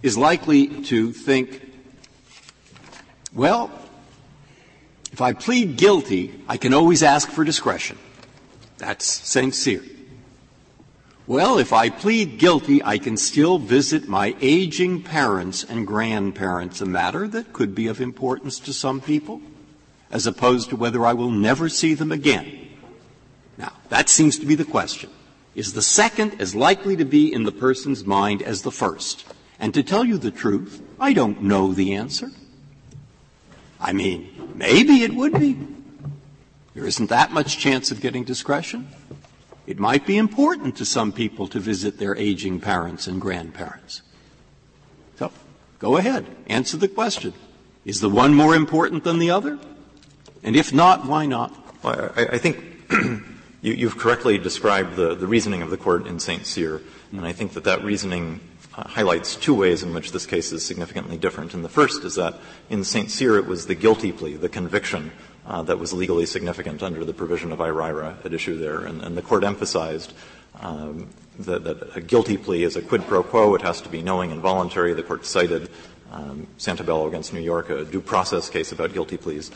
is 0.02 0.18
likely 0.18 0.82
to 0.84 1.12
think, 1.12 1.70
well, 3.34 3.70
if 5.12 5.20
I 5.20 5.34
plead 5.34 5.76
guilty, 5.76 6.42
I 6.48 6.56
can 6.56 6.74
always 6.74 7.04
ask 7.04 7.30
for 7.30 7.44
discretion. 7.44 7.98
That's 8.78 9.06
St. 9.06 9.54
Well, 11.30 11.60
if 11.60 11.74
I 11.74 11.92
plead 11.92 12.40
guilty, 12.40 12.84
I 12.84 12.98
can 12.98 13.16
still 13.16 13.60
visit 13.60 14.08
my 14.08 14.36
aging 14.42 15.04
parents 15.04 15.64
and 15.64 15.86
grandparents, 15.86 16.82
a 16.82 16.88
matter 16.88 17.28
that 17.28 17.54
could 17.54 17.76
be 17.76 17.86
of 17.86 18.02
importance 18.02 18.60
to 18.62 18.74
some 18.74 19.00
people, 19.00 19.40
as 20.10 20.26
opposed 20.26 20.72
to 20.72 20.76
whether 20.76 21.06
I 21.06 21.14
will 21.14 21.30
never 21.30 21.70
see 21.70 21.94
them 21.94 22.12
again. 22.12 22.70
Now, 23.60 23.74
that 23.90 24.10
seems 24.10 24.40
to 24.40 24.48
be 24.48 24.56
the 24.56 24.66
question. 24.66 25.12
Is 25.54 25.74
the 25.74 25.84
second 25.84 26.42
as 26.42 26.56
likely 26.56 26.96
to 26.96 27.06
be 27.06 27.32
in 27.32 27.44
the 27.44 27.52
person's 27.52 28.04
mind 28.04 28.42
as 28.42 28.64
the 28.64 28.72
first? 28.72 29.24
And 29.60 29.72
to 29.76 29.84
tell 29.84 30.06
you 30.06 30.18
the 30.18 30.32
truth, 30.32 30.82
I 31.00 31.14
don't 31.14 31.44
know 31.44 31.74
the 31.74 31.94
answer. 31.94 32.32
I 33.80 33.94
mean, 33.94 34.52
maybe 34.56 35.04
it 35.04 35.14
would 35.14 35.34
be. 35.34 35.60
There 36.74 36.88
isn't 36.88 37.12
that 37.12 37.32
much 37.32 37.60
chance 37.60 37.92
of 37.92 38.02
getting 38.02 38.24
discretion. 38.24 38.88
It 39.70 39.78
might 39.78 40.08
be 40.08 40.18
important 40.18 40.78
to 40.78 40.84
some 40.84 41.12
people 41.12 41.48
to 41.50 41.60
visit 41.60 42.00
their 42.00 42.16
aging 42.16 42.60
parents 42.60 43.06
and 43.06 43.22
grandparents. 43.22 44.02
So, 45.20 45.32
go 45.78 45.98
ahead, 45.98 46.26
answer 46.48 46.76
the 46.76 46.88
question. 46.88 47.36
Is 47.86 48.02
the 48.02 48.10
one 48.10 48.34
more 48.34 48.56
important 48.56 49.04
than 49.04 49.20
the 49.20 49.30
other? 49.30 49.60
And 50.42 50.56
if 50.56 50.74
not, 50.74 51.06
why 51.06 51.28
not? 51.28 51.84
Well, 51.84 52.12
I, 52.16 52.26
I 52.26 52.38
think 52.40 52.58
you, 53.62 53.88
have 53.88 54.00
correctly 54.00 54.40
described 54.40 54.96
the, 54.96 55.14
the, 55.14 55.28
reasoning 55.28 55.62
of 55.62 55.70
the 55.70 55.78
court 55.78 56.08
in 56.08 56.20
St. 56.20 56.48
Cyr, 56.48 56.82
and 57.12 57.24
I 57.24 57.32
think 57.32 57.54
that 57.54 57.66
that 57.66 57.84
reasoning 57.84 58.40
uh, 58.76 58.88
highlights 58.88 59.36
two 59.36 59.54
ways 59.54 59.84
in 59.84 59.94
which 59.94 60.14
this 60.14 60.26
case 60.26 60.52
is 60.52 60.66
significantly 60.66 61.16
different. 61.16 61.54
And 61.54 61.64
the 61.64 61.70
first 61.70 62.04
is 62.06 62.16
that 62.16 62.40
in 62.72 62.84
St. 62.84 63.12
Cyr 63.12 63.38
it 63.38 63.46
was 63.46 63.68
the 63.68 63.76
guilty 63.76 64.12
plea, 64.14 64.34
the 64.34 64.50
conviction, 64.50 65.12
that 65.48 65.80
was 65.80 65.94
legally 65.94 66.26
significant 66.26 66.84
under 66.84 67.04
the 67.04 67.14
provision 67.14 67.52
of 67.52 67.60
IRIRA 67.60 68.18
at 68.24 68.34
issue 68.34 68.58
there. 68.58 68.82
And, 68.82 69.02
and 69.02 69.18
the 69.18 69.22
court 69.22 69.44
emphasized 69.44 70.14
um, 70.60 71.10
that, 71.40 71.64
that, 71.64 71.96
a 71.96 72.02
guilty 72.02 72.38
plea 72.38 72.64
is 72.64 72.76
a 72.76 72.82
quid 72.82 73.06
pro 73.08 73.24
quo. 73.24 73.56
It 73.56 73.62
has 73.62 73.82
to 73.82 73.90
be 73.90 74.02
knowing 74.02 74.32
and 74.32 74.42
voluntary. 74.42 74.94
The 74.94 75.04
court 75.04 75.26
cited 75.26 75.70
um, 76.12 76.48
Santobello 76.58 77.08
against 77.08 77.34
New 77.34 77.40
York, 77.40 77.70
a 77.70 77.86
due 77.86 78.02
process 78.02 78.50
case 78.50 78.72
about 78.72 78.94
guilty 78.94 79.18
pleas. 79.18 79.52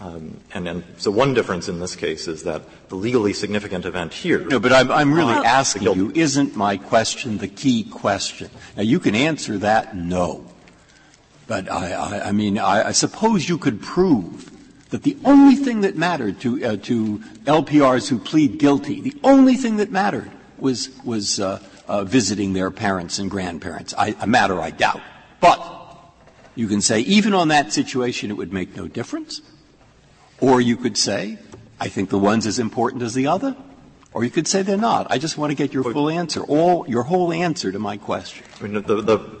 Um, 0.00 0.40
and, 0.52 0.66
and, 0.66 0.84
so 0.96 1.10
one 1.10 1.34
difference 1.34 1.68
in 1.68 1.78
this 1.78 1.94
case 1.94 2.26
is 2.26 2.42
that 2.44 2.62
the 2.88 2.96
legally 2.96 3.32
significant 3.32 3.84
event 3.84 4.12
here. 4.12 4.40
No, 4.40 4.58
but 4.58 4.72
I'm, 4.72 4.90
I'm 4.90 5.14
really 5.14 5.34
asking 5.34 5.82
you, 5.84 6.10
isn't 6.14 6.56
my 6.56 6.76
question 6.76 7.38
the 7.38 7.46
key 7.46 7.84
question? 7.84 8.50
Now 8.76 8.82
you 8.82 8.98
can 8.98 9.14
answer 9.14 9.58
that 9.58 9.96
no. 9.96 10.46
But 11.46 11.70
I, 11.70 11.92
I, 11.92 12.28
I 12.28 12.32
mean, 12.32 12.58
I, 12.58 12.88
I, 12.88 12.92
suppose 12.92 13.48
you 13.48 13.58
could 13.58 13.82
prove 13.82 14.50
that 14.94 15.02
the 15.02 15.16
only 15.24 15.56
thing 15.56 15.80
that 15.80 15.96
mattered 15.96 16.38
to, 16.38 16.64
uh, 16.64 16.76
to 16.76 17.18
LPRs 17.46 18.08
who 18.08 18.16
plead 18.16 18.60
guilty, 18.60 19.00
the 19.00 19.16
only 19.24 19.56
thing 19.56 19.78
that 19.78 19.90
mattered 19.90 20.30
was, 20.56 20.88
was 21.02 21.40
uh, 21.40 21.60
uh, 21.88 22.04
visiting 22.04 22.52
their 22.52 22.70
parents 22.70 23.18
and 23.18 23.28
grandparents. 23.28 23.92
a 23.98 24.24
matter 24.28 24.60
I 24.60 24.70
doubt. 24.70 25.00
But 25.40 25.60
you 26.54 26.68
can 26.68 26.80
say 26.80 27.00
even 27.00 27.34
on 27.34 27.48
that 27.48 27.72
situation 27.72 28.30
it 28.30 28.34
would 28.34 28.52
make 28.52 28.76
no 28.76 28.86
difference. 28.86 29.40
Or 30.38 30.60
you 30.60 30.76
could 30.76 30.96
say, 30.96 31.38
I 31.80 31.88
think 31.88 32.10
the 32.10 32.18
one's 32.20 32.46
as 32.46 32.60
important 32.60 33.02
as 33.02 33.14
the 33.14 33.26
other. 33.26 33.56
Or 34.12 34.22
you 34.22 34.30
could 34.30 34.46
say 34.46 34.62
they're 34.62 34.76
not. 34.76 35.08
I 35.10 35.18
just 35.18 35.36
want 35.36 35.50
to 35.50 35.56
get 35.56 35.74
your 35.74 35.82
full 35.82 36.08
answer, 36.08 36.42
all, 36.42 36.88
your 36.88 37.02
whole 37.02 37.32
answer 37.32 37.72
to 37.72 37.80
my 37.80 37.96
question. 37.96 38.46
I 38.60 38.62
mean, 38.62 38.74
the, 38.74 39.02
the 39.02 39.40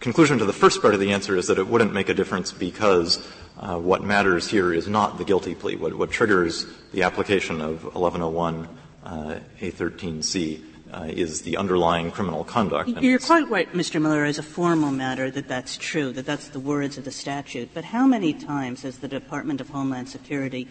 conclusion 0.00 0.38
to 0.38 0.44
the 0.46 0.52
first 0.52 0.82
part 0.82 0.94
of 0.94 1.00
the 1.00 1.12
answer 1.12 1.36
is 1.36 1.46
that 1.46 1.60
it 1.60 1.68
wouldn't 1.68 1.92
make 1.92 2.08
a 2.08 2.14
difference 2.14 2.50
because 2.50 3.24
uh, 3.60 3.78
what 3.78 4.02
matters 4.02 4.48
here 4.48 4.72
is 4.72 4.88
not 4.88 5.18
the 5.18 5.24
guilty 5.24 5.54
plea. 5.54 5.76
What, 5.76 5.94
what 5.94 6.10
triggers 6.10 6.66
the 6.92 7.02
application 7.02 7.60
of 7.60 7.84
1101 7.84 8.68
uh, 9.04 9.38
A13C 9.60 10.62
uh, 10.92 11.04
is 11.08 11.42
the 11.42 11.56
underlying 11.56 12.10
criminal 12.10 12.42
conduct. 12.42 12.88
You're 12.88 13.18
quite 13.18 13.48
right, 13.48 13.70
Mr. 13.72 14.00
Miller, 14.00 14.24
as 14.24 14.38
a 14.38 14.42
formal 14.42 14.90
matter 14.90 15.30
that 15.30 15.46
that's 15.46 15.76
true, 15.76 16.10
that 16.12 16.26
that's 16.26 16.48
the 16.48 16.58
words 16.58 16.98
of 16.98 17.04
the 17.04 17.12
statute. 17.12 17.70
But 17.74 17.84
how 17.84 18.06
many 18.06 18.32
times 18.32 18.82
has 18.82 18.98
the 18.98 19.08
Department 19.08 19.60
of 19.60 19.68
Homeland 19.68 20.08
Security 20.08 20.66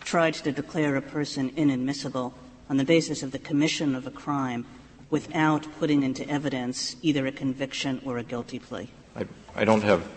tried 0.00 0.34
to 0.34 0.52
declare 0.52 0.96
a 0.96 1.02
person 1.02 1.52
inadmissible 1.56 2.32
on 2.70 2.76
the 2.76 2.84
basis 2.84 3.22
of 3.22 3.32
the 3.32 3.38
commission 3.38 3.94
of 3.94 4.06
a 4.06 4.10
crime 4.10 4.64
without 5.10 5.66
putting 5.78 6.02
into 6.02 6.26
evidence 6.28 6.96
either 7.02 7.26
a 7.26 7.32
conviction 7.32 8.00
or 8.04 8.16
a 8.16 8.22
guilty 8.22 8.58
plea? 8.58 8.88
I, 9.16 9.26
I 9.54 9.64
don't 9.64 9.82
have 9.82 10.08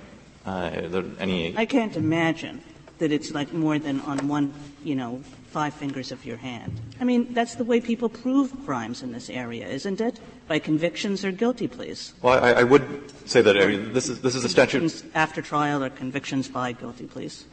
uh, 0.45 1.03
any. 1.19 1.55
I 1.57 1.65
can't 1.65 1.95
imagine 1.95 2.61
that 2.99 3.11
it's 3.11 3.31
like 3.31 3.51
more 3.51 3.79
than 3.79 3.99
on 4.01 4.27
one, 4.27 4.53
you 4.83 4.95
know, 4.95 5.21
five 5.47 5.73
fingers 5.73 6.11
of 6.11 6.25
your 6.25 6.37
hand. 6.37 6.79
I 6.99 7.03
mean, 7.03 7.33
that's 7.33 7.55
the 7.55 7.63
way 7.63 7.81
people 7.81 8.09
prove 8.09 8.53
crimes 8.65 9.03
in 9.03 9.11
this 9.11 9.29
area, 9.29 9.67
isn't 9.67 9.99
it? 9.99 10.19
By 10.47 10.59
convictions 10.59 11.25
or 11.25 11.31
guilty 11.31 11.67
pleas. 11.67 12.13
Well, 12.21 12.43
I, 12.43 12.61
I 12.61 12.63
would 12.63 13.11
say 13.27 13.41
that 13.41 13.57
I 13.57 13.67
mean, 13.67 13.93
this 13.93 14.07
is 14.07 14.21
this 14.21 14.35
is 14.35 14.43
a 14.45 14.49
statute 14.49 15.03
after 15.13 15.41
trial 15.41 15.83
or 15.83 15.89
convictions 15.89 16.47
by 16.47 16.71
guilty 16.71 17.05
pleas. 17.05 17.45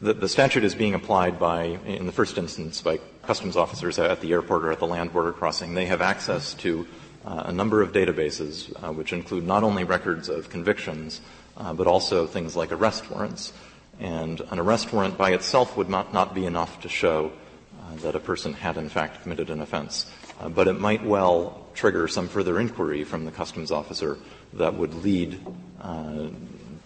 The, 0.00 0.14
the, 0.14 0.28
statute 0.28 0.62
is 0.62 0.76
being 0.76 0.94
applied 0.94 1.40
by, 1.40 1.76
in 1.84 2.06
the 2.06 2.12
first 2.12 2.38
instance, 2.38 2.80
by 2.80 3.00
customs 3.24 3.56
officers 3.56 3.98
at 3.98 4.20
the 4.20 4.30
airport 4.30 4.64
or 4.64 4.70
at 4.70 4.78
the 4.78 4.86
land 4.86 5.12
border 5.12 5.32
crossing. 5.32 5.74
They 5.74 5.86
have 5.86 6.00
access 6.00 6.54
to 6.54 6.86
uh, 7.24 7.42
a 7.46 7.52
number 7.52 7.82
of 7.82 7.90
databases, 7.90 8.72
uh, 8.80 8.92
which 8.92 9.12
include 9.12 9.44
not 9.44 9.64
only 9.64 9.82
records 9.82 10.28
of 10.28 10.50
convictions, 10.50 11.20
uh, 11.58 11.74
but 11.74 11.86
also 11.86 12.26
things 12.26 12.56
like 12.56 12.72
arrest 12.72 13.10
warrants. 13.10 13.52
And 14.00 14.40
an 14.50 14.58
arrest 14.58 14.92
warrant 14.92 15.18
by 15.18 15.32
itself 15.32 15.76
would 15.76 15.88
not, 15.88 16.14
not 16.14 16.34
be 16.34 16.46
enough 16.46 16.80
to 16.82 16.88
show 16.88 17.32
uh, 17.80 17.96
that 17.96 18.14
a 18.14 18.20
person 18.20 18.52
had 18.52 18.76
in 18.76 18.88
fact 18.88 19.22
committed 19.22 19.50
an 19.50 19.60
offense. 19.60 20.06
Uh, 20.40 20.48
but 20.48 20.68
it 20.68 20.78
might 20.78 21.04
well 21.04 21.66
trigger 21.74 22.06
some 22.06 22.28
further 22.28 22.60
inquiry 22.60 23.04
from 23.04 23.24
the 23.24 23.30
customs 23.30 23.72
officer 23.72 24.18
that 24.52 24.74
would 24.74 24.94
lead 24.94 25.44
uh, 25.80 26.28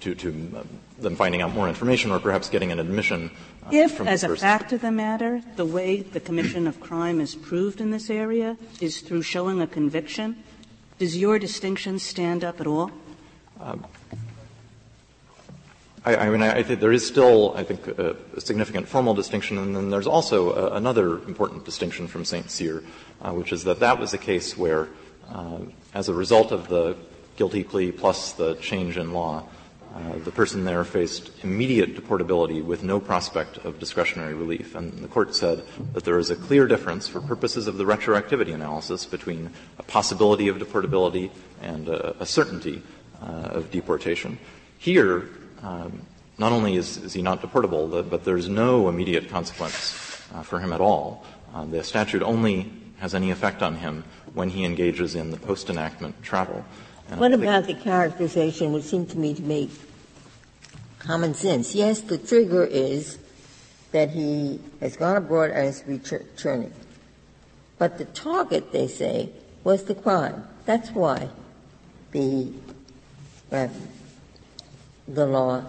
to, 0.01 0.15
to 0.15 0.53
uh, 0.57 0.63
them 0.99 1.17
finding 1.17 1.43
out 1.43 1.53
more 1.53 1.69
information 1.69 2.11
or 2.11 2.19
perhaps 2.19 2.49
getting 2.49 2.73
an 2.73 2.79
admission. 2.79 3.31
Uh, 3.67 3.71
if, 3.73 4.01
as 4.01 4.25
a 4.25 4.37
fact 4.37 4.73
of 4.73 4.81
the 4.81 4.91
matter, 4.91 5.43
the 5.57 5.67
way 5.67 6.01
the 6.01 6.21
commission 6.21 6.67
of 6.67 6.81
crime 6.81 7.21
is 7.21 7.35
proved 7.35 7.81
in 7.81 7.91
this 7.91 8.09
area 8.09 8.57
is 8.81 9.01
through 9.01 9.23
showing 9.23 9.61
a 9.61 9.67
conviction, 9.67 10.43
does 10.99 11.17
your 11.17 11.39
distinction 11.39 11.99
stand 11.99 12.43
up 12.43 12.61
at 12.61 12.67
all? 12.67 12.91
I, 16.05 16.17
I 16.17 16.31
mean, 16.31 16.43
I, 16.43 16.63
think 16.65 16.81
there 16.81 16.93
is 16.93 17.07
still, 17.07 17.55
I 17.57 17.63
think, 17.63 17.87
a, 17.87 18.17
significant 18.41 18.89
formal 18.89 19.15
distinction, 19.15 19.59
and 19.59 19.75
then 19.75 19.91
there's 19.91 20.09
also 20.09 20.73
another 20.73 21.19
important 21.29 21.65
distinction 21.65 22.09
from 22.09 22.25
St. 22.25 22.51
Cyr, 22.51 22.83
uh, 23.21 23.33
which 23.33 23.53
is 23.53 23.65
that 23.65 23.79
that 23.81 24.01
was 24.01 24.13
a 24.13 24.19
case 24.19 24.57
where, 24.57 24.89
uh, 25.31 25.59
as 25.95 26.09
a 26.09 26.15
result 26.15 26.51
of 26.51 26.67
the 26.67 26.97
guilty 27.37 27.63
plea 27.63 27.93
plus 27.93 28.33
the 28.33 28.55
change 28.57 28.97
in 28.97 29.13
law, 29.13 29.45
uh, 29.95 30.19
the 30.25 30.33
person 30.33 30.65
there 30.65 30.85
faced 30.85 31.31
immediate 31.45 31.95
deportability 31.95 32.65
with 32.65 32.83
no 32.83 32.99
prospect 32.99 33.59
of 33.59 33.79
discretionary 33.79 34.35
relief. 34.35 34.75
And 34.75 34.93
the 34.99 35.09
court 35.09 35.37
said 35.37 35.65
that 35.93 36.03
there 36.05 36.19
is 36.19 36.31
a 36.31 36.37
clear 36.37 36.67
difference 36.67 37.07
for 37.07 37.21
purposes 37.21 37.67
of 37.67 37.77
the 37.77 37.85
retroactivity 37.85 38.55
analysis 38.55 39.05
between 39.05 39.51
a 39.79 39.83
possibility 39.83 40.49
of 40.49 40.57
deportability 40.57 41.31
and 41.61 41.89
a, 41.89 42.21
a 42.23 42.27
certainty 42.27 42.83
uh, 43.21 43.27
of 43.27 43.71
deportation. 43.71 44.39
Here, 44.79 45.29
not 45.63 46.53
only 46.53 46.77
is, 46.77 46.97
is, 46.99 47.13
he 47.13 47.23
not 47.23 47.41
deportable, 47.41 48.09
but 48.09 48.25
there's 48.25 48.49
no 48.49 48.89
immediate 48.89 49.29
consequence 49.29 49.95
uh, 50.35 50.43
for 50.43 50.59
him 50.61 50.73
at 50.73 50.81
all. 50.81 51.25
Uh, 51.55 51.65
the 51.65 51.85
statute 51.85 52.23
only 52.23 52.73
has 52.99 53.15
any 53.15 53.31
effect 53.31 53.63
on 53.63 53.77
him 53.77 54.05
when 54.35 54.49
he 54.49 54.65
engages 54.65 55.15
in 55.15 55.31
the 55.31 55.37
post 55.37 55.71
enactment 55.71 56.21
travel. 56.23 56.65
And 57.11 57.21
what 57.21 57.33
about 57.33 57.67
the 57.67 57.75
characterization 57.75 58.73
which 58.73 58.85
seemed 58.85 59.11
to 59.11 59.19
me 59.19 59.35
to 59.35 59.43
make 59.43 59.71
common 60.99 61.35
sense? 61.35 61.75
Yes, 61.75 62.01
the 62.01 62.17
trigger 62.17 62.65
is 62.65 63.19
that 63.91 64.11
he 64.11 64.61
has 64.81 64.97
gone 64.97 65.17
abroad 65.17 65.51
and 65.51 65.69
is 65.69 65.83
returning. 65.87 66.73
But 67.79 67.99
the 67.99 68.07
target, 68.07 68.73
they 68.73 68.89
say, 68.89 69.31
was 69.65 69.85
the 69.85 69.95
crime. 69.95 70.45
That's 70.65 70.91
why 70.91 71.29
the, 72.13 72.53
uh, 73.51 73.69
the 75.13 75.27
law, 75.27 75.65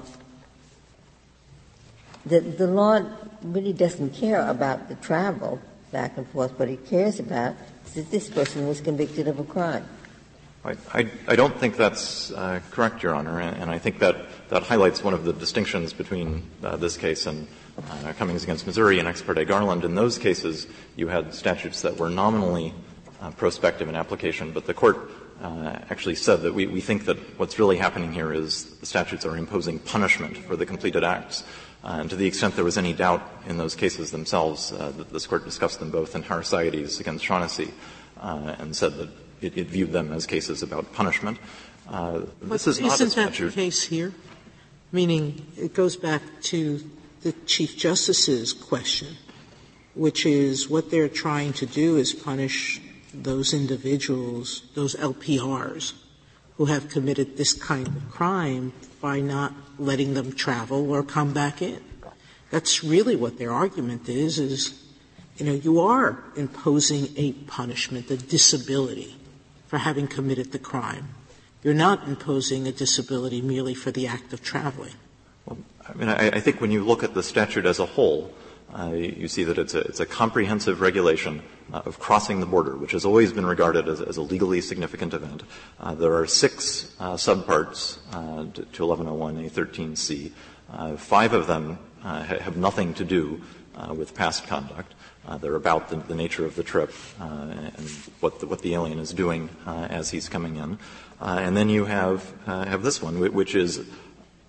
the, 2.26 2.39
the 2.39 2.68
law 2.68 3.02
really 3.44 3.74
doesn't 3.74 4.14
care 4.14 4.48
about 4.48 4.88
the 4.88 4.96
travel 4.96 5.60
back 5.91 6.18
and 6.18 6.28
forth. 6.30 6.58
What 6.58 6.70
it 6.70 6.86
cares 6.88 7.20
about 7.20 7.56
is 7.88 7.94
that 7.96 8.12
this 8.12 8.30
person 8.30 8.68
was 8.68 8.82
convicted 8.82 9.28
of 9.28 9.39
a 9.39 9.44
crime. 9.44 9.86
I, 10.66 11.10
I, 11.28 11.36
don't 11.36 11.54
think 11.60 11.76
that's 11.76 12.32
uh, 12.32 12.62
correct, 12.72 13.04
Your 13.04 13.14
Honor, 13.14 13.41
and, 13.41 13.70
I 13.70 13.78
think 13.80 14.00
that, 14.00 14.16
that 14.48 14.64
highlights 14.64 15.04
one 15.04 15.14
of 15.14 15.26
the 15.26 15.34
distinctions 15.34 15.91
between 15.91 16.50
uh, 16.64 16.78
this 16.78 16.96
case 16.96 17.26
and 17.26 17.50
uh, 17.78 18.14
Cummings 18.18 18.44
against 18.44 18.66
Missouri 18.66 18.98
and 18.98 19.06
Ex 19.06 19.22
parte 19.22 19.44
Garland. 19.44 19.84
In 19.84 19.96
those 19.96 20.18
cases, 20.18 20.68
you 20.96 21.10
had 21.10 21.34
statutes 21.34 21.82
that 21.82 21.98
were 21.98 22.10
nominally 22.10 22.74
uh, 23.22 23.32
prospective 23.32 23.89
in 23.89 23.96
application, 23.96 24.52
but 24.52 24.66
the 24.66 24.74
court 24.74 25.12
actually 25.42 26.16
said 26.16 26.42
that 26.42 26.54
we, 26.54 26.68
we 26.68 26.82
think 26.82 27.06
that 27.06 27.18
what's 27.40 27.60
really 27.60 27.78
happening 27.78 28.12
here 28.14 28.34
is 28.34 28.66
the 28.80 28.86
statutes 28.86 29.26
are 29.26 29.38
imposing 29.38 29.80
punishment 29.80 30.38
for 30.38 30.56
the 30.56 30.66
completed 30.66 31.04
acts. 31.04 31.44
Uh, 31.84 31.98
and 32.00 32.10
to 32.10 32.16
the 32.16 32.26
extent 32.26 32.56
there 32.56 32.64
was 32.64 32.78
any 32.78 32.94
doubt 32.94 33.22
in 33.46 33.58
those 33.58 33.76
cases 33.76 34.12
themselves, 34.12 34.72
uh, 34.72 34.92
this 35.12 35.28
court 35.28 35.44
discussed 35.44 35.80
them 35.80 35.92
both 35.92 36.16
in 36.16 36.24
Harisiades 36.24 37.00
against 37.02 37.26
Shaughnessy 37.26 37.74
uh, 38.22 38.56
and 38.58 38.74
said 38.74 38.96
that 38.96 39.10
it, 39.42 39.58
it, 39.58 39.68
viewed 39.68 39.92
them 39.92 40.14
as 40.14 40.26
cases 40.26 40.64
about 40.64 40.94
punishment. 40.94 41.38
Uh, 41.90 42.22
this 42.42 42.68
is 42.68 42.80
not 42.80 43.02
isn't 43.02 43.16
that 43.16 43.34
the 43.34 43.52
case 43.52 43.84
here? 43.84 44.14
Meaning, 44.94 45.46
it 45.58 45.74
goes 45.74 45.98
back 45.98 46.22
to 46.44 46.80
the 47.22 47.34
Chief 47.46 47.76
Justice's 47.76 48.54
question, 48.54 49.18
which 49.94 50.26
is 50.26 50.70
what 50.70 50.90
they're 50.90 51.10
trying 51.10 51.52
to 51.54 51.66
do 51.66 51.98
is 51.98 52.14
punish 52.14 52.80
those 53.14 53.53
individuals, 53.53 54.64
those 54.76 54.95
LPRs, 54.95 55.93
who 56.57 56.66
have 56.66 56.89
committed 56.89 57.38
this 57.38 57.53
kind 57.53 57.88
of 57.88 58.09
crime 58.09 58.74
by 59.01 59.20
not 59.20 59.53
letting 59.78 60.14
them 60.14 60.32
travel 60.32 60.91
or 60.91 61.03
come 61.03 61.34
back 61.34 61.61
in. 61.61 61.82
That's 62.51 62.84
really 62.84 63.16
what 63.16 63.38
their 63.38 63.51
argument 63.51 64.07
is, 64.07 64.38
is, 64.38 64.80
you 65.38 65.45
know, 65.45 65.53
you 65.53 65.80
are 65.80 66.24
imposing 66.36 67.09
a 67.18 67.34
punishment, 67.34 68.11
a 68.11 68.18
disability 68.18 69.16
for 69.68 69.80
having 69.80 70.07
committed 70.07 70.51
the 70.51 70.59
crime. 70.59 71.09
You're 71.64 71.74
not 71.74 72.07
imposing 72.07 72.68
a 72.68 72.72
disability 72.72 73.41
merely 73.41 73.74
for 73.74 73.89
the 73.89 74.05
act 74.05 74.34
of 74.34 74.43
traveling. 74.43 74.93
Well, 75.45 75.57
I 75.88 75.93
mean, 75.93 76.09
I, 76.09 76.28
I 76.28 76.39
think 76.39 76.61
when 76.61 76.72
you 76.72 76.84
look 76.84 77.03
at 77.03 77.16
the 77.16 77.24
statute 77.24 77.66
as 77.66 77.80
a 77.80 77.86
whole, 77.86 78.32
uh, 78.74 78.92
you 78.92 79.28
see 79.28 79.44
that 79.44 79.58
it's 79.58 79.74
a, 79.74 79.80
it's 79.82 80.00
a 80.00 80.06
comprehensive 80.06 80.82
regulation 80.82 81.42
uh, 81.72 81.82
of 81.86 82.00
crossing 82.00 82.40
the 82.40 82.46
border, 82.46 82.76
which 82.76 82.92
has 82.92 83.06
always 83.06 83.32
been 83.32 83.46
regarded 83.46 83.88
as, 83.88 84.02
as 84.02 84.18
a 84.18 84.22
legally 84.22 84.62
significant 84.62 85.14
event. 85.14 85.44
Uh, 85.80 85.94
there 85.94 86.14
are 86.16 86.26
six 86.26 86.96
uh, 87.00 87.14
subparts 87.14 88.00
uh, 88.12 88.52
to, 88.54 88.64
to 88.66 88.84
1101A13C. 88.84 90.32
Uh, 90.72 90.96
five 90.98 91.34
of 91.34 91.46
them 91.46 91.78
ha- 92.02 92.24
have 92.24 92.58
nothing 92.58 92.94
to 92.96 93.06
do 93.06 93.42
with 93.96 94.14
past 94.14 94.46
conduct. 94.46 94.94
they're 95.42 95.56
about 95.56 95.90
the, 95.90 95.96
the, 95.96 96.14
nature 96.14 96.46
of 96.46 96.56
the 96.56 96.62
trip 96.64 96.94
and 97.20 97.90
what 98.20 98.40
the, 98.40 98.46
what 98.46 98.62
the 98.62 98.76
alien 98.76 99.00
is 99.00 99.14
doing 99.14 99.50
as 99.66 100.12
he's 100.12 100.30
coming 100.30 100.58
in. 100.58 100.78
and 101.20 101.58
then 101.58 101.70
you 101.70 101.86
have 101.86 102.32
have 102.46 102.84
this 102.84 103.02
one, 103.02 103.20
which 103.20 103.56
is 103.56 103.84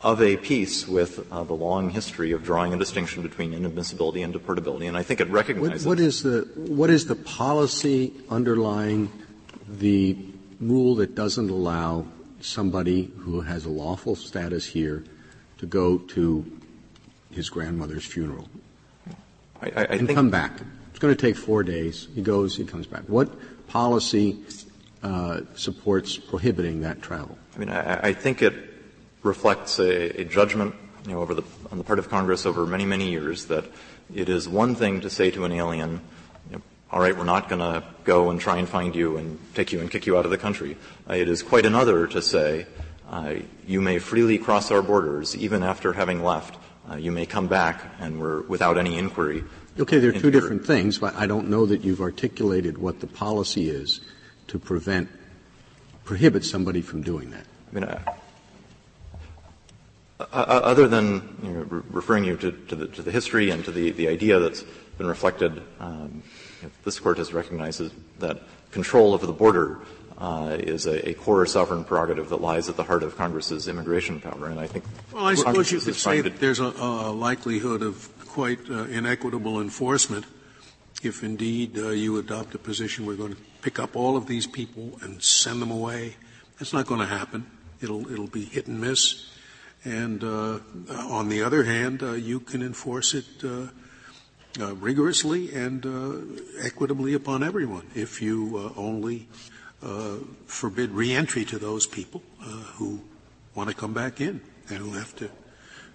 of 0.05 0.21
a 0.21 0.37
piece 0.37 0.87
with 0.87 1.27
uh, 1.33 1.43
the 1.45 1.55
long 1.55 1.89
history 1.89 2.33
of 2.33 2.45
drawing 2.45 2.75
a 2.75 2.77
distinction 2.77 3.23
between 3.23 3.53
inadmissibility 3.53 4.23
and 4.23 4.35
deportability, 4.35 4.87
and 4.87 4.99
I 4.99 5.03
think 5.03 5.21
it 5.21 5.29
recognizes. 5.31 5.87
What, 5.87 5.97
what 5.97 6.01
is 6.01 6.23
the 6.23 6.43
what 6.55 6.91
is 6.91 7.07
the 7.07 7.17
policy 7.17 8.13
underlying 8.29 9.11
the 9.67 10.17
rule 10.61 10.95
that 10.97 11.15
doesn't 11.15 11.49
allow 11.49 12.07
somebody 12.41 13.11
who 13.21 13.41
has 13.41 13.65
a 13.65 13.71
lawful 13.71 14.15
status 14.15 14.67
here 14.67 15.03
to 15.57 15.65
go 15.65 15.97
to 15.97 16.45
his 17.31 17.49
grandmother's 17.49 18.05
funeral 18.05 18.47
I, 19.63 19.69
I, 19.69 19.71
I 19.77 19.85
and 19.85 20.09
come 20.11 20.29
back? 20.29 20.61
It's 20.91 20.99
going 20.99 21.17
to 21.17 21.21
take 21.21 21.37
four 21.37 21.63
days. 21.63 22.09
He 22.15 22.21
goes, 22.21 22.55
he 22.57 22.65
comes 22.65 22.87
back. 22.87 23.03
What 23.07 23.31
policy 23.69 24.39
uh, 25.03 25.41
supports 25.55 26.19
prohibiting 26.19 26.83
that 26.83 27.01
travel? 27.01 27.39
I 27.57 27.59
mean, 27.59 27.71
I, 27.71 28.09
I 28.09 28.13
think 28.13 28.43
it 28.43 28.74
reflects 29.25 29.81
a, 29.81 30.21
a 30.21 30.25
judgment, 30.25 30.75
you 31.07 31.13
know, 31.13 31.21
over 31.21 31.35
the, 31.35 31.43
on 31.73 31.79
the 31.79 31.85
part 31.85 31.99
of 31.99 32.09
Congress 32.09 32.47
over 32.47 32.67
many, 32.67 32.85
many 32.85 33.11
years 33.11 33.47
that 33.47 33.65
it 34.15 34.29
is 34.29 34.49
one 34.49 34.77
thing 34.77 35.01
to 35.01 35.11
say 35.11 35.31
to 35.33 35.45
an 35.45 35.51
alien, 35.51 36.01
you 36.51 36.57
know, 36.57 36.63
all 36.93 37.01
right, 37.01 37.17
we're 37.17 37.25
not 37.25 37.49
going 37.49 37.61
to 37.61 37.83
go 38.05 38.31
and 38.31 38.39
try 38.39 38.59
and 38.59 38.69
find 38.69 38.95
you 38.95 39.17
and 39.17 39.39
take 39.55 39.73
you 39.73 39.81
and 39.81 39.91
kick 39.91 40.07
you 40.07 40.17
out 40.17 40.25
of 40.25 40.31
the 40.31 40.39
country. 40.39 40.77
Uh, 41.09 41.15
it 41.15 41.29
is 41.29 41.43
quite 41.43 41.67
another 41.67 42.07
to 42.07 42.23
say, 42.23 42.67
uh, 43.11 43.35
you 43.67 43.81
may 43.81 43.99
freely 43.99 44.39
cross 44.39 44.71
our 44.71 44.83
borders 44.83 45.37
even 45.37 45.63
after 45.63 45.93
having 45.93 46.23
left. 46.23 46.57
Uh, 46.89 46.97
you 46.97 47.11
may 47.11 47.25
come 47.27 47.49
back 47.49 47.83
and 47.99 48.21
we're 48.21 48.43
without 48.43 48.77
any 48.77 48.99
inquiry. 48.99 49.43
Okay, 49.79 49.99
there 49.99 50.11
are 50.11 50.21
two 50.21 50.31
different 50.31 50.67
things, 50.67 50.99
but 50.99 51.17
I 51.17 51.27
don't 51.27 51.49
know 51.49 51.67
that 51.67 51.83
you've 51.83 52.01
articulated 52.01 52.79
what 52.79 53.01
the 53.01 53.07
policy 53.07 53.69
is 53.71 54.01
to 54.49 54.59
prevent, 54.59 55.09
prohibit 56.05 56.45
somebody 56.45 56.81
from 56.81 57.03
doing 57.03 57.31
that. 57.31 57.45
I 57.71 57.75
mean, 57.75 57.85
uh, 57.85 58.15
other 60.21 60.87
than 60.87 61.37
you 61.43 61.51
know, 61.51 61.61
re- 61.63 61.83
referring 61.91 62.25
you 62.25 62.37
to, 62.37 62.53
to, 62.53 62.77
the, 62.77 62.87
to, 62.89 63.03
the, 63.03 63.11
history 63.11 63.51
and 63.51 63.65
to 63.65 63.73
the, 63.73 63.91
the 63.91 64.09
idea 64.09 64.39
that's 64.39 64.65
been 64.97 65.07
reflected, 65.07 65.63
um, 65.81 66.23
this 66.85 67.01
court 67.01 67.19
has 67.19 67.33
recognized 67.33 67.83
that 68.21 68.43
control 68.71 69.13
over 69.13 69.27
the 69.27 69.33
border 69.33 69.81
uh, 70.19 70.57
is 70.61 70.87
a, 70.87 71.09
a, 71.09 71.15
core 71.15 71.45
sovereign 71.45 71.85
prerogative 71.85 72.29
that 72.29 72.41
lies 72.41 72.69
at 72.69 72.77
the 72.77 72.85
heart 72.85 73.03
of 73.03 73.17
Congress's 73.17 73.67
immigration 73.67 74.21
power. 74.21 74.47
And 74.47 74.61
I 74.61 74.67
think 74.67 74.85
well, 75.13 75.27
I 75.27 75.35
suppose 75.35 75.73
you 75.73 75.81
could 75.81 75.97
say 75.97 76.21
that 76.21 76.39
there's 76.39 76.61
a, 76.61 76.67
a, 76.67 77.11
likelihood 77.11 77.83
of 77.83 78.09
quite 78.29 78.61
uh, 78.71 78.85
inequitable 78.85 79.61
enforcement 79.61 80.25
if 81.03 81.23
indeed 81.23 81.77
uh, 81.77 81.89
you 81.89 82.19
adopt 82.19 82.55
a 82.55 82.59
position 82.59 83.07
we're 83.07 83.17
going 83.17 83.35
to 83.35 83.41
pick 83.61 83.79
up 83.79 83.97
all 83.97 84.17
of 84.17 84.27
these 84.27 84.47
people 84.47 84.99
and 85.03 85.23
send 85.23 85.61
them 85.61 85.71
away. 85.71 86.17
That's 86.59 86.73
not 86.73 86.87
going 86.87 87.01
to 87.01 87.07
happen. 87.07 87.47
It'll 87.81 88.11
it'll 88.11 88.29
be 88.29 88.45
hit 88.45 88.69
and 88.69 88.81
miss. 88.81 89.34
And 89.85 90.25
uh, 90.25 90.61
on 91.11 91.29
the 91.29 91.43
other 91.43 91.65
hand, 91.65 92.03
uh, 92.03 92.13
you 92.13 92.41
can 92.41 92.63
enforce 92.63 93.15
it 93.15 93.27
uh, 93.45 93.67
uh 94.61 94.75
rigorously 94.77 95.53
and 95.53 95.85
uh, 95.85 96.65
equitably 96.65 97.13
upon 97.13 97.43
everyone 97.43 97.87
if 97.95 98.23
you 98.23 98.57
uh, 98.77 98.81
only 98.81 99.29
forbid 100.47 100.91
reentry 100.93 101.45
to 101.45 101.59
those 101.59 101.87
people 101.87 102.23
who 102.77 103.03
want 103.55 103.69
to 103.69 103.77
come 103.77 103.93
back 103.93 104.19
in 104.19 104.41
and 104.71 104.79
who 104.79 104.93
have 104.93 105.15
to, 105.15 105.29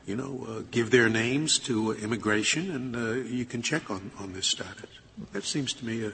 you 0.05 0.15
know, 0.15 0.63
give 0.69 0.91
their 0.91 1.09
names 1.09 1.57
to 1.57 1.93
immigration, 1.93 2.69
and 2.69 3.27
you 3.27 3.45
can 3.45 3.63
check 3.63 3.89
on, 3.89 4.11
on 4.19 4.33
this 4.33 4.45
status. 4.45 4.91
That 5.33 5.43
seems 5.43 5.73
to 5.73 5.85
me 5.85 6.05
a, 6.05 6.11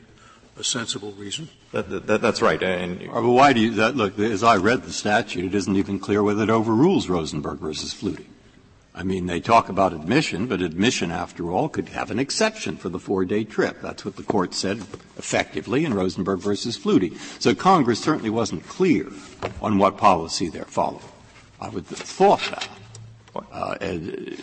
a 0.57 0.63
sensible 0.63 1.11
reason. 1.13 1.49
That, 1.71 2.07
that, 2.07 2.21
that's 2.21 2.41
right. 2.41 2.61
And 2.61 3.01
uh, 3.09 3.21
but 3.21 3.29
why 3.29 3.53
do 3.53 3.59
you 3.59 3.71
that, 3.75 3.95
look? 3.95 4.17
As 4.19 4.43
I 4.43 4.55
read 4.55 4.83
the 4.83 4.93
statute, 4.93 5.45
it 5.45 5.55
isn't 5.55 5.75
even 5.75 5.99
clear 5.99 6.23
whether 6.23 6.43
it 6.43 6.49
overrules 6.49 7.09
Rosenberg 7.09 7.59
versus 7.59 7.93
Fleuti. 7.93 8.25
I 8.97 9.03
mean, 9.03 9.25
they 9.25 9.41
talk 9.41 9.67
about 9.67 9.91
admission, 9.91 10.47
but 10.47 10.61
admission, 10.61 11.11
after 11.11 11.51
all, 11.51 11.67
could 11.67 11.89
have 11.89 12.11
an 12.11 12.19
exception 12.19 12.77
for 12.77 12.87
the 12.87 12.99
four-day 12.99 13.43
trip. 13.43 13.81
That's 13.81 14.05
what 14.05 14.15
the 14.15 14.23
court 14.23 14.53
said 14.53 14.77
effectively 15.17 15.83
in 15.83 15.93
Rosenberg 15.93 16.39
versus 16.39 16.77
Fleuti. 16.77 17.17
So 17.41 17.53
Congress 17.53 17.99
certainly 17.99 18.29
wasn't 18.29 18.65
clear 18.69 19.11
on 19.61 19.77
what 19.79 19.97
policy 19.97 20.47
they're 20.47 20.63
following. 20.63 21.03
I 21.59 21.67
would 21.67 21.85
have 21.87 21.97
thought 21.97 22.39
that. 22.51 22.69
Uh, 23.51 23.75
and, 23.81 24.37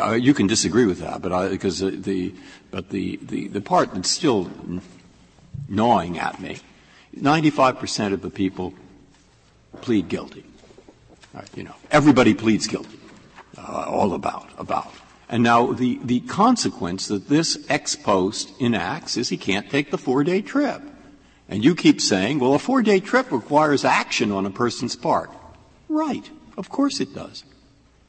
uh, 0.00 0.12
you 0.12 0.32
can 0.32 0.46
disagree 0.46 0.86
with 0.86 1.00
that, 1.00 1.20
but 1.20 1.32
I, 1.32 1.48
because 1.48 1.80
the 1.80 2.34
but 2.70 2.90
the, 2.90 3.18
the 3.22 3.48
the 3.48 3.60
part 3.60 3.92
that's 3.94 4.10
still 4.10 4.50
gnawing 5.68 6.18
at 6.18 6.40
me. 6.40 6.58
95% 7.16 8.12
of 8.12 8.22
the 8.22 8.30
people 8.30 8.74
plead 9.80 10.08
guilty. 10.08 10.44
Right, 11.32 11.48
you 11.54 11.64
know, 11.64 11.74
everybody 11.90 12.34
pleads 12.34 12.66
guilty. 12.66 12.98
Uh, 13.56 13.84
all 13.88 14.14
about, 14.14 14.48
about. 14.58 14.92
And 15.28 15.42
now 15.42 15.72
the, 15.72 15.98
the 16.02 16.20
consequence 16.20 17.08
that 17.08 17.28
this 17.28 17.66
ex 17.68 17.96
post 17.96 18.52
enacts 18.60 19.16
is 19.16 19.28
he 19.28 19.36
can't 19.36 19.70
take 19.70 19.90
the 19.90 19.98
four 19.98 20.24
day 20.24 20.40
trip. 20.40 20.82
And 21.48 21.64
you 21.64 21.74
keep 21.74 22.00
saying, 22.00 22.38
well, 22.38 22.54
a 22.54 22.58
four 22.58 22.82
day 22.82 23.00
trip 23.00 23.30
requires 23.32 23.84
action 23.84 24.30
on 24.30 24.46
a 24.46 24.50
person's 24.50 24.96
part. 24.96 25.30
Right. 25.88 26.30
Of 26.56 26.68
course 26.68 27.00
it 27.00 27.14
does. 27.14 27.44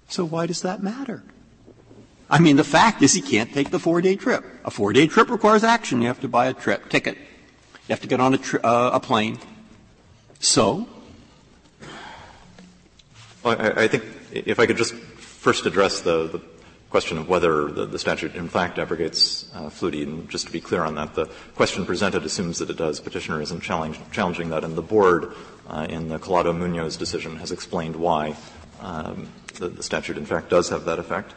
So 0.10 0.26
why 0.26 0.46
does 0.46 0.62
that 0.62 0.82
matter? 0.82 1.24
I 2.30 2.40
mean, 2.40 2.56
the 2.56 2.64
fact 2.64 3.02
is 3.02 3.14
he 3.14 3.22
can't 3.22 3.54
take 3.54 3.72
the 3.72 3.80
four 3.80 4.02
day 4.02 4.16
trip. 4.16 4.44
A 4.66 4.72
four 4.72 4.94
day 4.94 5.08
trip 5.08 5.30
requires 5.30 5.64
action. 5.64 6.02
You 6.02 6.08
have 6.08 6.22
to 6.22 6.28
buy 6.28 6.48
a 6.48 6.54
trip 6.54 6.90
ticket. 6.90 7.18
You 7.88 7.94
have 7.94 8.02
to 8.02 8.08
get 8.08 8.20
on 8.20 8.34
a, 8.34 8.38
tr- 8.38 8.58
uh, 8.64 8.92
a 8.94 9.00
plane. 9.00 9.40
So? 10.40 10.88
Well, 13.44 13.56
I, 13.60 13.84
I, 13.84 13.88
think 13.88 14.04
if 14.32 14.60
I 14.60 14.66
could 14.66 14.76
just 14.76 14.94
first 14.94 15.66
address 15.66 16.02
the, 16.02 16.28
the, 16.28 16.42
question 16.90 17.18
of 17.18 17.28
whether 17.28 17.70
the, 17.70 17.86
the 17.86 18.00
statute 18.00 18.34
in 18.36 18.48
fact 18.48 18.80
abrogates 18.80 19.54
uh, 19.54 19.70
Fleuti. 19.70 20.04
And 20.04 20.30
just 20.30 20.48
to 20.48 20.54
be 20.54 20.62
clear 20.62 20.84
on 20.84 20.96
that, 20.96 21.16
the 21.16 21.26
question 21.56 21.86
presented 21.86 22.24
assumes 22.24 22.60
that 22.60 22.70
it 22.70 22.78
does. 22.78 23.00
Petitioner 23.00 23.42
isn't 23.42 23.62
challenge, 23.62 24.00
challenging 24.12 24.50
that, 24.50 24.64
and 24.64 24.76
the 24.76 24.82
board 24.82 25.34
uh, 25.68 25.86
in 25.90 26.08
the 26.08 26.18
Collado 26.18 26.58
Munoz 26.58 26.96
decision 26.96 27.36
has 27.38 27.52
explained 27.52 27.96
why 27.96 28.36
um, 28.80 29.28
the, 29.56 29.68
the, 29.68 29.84
statute 29.84 30.18
in 30.18 30.26
fact 30.26 30.50
does 30.50 30.70
have 30.70 30.86
that 30.86 30.98
effect. 30.98 31.34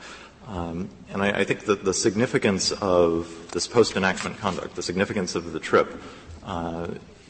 Um, 0.47 0.89
and 1.13 1.23
I, 1.23 1.41
I, 1.41 1.45
think 1.45 1.65
that 1.65 1.85
the 1.85 1.95
significance 1.95 2.71
of 2.73 3.51
this 3.53 3.67
post-enactment 3.67 4.39
conduct, 4.39 4.77
the 4.77 4.83
significance 4.83 5.35
of 5.35 5.53
the 5.53 5.61
trip, 5.61 6.01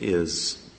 is 0.00 0.70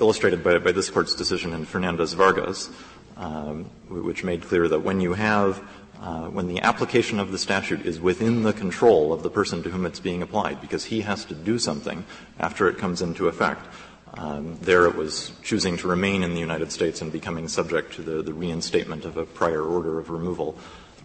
illustrated 0.00 0.42
by, 0.42 0.58
by, 0.58 0.72
this 0.72 0.90
court's 0.90 1.14
decision 1.14 1.52
in 1.52 1.64
Fernandez 1.64 2.14
Vargas, 2.14 2.70
um, 3.16 3.64
which 3.88 4.24
made 4.24 4.42
clear 4.42 4.66
that 4.68 4.80
when 4.80 5.00
you 5.00 5.12
have 5.12 5.62
uh, 6.00 6.28
when 6.28 6.48
the 6.48 6.60
application 6.60 7.18
of 7.18 7.32
the 7.32 7.38
statute 7.38 7.86
is 7.86 7.98
within 7.98 8.42
the 8.42 8.52
control 8.52 9.12
of 9.12 9.22
the 9.22 9.30
person 9.30 9.62
to 9.62 9.70
whom 9.70 9.86
it's 9.86 10.00
being 10.00 10.22
applied, 10.22 10.60
because 10.60 10.84
he 10.84 11.00
has 11.00 11.24
to 11.24 11.34
do 11.34 11.58
something 11.58 12.04
after 12.38 12.68
it 12.68 12.76
comes 12.76 13.00
into 13.00 13.28
effect. 13.28 13.66
Um, 14.14 14.58
there 14.60 14.86
it 14.86 14.94
was 14.94 15.32
choosing 15.42 15.76
to 15.78 15.88
remain 15.88 16.22
in 16.22 16.34
the 16.34 16.40
United 16.40 16.70
States 16.70 17.00
and 17.00 17.10
becoming 17.10 17.48
subject 17.48 17.94
to 17.94 18.02
the, 18.02 18.22
the 18.22 18.34
reinstatement 18.34 19.04
of 19.04 19.16
a 19.16 19.24
prior 19.24 19.62
order 19.62 19.98
of 19.98 20.10
removal. 20.10 20.58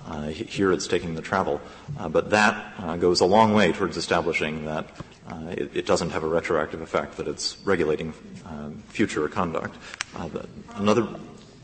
Uh, 0.08 0.28
here 0.28 0.72
it's 0.72 0.88
taking 0.88 1.14
the 1.14 1.22
travel. 1.22 1.62
Uh, 2.00 2.10
but 2.10 2.30
that 2.32 2.74
uh, 2.80 2.98
goes 2.98 3.22
a 3.22 3.26
long 3.26 3.54
way 3.54 3.72
towards 3.72 3.98
establishing 3.98 4.66
that 4.66 4.88
it, 5.52 5.72
it, 5.76 5.86
doesn't 5.86 6.10
have 6.10 6.24
a 6.24 6.28
retroactive 6.28 6.82
effect, 6.82 7.18
that 7.18 7.28
it's 7.28 7.58
regulating 7.64 8.14
um, 8.46 8.82
future 8.90 9.28
conduct. 9.28 9.76
Another. 10.76 11.08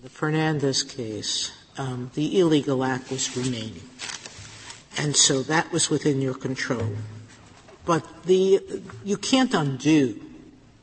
The 0.04 0.10
Fernandez 0.10 0.84
case 0.84 1.52
um, 1.78 2.12
the 2.14 2.40
illegal 2.40 2.84
act 2.84 3.12
was 3.12 3.36
remaining. 3.36 3.82
And 4.98 5.16
so 5.16 5.42
that 5.44 5.72
was 5.72 5.90
within 5.90 6.22
your 6.22 6.34
control. 6.34 6.96
But 7.86 8.06
the, 8.24 8.62
you 9.04 9.18
can't 9.18 9.54
undo 9.54 10.20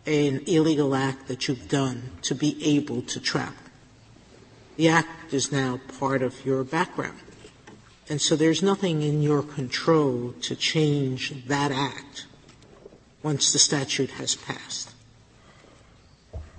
an 0.06 0.42
illegal 0.46 0.94
act 0.94 1.28
that 1.28 1.48
you've 1.48 1.68
done 1.68 2.10
to 2.22 2.34
be 2.34 2.76
able 2.76 3.02
to 3.02 3.20
travel. 3.20 3.54
The 4.76 4.88
act 4.88 5.32
is 5.32 5.52
now 5.52 5.80
part 5.98 6.22
of 6.22 6.44
your 6.44 6.64
background. 6.64 7.18
And 8.12 8.20
so 8.20 8.36
there's 8.36 8.62
nothing 8.62 9.00
in 9.00 9.22
your 9.22 9.42
control 9.42 10.34
to 10.42 10.54
change 10.54 11.32
that 11.46 11.72
act 11.72 12.26
once 13.22 13.54
the 13.54 13.58
statute 13.58 14.10
has 14.10 14.34
passed. 14.34 14.90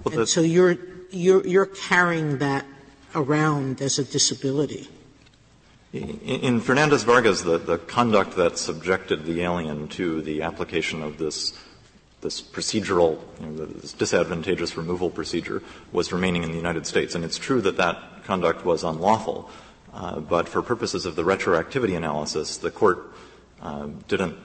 Well, 0.03 0.21
and 0.21 0.27
so 0.27 0.41
you're, 0.41 0.79
you're, 1.11 1.45
you're 1.45 1.67
carrying 1.67 2.39
that 2.39 2.65
around 3.13 3.83
as 3.83 3.99
a 3.99 4.03
disability. 4.03 4.89
In 5.93 6.59
Fernandez 6.59 7.03
Vargas, 7.03 7.43
the, 7.43 7.59
the 7.59 7.77
conduct 7.77 8.35
that 8.37 8.57
subjected 8.57 9.23
the 9.23 9.43
alien 9.43 9.89
to 9.89 10.23
the 10.23 10.41
application 10.41 11.03
of 11.03 11.19
this 11.19 11.53
this 12.21 12.41
procedural, 12.41 13.19
you 13.41 13.45
know, 13.47 13.65
this 13.65 13.91
disadvantageous 13.91 14.77
removal 14.77 15.09
procedure 15.09 15.61
was 15.91 16.13
remaining 16.13 16.41
in 16.41 16.51
the 16.51 16.57
United 16.57 16.87
States. 16.87 17.15
And 17.15 17.23
it's 17.25 17.37
true 17.37 17.59
that 17.61 17.75
that 17.77 18.23
conduct 18.23 18.65
was 18.65 18.83
unlawful. 18.85 19.51
Uh, 19.93 20.19
but 20.19 20.49
for 20.49 20.61
purposes 20.61 21.05
of 21.05 21.15
the 21.15 21.23
retroactivity 21.23 21.95
analysis, 21.95 22.57
the 22.57 22.71
court 22.71 23.13
uh, 23.61 23.87
didn't 24.07 24.35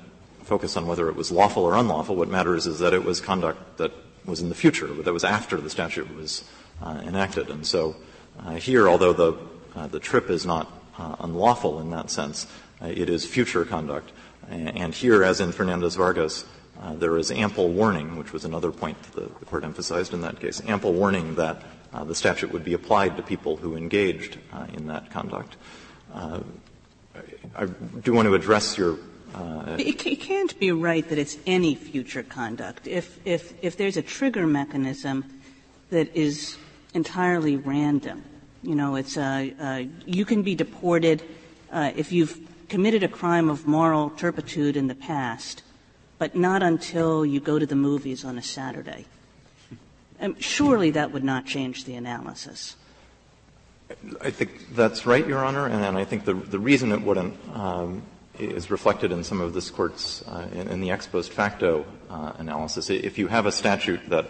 focus 0.42 0.76
on 0.76 0.86
whether 0.86 1.09
it 1.09 1.16
was 1.16 1.32
lawful 1.32 1.64
or 1.64 1.74
unlawful. 1.74 2.16
What 2.16 2.28
matters 2.28 2.66
is 2.66 2.78
that 2.80 2.92
it 2.92 3.05
was 3.05 3.20
conduct 3.20 3.78
that 3.78 3.92
was 4.24 4.40
in 4.40 4.49
the 4.49 4.55
future, 4.55 4.86
that 4.86 5.12
was 5.12 5.24
after 5.24 5.57
the 5.59 5.70
statute 5.70 6.14
was 6.14 6.44
uh, 6.82 7.01
enacted. 7.05 7.51
And 7.51 7.66
so 7.66 7.96
here, 8.57 8.88
although 8.88 9.12
the, 9.12 10.01
trip 10.01 10.30
is 10.30 10.46
not 10.46 10.70
unlawful 10.99 11.80
in 11.80 11.90
that 11.90 12.11
sense, 12.11 12.46
it 12.82 13.09
is 13.09 13.24
future 13.24 13.64
conduct. 13.64 14.12
And 14.49 14.94
here, 14.94 15.24
as 15.24 15.40
in 15.40 15.53
Fernandez 15.53 15.96
Vargas, 15.96 16.44
uh, 16.81 16.95
there 16.95 17.16
is 17.16 17.31
ample 17.31 17.68
warning, 17.68 18.16
which 18.16 18.33
was 18.33 18.45
another 18.45 18.70
point 18.70 19.01
the, 19.12 19.22
the 19.22 19.45
court 19.45 19.64
emphasized 19.64 20.14
in 20.14 20.20
that 20.22 20.41
case, 20.41 20.62
ample 20.66 20.93
warning 20.93 21.35
that 21.37 21.62
uh, 21.93 22.05
the 22.05 22.14
statute 22.14 22.53
would 22.53 22.64
be 22.64 22.74
applied 22.74 23.16
to 23.16 23.22
people 23.22 23.57
who 23.57 23.76
engaged 23.76 24.39
uh, 24.53 24.66
in 24.74 24.87
that 24.87 25.11
conduct. 25.11 25.57
I, 26.14 26.41
I, 27.57 27.66
do 27.66 28.12
want 28.12 28.26
to 28.26 28.35
address 28.35 28.79
your. 28.79 28.99
It, 29.79 30.07
it, 30.07 30.20
can't 30.20 30.59
be 30.59 30.72
right 30.72 31.07
that 31.09 31.18
it's 31.18 31.37
any 31.47 31.74
future 31.74 32.22
conduct. 32.22 32.87
If, 32.87 33.18
if, 33.26 33.53
if 33.62 33.76
there's 33.76 33.97
a 33.97 34.03
trigger 34.03 34.47
mechanism 34.47 35.24
that 35.91 36.14
is 36.16 36.57
entirely 36.95 37.57
random. 37.57 38.24
You 38.62 38.74
know, 38.74 38.97
it's 38.97 39.16
uh, 39.16 39.51
uh, 39.61 39.83
you 40.05 40.24
can 40.24 40.43
be 40.43 40.55
deported 40.55 41.22
uh, 41.70 41.93
if 41.97 42.12
you've 42.12 42.39
committed 42.68 43.03
a 43.03 43.09
crime 43.09 43.49
of 43.49 43.66
moral 43.66 44.11
turpitude 44.11 44.76
in 44.76 44.89
the 44.89 44.95
past, 44.95 45.62
but 46.19 46.35
not 46.35 46.62
until 46.62 47.25
you 47.25 47.41
go 47.41 47.59
to 47.59 47.66
the 47.66 47.77
movies 47.77 48.25
on 48.25 48.39
a 48.39 48.43
Saturday. 48.43 49.07
Um, 50.21 50.37
surely 50.41 50.91
that 50.93 51.12
would 51.12 51.25
not 51.25 51.47
change 51.47 51.85
the 51.85 51.95
analysis. 51.95 52.77
I 54.21 54.31
think 54.31 54.75
that's 54.75 55.07
right, 55.07 55.27
Your 55.27 55.45
Honor, 55.45 55.66
and, 55.66 55.83
and 55.83 55.97
I 55.97 56.05
think 56.05 56.25
the, 56.25 56.35
the 56.35 56.59
reason 56.59 56.93
it 56.93 57.01
wouldn't 57.01 57.37
um, 57.55 58.03
is 58.39 58.71
reflected 58.71 59.12
in 59.12 59.25
some 59.25 59.41
of 59.41 59.55
this 59.55 59.71
court's, 59.71 60.23
uh, 60.29 60.49
in, 60.53 60.69
in, 60.69 60.81
the 60.81 60.91
ex 60.91 61.07
post 61.07 61.33
facto 61.33 61.87
uh, 62.11 62.33
analysis. 62.39 62.91
If 62.91 63.16
you 63.16 63.29
have 63.29 63.47
a 63.47 63.53
statute 63.53 64.11
that 64.11 64.27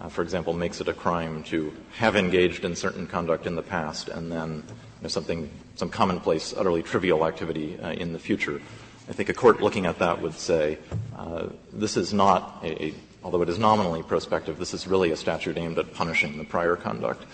uh, 0.00 0.08
for 0.08 0.22
example, 0.22 0.52
makes 0.52 0.80
it 0.80 0.88
a 0.88 0.92
crime 0.92 1.42
to 1.44 1.72
have 1.92 2.16
engaged 2.16 2.64
in 2.64 2.76
certain 2.76 3.06
conduct 3.06 3.46
in 3.46 3.54
the 3.54 3.62
past 3.62 4.08
and 4.08 4.30
then 4.30 4.62
you 4.66 5.02
know, 5.02 5.08
something, 5.08 5.50
some 5.74 5.88
commonplace, 5.88 6.54
utterly 6.56 6.82
trivial 6.82 7.26
activity 7.26 7.78
uh, 7.80 7.92
in 7.92 8.12
the 8.12 8.18
future. 8.18 8.60
I 9.08 9.12
think 9.12 9.28
a 9.28 9.34
court 9.34 9.60
looking 9.60 9.86
at 9.86 9.98
that 10.00 10.20
would 10.20 10.34
say, 10.34 10.78
uh, 11.16 11.46
this 11.72 11.96
is 11.96 12.12
not 12.12 12.58
a, 12.62 12.86
a, 12.86 12.94
although 13.22 13.42
it 13.42 13.48
is 13.48 13.58
nominally 13.58 14.02
prospective, 14.02 14.58
this 14.58 14.74
is 14.74 14.86
really 14.86 15.12
a 15.12 15.16
statute 15.16 15.56
aimed 15.56 15.78
at 15.78 15.94
punishing 15.94 16.38
the 16.38 16.44
prior 16.44 16.76
conduct. 16.76 17.24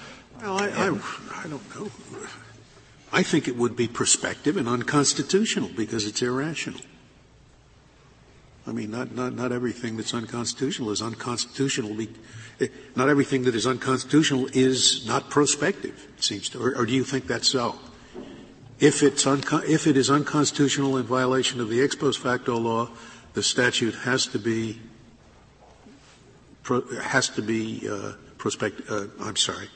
Well, 0.40 0.60
I, 0.60 0.68
I, 0.68 1.44
I 1.44 1.48
don't 1.48 1.74
know. 1.74 1.90
I 3.12 3.22
think 3.22 3.48
it 3.48 3.56
would 3.56 3.76
be 3.76 3.88
prospective 3.88 4.56
and 4.56 4.68
unconstitutional 4.68 5.70
because 5.76 6.06
it's 6.06 6.22
irrational. 6.22 6.80
I 8.66 8.72
mean, 8.72 8.90
not, 8.90 9.12
not, 9.12 9.34
not 9.34 9.52
everything 9.52 9.96
that's 9.96 10.14
unconstitutional 10.14 10.90
is 10.90 11.02
unconstitutional. 11.02 11.96
Not 12.94 13.08
everything 13.08 13.42
that 13.44 13.54
is 13.54 13.66
unconstitutional 13.66 14.48
is 14.52 15.06
not 15.06 15.30
prospective, 15.30 16.08
it 16.16 16.22
seems 16.22 16.48
to. 16.50 16.62
Or, 16.62 16.76
or 16.76 16.86
do 16.86 16.92
you 16.92 17.04
think 17.04 17.26
that's 17.26 17.48
so? 17.48 17.78
If, 18.82 19.04
it's 19.04 19.24
if 19.24 19.86
it 19.86 19.96
is 19.96 20.10
unconstitutional 20.10 20.96
in 20.96 21.04
violation 21.04 21.60
of 21.60 21.68
the 21.68 21.80
ex 21.80 21.94
post 21.94 22.18
facto 22.18 22.56
law, 22.58 22.88
the 23.32 23.42
statute 23.42 23.94
has 23.94 24.26
to 24.26 24.40
be 24.40 24.80
pro- 26.64 26.82
has 26.98 27.28
to 27.28 27.42
be 27.42 27.88
uh, 27.88 28.14
prospect. 28.38 28.82
Uh, 28.90 29.06
I'm 29.20 29.36
sorry. 29.36 29.68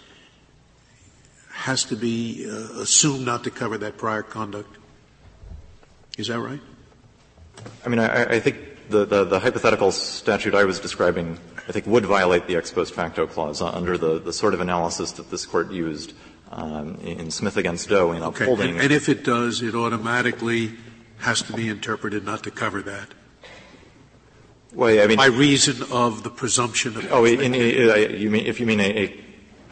Has 1.52 1.84
to 1.84 1.94
be 1.94 2.50
uh, 2.50 2.80
assumed 2.82 3.24
not 3.24 3.44
to 3.44 3.50
cover 3.52 3.78
that 3.78 3.96
prior 3.96 4.24
conduct. 4.24 4.76
Is 6.18 6.26
that 6.26 6.40
right? 6.40 6.61
I 7.84 7.88
mean, 7.88 8.00
I, 8.00 8.24
I 8.24 8.40
think 8.40 8.59
the, 8.88 9.04
the, 9.04 9.22
the, 9.22 9.38
hypothetical 9.38 9.92
statute 9.92 10.52
I 10.54 10.64
was 10.64 10.80
describing, 10.80 11.38
I 11.68 11.70
think, 11.72 11.86
would 11.86 12.04
violate 12.04 12.48
the 12.48 12.57
ex 12.57 12.72
post 12.72 12.92
facto 12.92 13.28
clause 13.28 13.62
under 13.62 13.96
the, 13.96 14.18
the 14.18 14.32
sort 14.32 14.52
of 14.52 14.61
analysis 14.61 15.12
that 15.12 15.30
this 15.30 15.46
court 15.46 15.70
used 15.70 16.12
um, 16.51 16.97
in 16.97 17.30
Smith 17.30 17.57
against 17.57 17.88
Doe 17.88 18.12
in 18.12 18.22
okay. 18.22 18.44
upholding. 18.44 18.70
And, 18.70 18.80
and 18.80 18.92
if 18.92 19.09
it 19.09 19.24
does, 19.24 19.62
it 19.62 19.74
automatically 19.74 20.72
has 21.18 21.42
to 21.42 21.53
be 21.53 21.68
interpreted 21.68 22.24
not 22.24 22.42
to 22.44 22.51
cover 22.51 22.82
that. 22.82 23.09
Well, 24.72 25.03
I 25.03 25.07
mean, 25.07 25.16
by 25.16 25.26
reason 25.26 25.86
of 25.90 26.22
the 26.22 26.30
presumption 26.30 26.97
of. 26.97 27.11
Oh, 27.11 27.24
in, 27.24 27.55
in, 27.55 28.20
you 28.20 28.30
mean 28.30 28.47
if 28.47 28.61
you 28.61 28.66
mean 28.66 28.80
a, 28.80 29.05
a, 29.05 29.24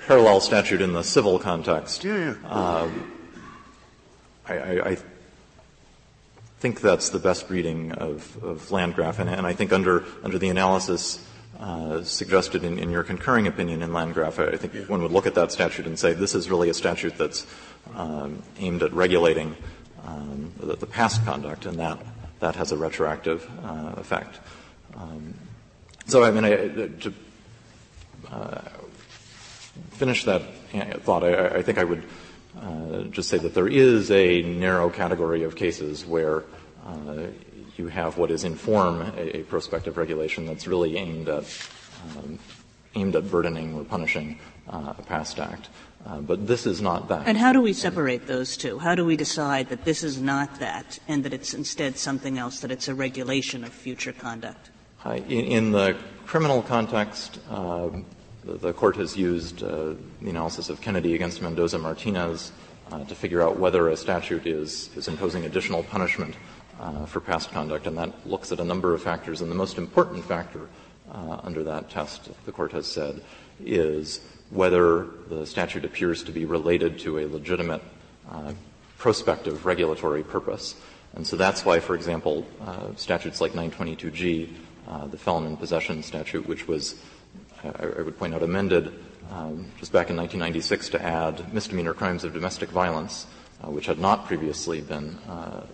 parallel 0.06 0.40
statute 0.40 0.80
in 0.80 0.92
the 0.92 1.02
civil 1.02 1.38
context? 1.38 2.04
Yeah. 2.04 2.34
yeah. 2.42 2.48
Um, 2.48 3.12
I, 4.46 4.58
I, 4.58 4.90
I 4.90 4.96
think 6.58 6.80
that's 6.80 7.10
the 7.10 7.18
best 7.18 7.50
reading 7.50 7.92
of, 7.92 8.42
of 8.42 8.70
Landgraf, 8.70 9.18
and, 9.18 9.28
and 9.28 9.46
I 9.46 9.52
think 9.52 9.72
under, 9.72 10.04
under 10.22 10.38
the 10.38 10.48
analysis 10.48 11.22
uh, 11.60 12.02
suggested 12.02 12.64
in, 12.64 12.78
in, 12.78 12.90
your 12.90 13.02
concurring 13.02 13.46
opinion 13.46 13.82
in 13.82 13.92
Landgraf, 13.92 14.38
I 14.38 14.56
think 14.56 14.88
one 14.88 15.02
would 15.02 15.12
look 15.12 15.26
at 15.26 15.34
that 15.34 15.52
statute 15.52 15.86
and 15.86 15.98
say 15.98 16.12
this 16.12 16.34
is 16.34 16.50
really 16.50 16.68
a 16.68 16.74
statute 16.74 17.16
that's 17.16 17.46
um, 17.94 18.42
aimed 18.58 18.82
at 18.82 18.92
regulating 18.92 19.56
um, 20.06 20.52
the, 20.58 20.76
the, 20.76 20.86
past 20.86 21.24
conduct, 21.24 21.66
and 21.66 21.78
that, 21.78 21.98
that 22.40 22.56
has 22.56 22.72
a 22.72 22.76
retroactive 22.76 23.48
uh, 23.64 23.92
effect. 23.96 24.40
Um, 24.96 25.34
so, 26.06 26.22
I 26.24 26.30
mean, 26.30 26.44
I, 26.44 26.56
to 26.56 27.14
uh, 28.30 28.60
finish 29.92 30.24
that 30.24 30.42
thought, 31.02 31.24
I, 31.24 31.56
I 31.56 31.62
think 31.62 31.78
I 31.78 31.84
would 31.84 32.04
uh, 32.60 33.02
just 33.04 33.28
say 33.28 33.38
that 33.38 33.54
there 33.54 33.68
is 33.68 34.10
a 34.10 34.42
narrow 34.42 34.90
category 34.90 35.44
of 35.44 35.56
cases 35.56 36.04
where 36.04 36.44
uh, 36.86 37.26
you 37.76 37.88
have 37.88 38.18
what 38.18 38.30
is 38.30 38.44
in 38.44 38.54
form 38.54 39.02
a, 39.02 39.38
a, 39.38 39.42
prospective 39.44 39.96
regulation 39.96 40.46
that's 40.46 40.66
really 40.66 40.96
aimed 40.96 41.28
at 41.28 41.44
um, 42.16 42.38
aimed 42.94 43.16
at 43.16 43.30
burdening 43.30 43.74
or 43.74 43.84
punishing 43.84 44.38
uh, 44.68 44.94
a 44.96 45.02
past 45.02 45.38
act. 45.38 45.68
Uh, 46.06 46.20
but 46.20 46.46
this 46.46 46.66
is 46.66 46.82
not 46.82 47.08
that. 47.08 47.26
And 47.26 47.38
how 47.38 47.52
do 47.52 47.62
we 47.62 47.72
separate 47.72 48.26
those 48.26 48.56
two? 48.58 48.78
How 48.78 48.94
do 48.94 49.04
we 49.04 49.16
decide 49.16 49.70
that 49.70 49.84
this 49.84 50.02
is 50.02 50.20
not 50.20 50.60
that 50.60 50.98
and 51.08 51.24
that 51.24 51.32
it's 51.32 51.54
instead 51.54 51.96
something 51.96 52.38
else, 52.38 52.60
that 52.60 52.70
it's 52.70 52.88
a 52.88 52.94
regulation 52.94 53.64
of 53.64 53.72
future 53.72 54.12
conduct? 54.12 54.70
Uh, 55.04 55.14
in, 55.28 55.44
in, 55.44 55.70
the 55.72 55.96
criminal 56.26 56.62
context, 56.62 57.38
uh, 57.50 57.88
the, 58.44 58.54
the, 58.54 58.72
court 58.72 58.96
has 58.96 59.16
used 59.16 59.62
uh, 59.62 59.94
the 60.20 60.30
analysis 60.30 60.68
of 60.68 60.80
Kennedy 60.80 61.14
against 61.14 61.40
Mendoza 61.40 61.78
Martinez 61.78 62.52
uh, 62.90 63.04
to 63.04 63.14
figure 63.14 63.42
out 63.42 63.58
whether 63.58 63.88
a 63.88 63.96
statute 63.96 64.46
is, 64.46 64.90
is 64.96 65.08
imposing 65.08 65.44
additional 65.44 65.82
punishment 65.82 66.34
uh, 66.80 67.06
for 67.06 67.20
past 67.20 67.50
conduct, 67.50 67.86
and 67.86 67.96
that 67.98 68.26
looks 68.26 68.52
at 68.52 68.60
a 68.60 68.64
number 68.64 68.94
of 68.94 69.02
factors. 69.02 69.40
And 69.40 69.50
the 69.50 69.56
most 69.56 69.78
important 69.78 70.24
factor 70.24 70.68
under 71.44 71.62
that 71.62 71.90
test, 71.90 72.30
the 72.44 72.50
court 72.50 72.72
has 72.72 72.86
said, 72.86 73.22
is 73.64 74.20
whether 74.50 75.06
the 75.28 75.46
statute 75.46 75.84
appears 75.84 76.22
to 76.24 76.32
be 76.32 76.44
related 76.44 76.98
to 77.00 77.18
a 77.18 77.26
legitimate 77.26 77.82
uh, 78.30 78.52
prospective 78.98 79.66
regulatory 79.66 80.22
purpose. 80.22 80.74
And 81.14 81.26
so 81.26 81.36
that's 81.36 81.64
why, 81.64 81.80
for 81.80 81.94
example, 81.94 82.46
uh, 82.64 82.94
statutes 82.96 83.40
like 83.40 83.52
922G, 83.52 84.52
uh, 84.88 85.06
the 85.06 85.18
felon 85.18 85.46
in 85.46 85.56
possession 85.56 86.02
statute, 86.02 86.46
which 86.46 86.66
was, 86.66 86.96
I, 87.62 87.86
I 87.98 88.02
would 88.02 88.18
point 88.18 88.34
out, 88.34 88.42
amended 88.42 88.92
um, 89.30 89.70
just 89.78 89.92
back 89.92 90.10
in 90.10 90.16
1996 90.16 90.90
to 90.90 91.02
add 91.02 91.52
misdemeanor 91.52 91.94
crimes 91.94 92.24
of 92.24 92.32
domestic 92.32 92.70
violence, 92.70 93.26
uh, 93.62 93.70
which 93.70 93.86
had 93.86 93.98
not 93.98 94.26
previously 94.26 94.80
been 94.80 95.16
uh, 95.28 95.64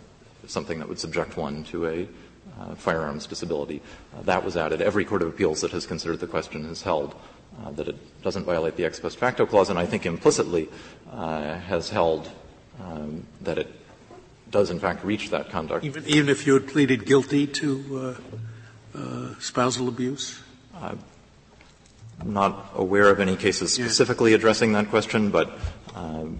something 0.46 0.78
that 0.78 0.88
would 0.88 0.98
subject 0.98 1.36
one 1.36 1.64
to 1.64 1.86
a 1.86 2.08
uh, 2.60 2.74
firearms 2.74 3.26
disability. 3.26 3.80
that 4.22 4.44
was 4.44 4.56
added. 4.56 4.82
Every 4.82 5.04
court 5.04 5.22
of 5.22 5.28
appeals 5.28 5.60
that 5.60 5.70
has 5.72 5.86
considered 5.86 6.20
the 6.20 6.26
question 6.26 6.64
has 6.64 6.82
held 6.82 7.14
uh, 7.62 7.70
that 7.72 7.88
it 7.88 8.22
doesn't 8.22 8.44
violate 8.44 8.76
the 8.76 8.84
ex 8.84 9.00
post 9.00 9.18
facto 9.18 9.46
clause, 9.46 9.70
and 9.70 9.78
I 9.78 9.86
think 9.86 10.06
implicitly 10.06 10.68
uh, 11.10 11.58
has 11.58 11.90
held 11.90 12.30
um, 12.80 13.26
that 13.40 13.58
it 13.58 13.68
does 14.50 14.70
in 14.70 14.80
fact 14.80 15.04
reach 15.04 15.30
that 15.30 15.50
conduct. 15.50 15.84
Even, 15.84 16.06
even 16.06 16.28
if 16.28 16.46
you 16.46 16.54
had 16.54 16.66
pleaded 16.66 17.06
guilty 17.06 17.46
to 17.46 18.18
uh, 18.94 18.98
uh 18.98 19.34
spousal 19.38 19.88
abuse? 19.88 20.40
I'm 22.20 22.34
not 22.34 22.72
aware 22.74 23.08
of 23.08 23.20
any 23.20 23.36
cases 23.36 23.72
specifically 23.72 24.34
addressing 24.34 24.72
that 24.72 24.90
question, 24.90 25.30
but 25.30 25.50
um, 25.94 26.38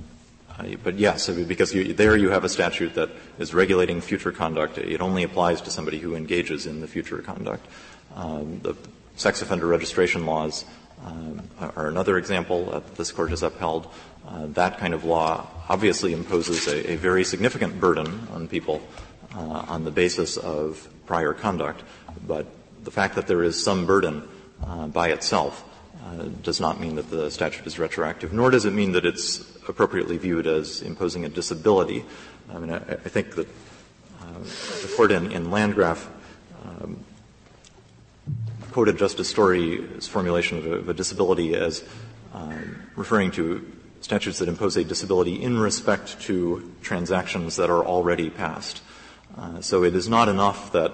but 0.82 0.98
yes, 0.98 1.28
because 1.28 1.74
you, 1.74 1.92
there 1.92 2.16
you 2.16 2.30
have 2.30 2.44
a 2.44 2.48
statute 2.48 2.94
that 2.94 3.10
is 3.38 3.54
regulating 3.54 4.00
future 4.00 4.32
conduct. 4.32 4.78
It 4.78 5.00
only 5.00 5.22
applies 5.22 5.60
to 5.62 5.70
somebody 5.70 5.98
who 5.98 6.14
engages 6.14 6.66
in 6.66 6.80
the 6.80 6.88
future 6.88 7.18
conduct. 7.18 7.66
Um, 8.14 8.60
the 8.60 8.74
sex 9.16 9.42
offender 9.42 9.66
registration 9.66 10.26
laws 10.26 10.64
um, 11.04 11.42
are 11.58 11.88
another 11.88 12.18
example 12.18 12.66
that 12.66 12.96
this 12.96 13.12
court 13.12 13.30
has 13.30 13.42
upheld. 13.42 13.88
Uh, 14.26 14.46
that 14.48 14.78
kind 14.78 14.94
of 14.94 15.04
law 15.04 15.46
obviously 15.68 16.12
imposes 16.12 16.66
a, 16.66 16.92
a 16.92 16.96
very 16.96 17.24
significant 17.24 17.80
burden 17.80 18.28
on 18.32 18.48
people 18.48 18.82
uh, 19.34 19.64
on 19.68 19.84
the 19.84 19.90
basis 19.90 20.36
of 20.36 20.88
prior 21.06 21.32
conduct, 21.32 21.82
but 22.26 22.46
the 22.84 22.90
fact 22.90 23.14
that 23.14 23.26
there 23.26 23.42
is 23.42 23.62
some 23.62 23.86
burden 23.86 24.28
uh, 24.64 24.86
by 24.88 25.08
itself 25.10 25.64
uh, 26.04 26.24
does 26.42 26.60
not 26.60 26.80
mean 26.80 26.96
that 26.96 27.10
the 27.10 27.30
statute 27.30 27.66
is 27.66 27.78
retroactive, 27.78 28.32
nor 28.32 28.50
does 28.50 28.64
it 28.64 28.72
mean 28.72 28.92
that 28.92 29.04
it's 29.04 29.40
appropriately 29.68 30.16
viewed 30.16 30.46
as 30.46 30.82
imposing 30.82 31.24
a 31.24 31.28
disability. 31.28 32.04
I 32.52 32.58
mean, 32.58 32.72
I, 32.72 32.76
I 32.76 33.08
think 33.08 33.34
that 33.36 33.46
uh, 34.20 34.38
the 34.82 34.92
court 34.96 35.12
in, 35.12 35.30
in 35.30 35.50
Landgraf 35.50 36.08
um, 36.64 37.04
quoted 38.72 38.98
Justice 38.98 39.28
Story's 39.28 40.06
formulation 40.06 40.58
of 40.58 40.66
a, 40.66 40.72
of 40.74 40.88
a 40.88 40.94
disability 40.94 41.54
as 41.54 41.84
um, 42.32 42.82
referring 42.96 43.30
to 43.32 43.70
statutes 44.00 44.38
that 44.38 44.48
impose 44.48 44.76
a 44.76 44.84
disability 44.84 45.42
in 45.42 45.58
respect 45.58 46.20
to 46.22 46.72
transactions 46.80 47.56
that 47.56 47.68
are 47.68 47.84
already 47.84 48.30
passed. 48.30 48.82
Uh, 49.36 49.60
so 49.60 49.84
it 49.84 49.94
is 49.94 50.08
not 50.08 50.28
enough 50.28 50.72
that 50.72 50.92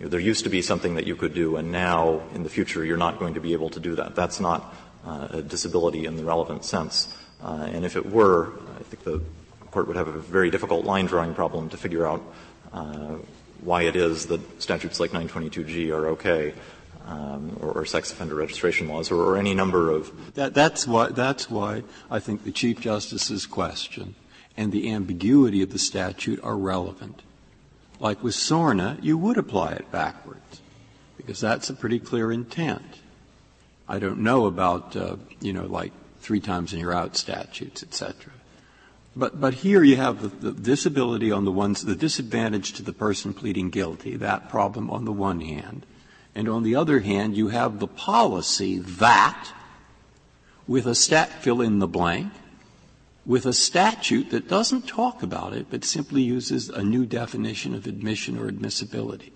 you 0.00 0.06
know, 0.06 0.10
there 0.10 0.20
used 0.20 0.44
to 0.44 0.50
be 0.50 0.62
something 0.62 0.94
that 0.94 1.06
you 1.06 1.14
could 1.14 1.34
do, 1.34 1.56
and 1.56 1.70
now 1.70 2.22
in 2.34 2.42
the 2.42 2.48
future 2.48 2.82
you're 2.82 2.96
not 2.96 3.18
going 3.18 3.34
to 3.34 3.40
be 3.40 3.52
able 3.52 3.68
to 3.68 3.80
do 3.80 3.94
that. 3.96 4.14
That's 4.14 4.40
not 4.40 4.74
uh, 5.04 5.28
a 5.30 5.42
disability 5.42 6.06
in 6.06 6.16
the 6.16 6.24
relevant 6.24 6.64
sense. 6.64 7.14
Uh, 7.42 7.68
and 7.70 7.84
if 7.84 7.96
it 7.96 8.06
were, 8.06 8.54
I 8.78 8.82
think 8.84 9.04
the 9.04 9.20
court 9.70 9.88
would 9.88 9.96
have 9.96 10.08
a 10.08 10.18
very 10.18 10.50
difficult 10.50 10.86
line 10.86 11.04
drawing 11.04 11.34
problem 11.34 11.68
to 11.68 11.76
figure 11.76 12.06
out 12.06 12.22
uh, 12.72 13.16
why 13.60 13.82
it 13.82 13.94
is 13.94 14.26
that 14.28 14.62
statutes 14.62 15.00
like 15.00 15.10
922G 15.10 15.90
are 15.90 16.08
okay 16.08 16.54
um, 17.06 17.58
or, 17.60 17.72
or, 17.72 17.84
sex 17.84 18.10
offender 18.10 18.36
registration 18.36 18.88
laws, 18.88 19.10
or, 19.10 19.16
or 19.16 19.36
any 19.36 19.52
number 19.52 19.90
of. 19.90 20.34
That, 20.34 20.54
that's 20.54 20.86
why. 20.86 21.08
That's 21.08 21.50
why 21.50 21.82
I 22.10 22.20
think 22.20 22.44
the 22.44 22.52
Chief 22.52 22.80
Justice's 22.80 23.46
question 23.46 24.14
and 24.56 24.70
the 24.70 24.90
ambiguity 24.92 25.60
of 25.60 25.72
the 25.72 25.78
statute 25.78 26.38
are 26.42 26.56
relevant. 26.56 27.22
Like 28.00 28.22
with 28.22 28.34
SORNA, 28.34 28.98
you 29.02 29.18
would 29.18 29.36
apply 29.36 29.72
it 29.72 29.92
backwards 29.92 30.62
because 31.18 31.38
that's 31.38 31.68
a 31.70 31.74
pretty 31.74 32.00
clear 32.00 32.32
intent. 32.32 33.00
I 33.86 33.98
don't 33.98 34.20
know 34.20 34.46
about 34.46 34.96
uh, 34.96 35.16
you 35.40 35.52
know 35.52 35.66
like 35.66 35.92
three 36.20 36.40
times 36.40 36.72
and 36.72 36.80
you're 36.80 36.94
out 36.94 37.16
statutes, 37.16 37.82
etc. 37.82 38.32
But, 39.14 39.40
but 39.40 39.54
here 39.54 39.82
you 39.82 39.96
have 39.96 40.22
the, 40.22 40.28
the, 40.28 40.52
disability 40.52 41.32
on 41.32 41.44
the 41.44 41.50
ones, 41.50 41.84
the 41.84 41.96
disadvantage 41.96 42.74
to 42.74 42.82
the 42.82 42.92
person 42.92 43.34
pleading 43.34 43.70
guilty, 43.70 44.16
that 44.16 44.48
problem 44.48 44.88
on 44.88 45.04
the 45.04 45.12
one 45.12 45.40
hand, 45.40 45.84
and 46.34 46.48
on 46.48 46.62
the 46.62 46.76
other 46.76 47.00
hand, 47.00 47.36
you 47.36 47.48
have 47.48 47.80
the 47.80 47.88
policy 47.88 48.78
that, 48.78 49.52
with 50.68 50.86
a 50.86 50.94
stat, 50.94 51.42
fill 51.42 51.60
in 51.60 51.80
the 51.80 51.88
blank, 51.88 52.32
with 53.26 53.46
a 53.46 53.52
statute 53.52 54.30
that 54.30 54.48
doesn't 54.48 54.88
talk 54.88 55.22
about 55.22 55.52
it, 55.52 55.66
but 55.70 55.84
simply 55.84 56.22
uses 56.22 56.68
a 56.68 56.82
new 56.82 57.04
definition 57.04 57.74
of 57.74 57.86
admission 57.86 58.38
or 58.38 58.48
admissibility. 58.48 59.32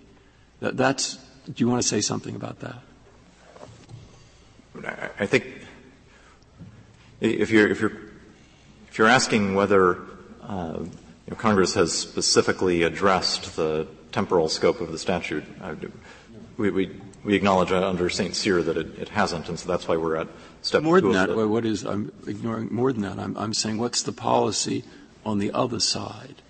That's, 0.59 1.17
do 1.45 1.53
you 1.57 1.67
want 1.67 1.81
to 1.81 1.87
say 1.87 2.01
something 2.01 2.35
about 2.35 2.59
that? 2.61 2.81
I 5.19 5.25
think 5.25 5.45
if 7.21 7.51
you're, 7.51 7.69
if 7.69 7.79
you're, 7.79 7.97
if 8.89 8.97
you're 8.97 9.07
asking 9.07 9.55
whether 9.55 9.99
uh, 10.41 10.79
you 10.79 11.31
know, 11.31 11.37
Congress 11.37 11.73
has 11.75 11.93
specifically 11.93 12.83
addressed 12.83 13.55
the 13.55 13.87
temporal 14.11 14.49
scope 14.49 14.81
of 14.81 14.91
the 14.91 14.97
statute, 14.97 15.43
we, 16.57 16.69
we, 16.69 17.01
we 17.23 17.35
acknowledge 17.35 17.71
under 17.71 18.09
St. 18.09 18.35
Cyr 18.35 18.61
that 18.63 18.77
it, 18.77 18.99
it, 18.99 19.09
hasn't, 19.09 19.49
and 19.49 19.59
so 19.59 19.67
that's 19.67 19.87
why 19.87 19.97
we're 19.97 20.15
at 20.15 20.27
step 20.65 20.83
more 20.83 20.99
than 20.99 21.11
that, 21.11 21.35
what 21.35 21.65
is, 21.65 21.83
I'm 21.83 22.11
ignoring 22.27 22.73
more 22.73 22.91
than 22.91 23.03
that. 23.03 23.19
I'm, 23.19 23.37
I'm 23.37 23.53
saying 23.53 23.77
what's 23.77 24.03
the 24.03 24.11
policy 24.11 24.83
on 25.25 25.39
the 25.39 25.51
other 25.51 25.79
side? 25.79 26.41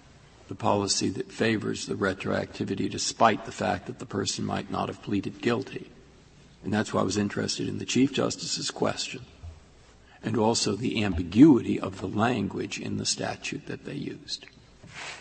The 0.47 0.55
policy 0.55 1.09
that 1.09 1.31
favors 1.31 1.87
the 1.87 1.95
retroactivity 1.95 2.89
despite 2.89 3.45
the 3.45 3.51
fact 3.51 3.87
that 3.87 3.99
the 3.99 4.05
person 4.05 4.45
might 4.45 4.71
not 4.71 4.89
have 4.89 5.01
pleaded 5.01 5.41
guilty. 5.41 5.89
And 6.63 6.73
that's 6.73 6.93
why 6.93 7.01
I 7.01 7.03
was 7.03 7.17
interested 7.17 7.67
in 7.67 7.77
the 7.77 7.85
Chief 7.85 8.13
Justice's 8.13 8.71
question 8.71 9.21
and 10.23 10.37
also 10.37 10.75
the 10.75 11.03
ambiguity 11.03 11.79
of 11.79 12.01
the 12.01 12.07
language 12.07 12.79
in 12.79 12.97
the 12.97 13.05
statute 13.05 13.67
that 13.67 13.85
they 13.85 13.93
used. 13.93 14.47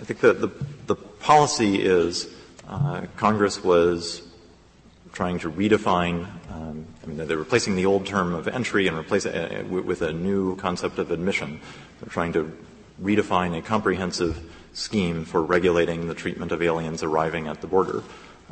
I 0.01 0.05
think 0.05 0.21
that 0.21 0.41
the, 0.41 0.49
the 0.87 0.95
policy 0.97 1.83
is 1.83 2.35
uh, 2.69 3.03
Congress 3.17 3.63
was 3.63 4.23
trying 5.15 5.39
to 5.39 5.51
redefine. 5.51 6.27
Um, 6.51 6.85
I 7.03 7.07
mean, 7.07 7.17
they're 7.17 7.39
replacing 7.39 7.77
the 7.77 7.87
old 7.87 8.05
term 8.05 8.35
of 8.35 8.49
entry 8.49 8.89
and 8.89 8.99
replace 8.99 9.25
it 9.25 9.61
uh, 9.61 9.65
with 9.65 10.03
a 10.03 10.13
new 10.13 10.57
concept 10.57 10.99
of 10.99 11.11
admission. 11.11 11.61
They're 12.01 12.11
trying 12.11 12.33
to 12.35 12.53
redefine 13.01 13.57
a 13.57 13.63
comprehensive 13.63 14.39
scheme 14.73 15.25
for 15.25 15.41
regulating 15.41 16.09
the 16.09 16.15
treatment 16.15 16.51
of 16.51 16.61
aliens 16.63 17.03
arriving 17.03 17.47
at 17.47 17.61
the 17.61 17.69
border. 17.69 18.03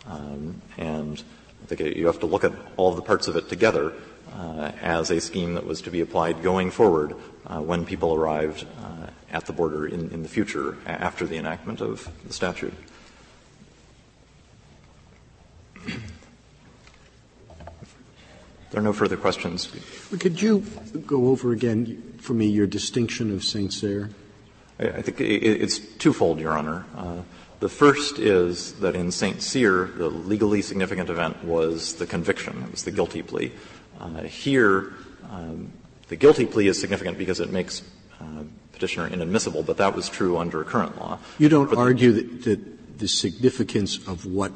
Um, 0.07 0.63
and 0.79 1.23
I 1.63 1.67
think 1.67 1.97
you 1.97 2.07
have 2.07 2.21
to 2.21 2.27
look 2.27 2.45
at 2.45 2.53
all 2.77 2.95
the 2.95 3.03
parts 3.03 3.27
of 3.27 3.37
it 3.37 3.49
together 3.49 3.93
uh, 4.33 4.71
as 4.81 5.11
a 5.11 5.21
scheme 5.21 5.55
that 5.55 5.67
was 5.67 5.83
to 5.83 5.91
be 5.91 6.01
applied 6.01 6.43
going 6.43 6.71
forward 6.71 7.17
uh, 7.47 7.61
when 7.61 7.85
people 7.85 8.15
arrived 8.15 8.65
uh, 8.81 9.07
at 9.33 9.47
the 9.47 9.53
border 9.53 9.87
in, 9.87 10.11
in 10.11 10.23
the 10.23 10.29
future 10.29 10.77
after 10.87 11.27
the 11.27 11.37
enactment 11.37 11.81
of 11.81 12.09
the 12.27 12.33
statute. 12.33 12.75
There 18.73 18.81
are 18.81 18.85
no 18.85 18.93
further 18.95 19.19
questions. 19.19 19.71
Could 20.19 20.41
you 20.41 20.61
go 21.07 21.29
over 21.29 21.53
again 21.53 22.15
for 22.19 22.33
me 22.33 22.47
your 22.47 22.67
distinction 22.67 23.33
of 23.33 23.45
St. 23.45 23.73
Cyr? 23.73 24.09
I, 24.81 24.89
I 24.89 25.03
think 25.03 25.21
it's 25.21 25.79
twofold, 25.79 26.41
Your 26.41 26.53
Honor. 26.53 26.87
Uh, 26.97 27.23
the 27.61 27.69
first 27.69 28.19
is 28.19 28.73
that 28.81 28.97
in 28.97 29.13
St. 29.13 29.43
Cyr, 29.43 29.87
the 29.87 30.09
legally 30.09 30.63
significant 30.63 31.11
event 31.11 31.45
was 31.45 31.95
the 31.95 32.07
conviction. 32.07 32.63
It 32.63 32.71
was 32.73 32.83
the 32.83 32.91
guilty 32.91 33.23
plea. 33.23 33.53
Uh, 34.01 34.23
here, 34.23 34.95
um, 35.31 35.71
the 36.09 36.17
guilty 36.17 36.47
plea 36.47 36.69
is 36.69 36.81
significant 36.81 37.19
because 37.19 37.41
it 37.41 37.53
makes 37.53 37.83
uh, 38.21 38.43
petitioner 38.73 39.07
inadmissible, 39.07 39.63
but 39.63 39.77
that 39.77 39.95
was 39.95 40.09
true 40.09 40.39
under 40.39 40.65
current 40.65 40.99
law. 40.99 41.19
You 41.39 41.51
don't 41.51 41.69
but 41.69 41.79
argue 41.79 42.13
that, 42.13 42.43
that 42.45 42.99
the 42.99 43.07
significance 43.07 43.99
of 44.09 44.25
what 44.25 44.51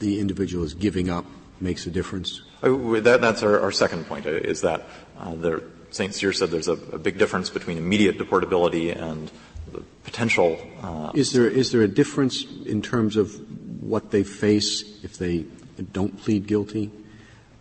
the 0.00 0.20
individual 0.20 0.64
is 0.64 0.74
giving 0.74 1.08
up 1.08 1.24
makes 1.62 1.86
a 1.86 1.90
difference? 1.90 2.42
Uh, 2.62 3.00
that, 3.00 3.20
that's 3.20 3.42
our, 3.42 3.60
our, 3.60 3.72
second 3.72 4.06
point, 4.06 4.26
uh, 4.26 4.30
is 4.30 4.60
that 4.62 4.82
uh, 5.18 5.58
St. 5.90 6.14
Cyr 6.14 6.32
said 6.32 6.50
there's 6.50 6.68
a, 6.68 6.72
a, 6.72 6.98
big 6.98 7.18
difference 7.18 7.50
between 7.50 7.78
immediate 7.78 8.18
deportability 8.18 8.94
and 8.94 9.30
the 9.72 9.82
potential. 10.04 10.58
Uh, 10.82 11.12
is, 11.14 11.32
there, 11.32 11.48
is 11.48 11.72
there 11.72 11.82
a 11.82 11.88
difference 11.88 12.44
in 12.66 12.82
terms 12.82 13.16
of 13.16 13.40
what 13.82 14.10
they 14.10 14.22
face 14.22 15.02
if 15.04 15.16
they 15.18 15.44
don't 15.92 16.18
plead 16.18 16.46
guilty? 16.46 16.90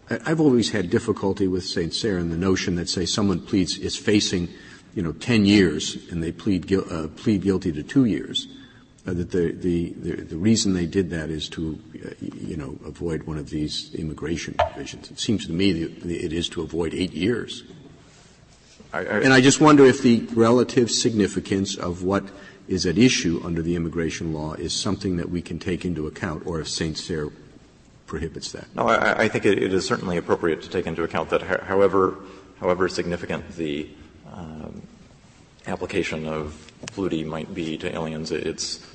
I've 0.09 0.41
always 0.41 0.71
had 0.71 0.89
difficulty 0.89 1.47
with 1.47 1.63
St. 1.63 1.93
Cyr 1.93 2.17
and 2.17 2.31
the 2.31 2.37
notion 2.37 2.75
that, 2.75 2.89
say, 2.89 3.05
someone 3.05 3.39
pleads 3.39 3.77
is 3.77 3.95
facing, 3.95 4.49
you 4.93 5.01
know, 5.01 5.13
10 5.13 5.45
years 5.45 5.97
and 6.11 6.21
they 6.21 6.33
plead, 6.33 6.71
uh, 6.73 7.07
plead 7.15 7.43
guilty 7.43 7.71
to 7.71 7.83
two 7.83 8.05
years. 8.05 8.47
Uh, 9.07 9.13
that 9.13 9.31
the, 9.31 9.51
the, 9.53 9.89
the, 10.21 10.37
reason 10.37 10.73
they 10.73 10.85
did 10.85 11.09
that 11.09 11.31
is 11.31 11.49
to, 11.49 11.79
uh, 12.05 12.09
you 12.21 12.55
know, 12.55 12.77
avoid 12.85 13.23
one 13.23 13.35
of 13.35 13.49
these 13.49 13.91
immigration 13.95 14.53
provisions. 14.53 15.09
It 15.09 15.19
seems 15.19 15.47
to 15.47 15.51
me 15.51 15.71
that 15.71 16.05
it 16.05 16.31
is 16.31 16.47
to 16.49 16.61
avoid 16.61 16.93
eight 16.93 17.11
years. 17.11 17.63
I, 18.93 18.99
I, 18.99 19.01
and 19.21 19.33
I 19.33 19.41
just 19.41 19.59
wonder 19.59 19.85
if 19.85 20.03
the 20.03 20.19
relative 20.35 20.91
significance 20.91 21.75
of 21.75 22.03
what 22.03 22.25
is 22.67 22.85
at 22.85 22.99
issue 22.99 23.41
under 23.43 23.63
the 23.63 23.75
immigration 23.75 24.33
law 24.33 24.53
is 24.53 24.71
something 24.71 25.17
that 25.17 25.31
we 25.31 25.41
can 25.41 25.57
take 25.57 25.83
into 25.83 26.05
account, 26.05 26.45
or 26.45 26.61
if 26.61 26.69
St. 26.69 26.95
Cyr 26.95 27.31
prohibits 28.05 28.51
that. 28.51 28.67
No, 28.75 28.87
I, 28.87 29.23
I 29.23 29.27
think 29.29 29.45
it, 29.45 29.63
it 29.63 29.73
is 29.73 29.83
certainly 29.83 30.17
appropriate 30.17 30.61
to 30.61 30.69
take 30.69 30.85
into 30.85 31.01
account 31.01 31.31
that, 31.31 31.41
however, 31.41 32.17
however 32.59 32.87
significant 32.87 33.55
the 33.55 33.89
um, 34.31 34.81
application 35.65 36.27
of 36.27 36.71
Fleuti 36.87 37.25
might 37.25 37.53
be 37.55 37.77
to 37.77 37.93
aliens, 37.93 38.31
it's 38.31 38.85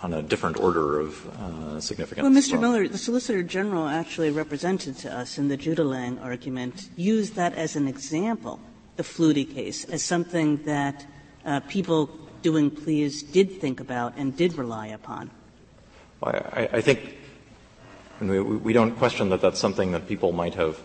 on 0.00 0.14
a 0.14 0.22
different 0.22 0.58
order 0.58 1.00
of 1.00 1.26
uh, 1.40 1.80
significance. 1.80 2.22
Well, 2.22 2.32
Mr. 2.32 2.60
Miller, 2.60 2.86
the 2.86 2.98
Solicitor 2.98 3.42
General 3.42 3.88
actually 3.88 4.30
represented 4.30 4.96
to 4.98 5.12
us 5.12 5.38
in 5.38 5.48
the 5.48 5.56
Judulang 5.56 6.22
argument 6.22 6.88
used 6.96 7.34
that 7.34 7.54
as 7.54 7.74
an 7.74 7.88
example, 7.88 8.60
the 8.96 9.02
Fleuti 9.02 9.44
case, 9.44 9.84
as 9.84 10.02
something 10.02 10.62
that 10.64 11.04
uh, 11.44 11.60
people 11.60 12.10
doing 12.42 12.70
pleas 12.70 13.22
did 13.22 13.60
think 13.60 13.80
about 13.80 14.14
and 14.16 14.36
did 14.36 14.56
rely 14.56 14.88
upon. 14.88 15.30
Well, 16.20 16.48
I, 16.52 16.68
I, 16.74 16.80
think 16.80 17.16
we, 18.20 18.40
we, 18.40 18.72
don't 18.72 18.96
question 18.96 19.30
that 19.30 19.40
that's 19.40 19.58
something 19.58 19.92
that 19.92 20.06
people 20.06 20.32
might 20.32 20.54
have 20.54 20.80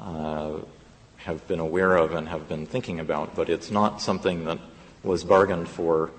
uh, 0.00 0.58
have 1.18 1.46
been 1.48 1.60
aware 1.60 1.96
of 1.96 2.12
and 2.14 2.28
have 2.28 2.48
been 2.48 2.66
thinking 2.66 3.00
about, 3.00 3.34
but 3.34 3.48
it's 3.48 3.70
not 3.70 4.00
something 4.00 4.44
that 4.44 4.58
was 5.02 5.24
bargained 5.24 5.68
for 5.68 6.10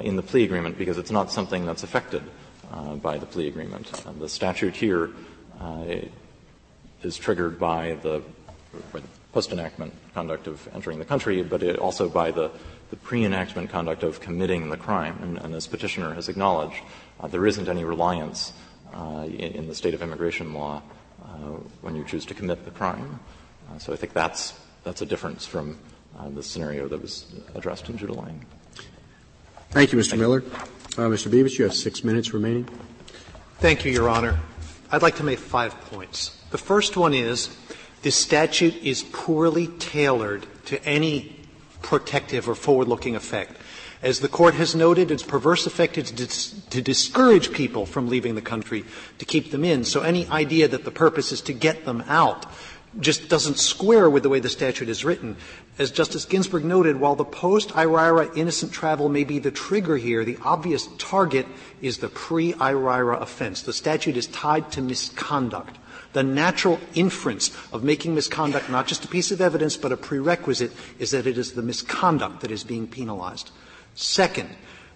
in 0.00 0.16
the 0.16 0.22
plea 0.22 0.44
agreement 0.44 0.76
because 0.78 0.98
it's 0.98 1.10
not 1.10 1.30
something 1.30 1.64
that's 1.66 1.82
affected 1.82 2.22
uh, 2.72 2.94
by 2.96 3.18
the 3.18 3.26
plea 3.26 3.48
agreement. 3.48 3.90
the 4.18 4.28
statute 4.28 4.74
here 4.74 5.10
uh, 5.60 5.84
is 7.02 7.16
triggered 7.16 7.58
by 7.58 7.94
the, 8.02 8.22
post-enactment 9.32 9.92
conduct 10.14 10.46
of 10.46 10.66
entering 10.74 10.98
the 10.98 11.04
country, 11.04 11.42
but 11.42 11.62
it 11.62 11.78
also 11.78 12.08
by 12.08 12.30
the, 12.30 12.50
pre-enactment 13.02 13.68
conduct 13.68 14.02
of 14.02 14.20
committing 14.20 14.70
the 14.70 14.76
crime. 14.76 15.38
And, 15.42 15.54
as 15.54 15.66
petitioner 15.66 16.14
has 16.14 16.28
acknowledged, 16.28 16.82
uh, 17.20 17.26
there 17.26 17.46
isn't 17.46 17.68
any 17.68 17.84
reliance 17.84 18.54
uh, 18.94 19.26
in, 19.28 19.68
the 19.68 19.74
state 19.74 19.92
of 19.92 20.00
immigration 20.00 20.54
law 20.54 20.80
uh, 21.22 21.26
when 21.82 21.94
you 21.94 22.04
choose 22.04 22.24
to 22.26 22.34
commit 22.34 22.64
the 22.64 22.70
crime. 22.70 23.20
so 23.78 23.92
I 23.92 23.96
think 23.96 24.14
that's 24.14 24.54
that's 24.84 25.02
a 25.02 25.06
difference 25.06 25.44
from 25.44 25.78
the 26.30 26.42
scenario 26.42 26.88
that 26.88 27.02
was 27.02 27.26
addressed 27.54 27.90
in 27.90 27.98
Judulang. 27.98 28.40
Thank 29.70 29.92
you, 29.92 29.98
Mr. 29.98 30.18
Miller. 30.18 30.42
Uh, 30.96 31.10
Mr. 31.10 31.28
Bibas, 31.28 31.58
you 31.58 31.64
have 31.64 31.74
six 31.74 32.02
minutes 32.02 32.32
remaining. 32.32 32.68
Thank 33.58 33.84
you, 33.84 33.92
Your 33.92 34.08
Honor. 34.08 34.38
I'd 34.90 35.02
like 35.02 35.16
to 35.16 35.24
make 35.24 35.38
five 35.38 35.78
points. 35.82 36.42
The 36.50 36.58
first 36.58 36.96
one 36.96 37.12
is 37.12 37.54
this 38.02 38.16
statute 38.16 38.74
is 38.82 39.02
poorly 39.02 39.66
tailored 39.66 40.46
to 40.66 40.82
any 40.84 41.40
protective 41.82 42.48
or 42.48 42.54
forward-looking 42.54 43.16
effect. 43.16 43.56
As 44.02 44.20
the 44.20 44.28
court 44.28 44.54
has 44.54 44.74
noted, 44.74 45.10
its 45.10 45.22
perverse 45.22 45.66
effect 45.66 45.98
is 45.98 46.10
dis- 46.10 46.52
to 46.70 46.80
discourage 46.80 47.52
people 47.52 47.86
from 47.86 48.08
leaving 48.08 48.34
the 48.34 48.42
country, 48.42 48.84
to 49.18 49.24
keep 49.24 49.50
them 49.50 49.64
in. 49.64 49.84
So 49.84 50.02
any 50.02 50.26
idea 50.28 50.68
that 50.68 50.84
the 50.84 50.90
purpose 50.90 51.32
is 51.32 51.40
to 51.42 51.52
get 51.52 51.84
them 51.84 52.04
out 52.06 52.46
just 53.00 53.28
doesn't 53.28 53.58
square 53.58 54.08
with 54.08 54.22
the 54.22 54.28
way 54.28 54.40
the 54.40 54.48
statute 54.48 54.88
is 54.88 55.04
written. 55.04 55.36
As 55.78 55.90
Justice 55.90 56.24
Ginsburg 56.24 56.64
noted, 56.64 56.98
while 56.98 57.14
the 57.14 57.24
post-IRIRA 57.24 58.36
innocent 58.36 58.72
travel 58.72 59.08
may 59.08 59.24
be 59.24 59.38
the 59.38 59.50
trigger 59.50 59.96
here, 59.96 60.24
the 60.24 60.38
obvious 60.42 60.88
target 60.98 61.46
is 61.82 61.98
the 61.98 62.08
pre-IRIRA 62.08 63.20
offense. 63.20 63.62
The 63.62 63.72
statute 63.72 64.16
is 64.16 64.26
tied 64.28 64.72
to 64.72 64.80
misconduct. 64.80 65.78
The 66.12 66.22
natural 66.22 66.80
inference 66.94 67.54
of 67.72 67.84
making 67.84 68.14
misconduct 68.14 68.70
not 68.70 68.86
just 68.86 69.04
a 69.04 69.08
piece 69.08 69.30
of 69.30 69.42
evidence 69.42 69.76
but 69.76 69.92
a 69.92 69.96
prerequisite 69.98 70.72
is 70.98 71.10
that 71.10 71.26
it 71.26 71.36
is 71.36 71.52
the 71.52 71.62
misconduct 71.62 72.40
that 72.40 72.50
is 72.50 72.64
being 72.64 72.86
penalized. 72.86 73.50
Second, 73.94 74.48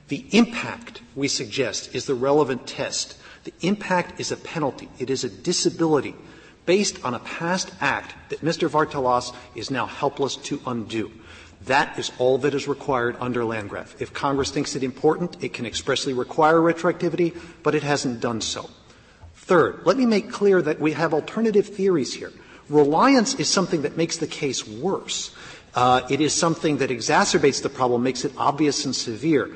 the 0.09 0.25
impact, 0.31 1.03
we 1.15 1.29
suggest, 1.29 1.95
is 1.95 2.07
the 2.07 2.15
relevant 2.15 2.67
test. 2.67 3.17
The 3.45 3.53
impact 3.61 4.19
is 4.19 4.33
a 4.33 4.37
penalty. 4.37 4.89
It 4.99 5.11
is 5.11 5.25
a 5.25 5.29
disability 5.29 6.15
based 6.67 7.05
on 7.05 7.15
a 7.15 7.19
past 7.21 7.73
act 7.81 8.15
that 8.31 8.43
Mr. 8.43 8.69
Vartelas 8.69 9.35
is 9.55 9.71
now 9.71 9.87
helpless 9.87 10.37
to 10.37 10.61
undo. 10.67 11.11
That 11.67 11.99
is 11.99 12.11
all 12.19 12.39
that 12.39 12.55
is 12.55 12.67
required 12.67 13.17
under 13.21 13.45
Landgraf. 13.45 14.01
If 14.01 14.15
Congress 14.15 14.51
thinks 14.51 14.77
it 14.77 14.83
important, 14.83 15.43
it 15.43 15.53
can 15.53 15.67
expressly 15.67 16.13
require 16.15 16.57
retroactivity, 16.57 17.39
but 17.63 17.75
it 17.75 17.83
hasn't 17.83 18.21
done 18.21 18.41
so. 18.41 18.71
Third, 19.35 19.81
let 19.85 19.97
me 19.97 20.07
make 20.07 20.31
clear 20.31 20.63
that 20.63 20.81
we 20.81 20.93
have 20.93 21.13
alternative 21.13 21.67
theories 21.67 22.15
here. 22.15 22.33
Reliance 22.69 23.35
is 23.35 23.49
something 23.49 23.83
that 23.83 23.97
makes 23.97 24.17
the 24.17 24.27
case 24.27 24.67
worse. 24.67 25.35
Uh, 25.75 26.03
it 26.09 26.21
is 26.21 26.33
something 26.33 26.79
that 26.79 26.91
exacerbates 26.91 27.63
the 27.63 27.69
problem, 27.69 28.03
makes 28.03 28.25
it 28.25 28.33
obvious 28.37 28.85
and 28.85 28.95
severe. 28.95 29.51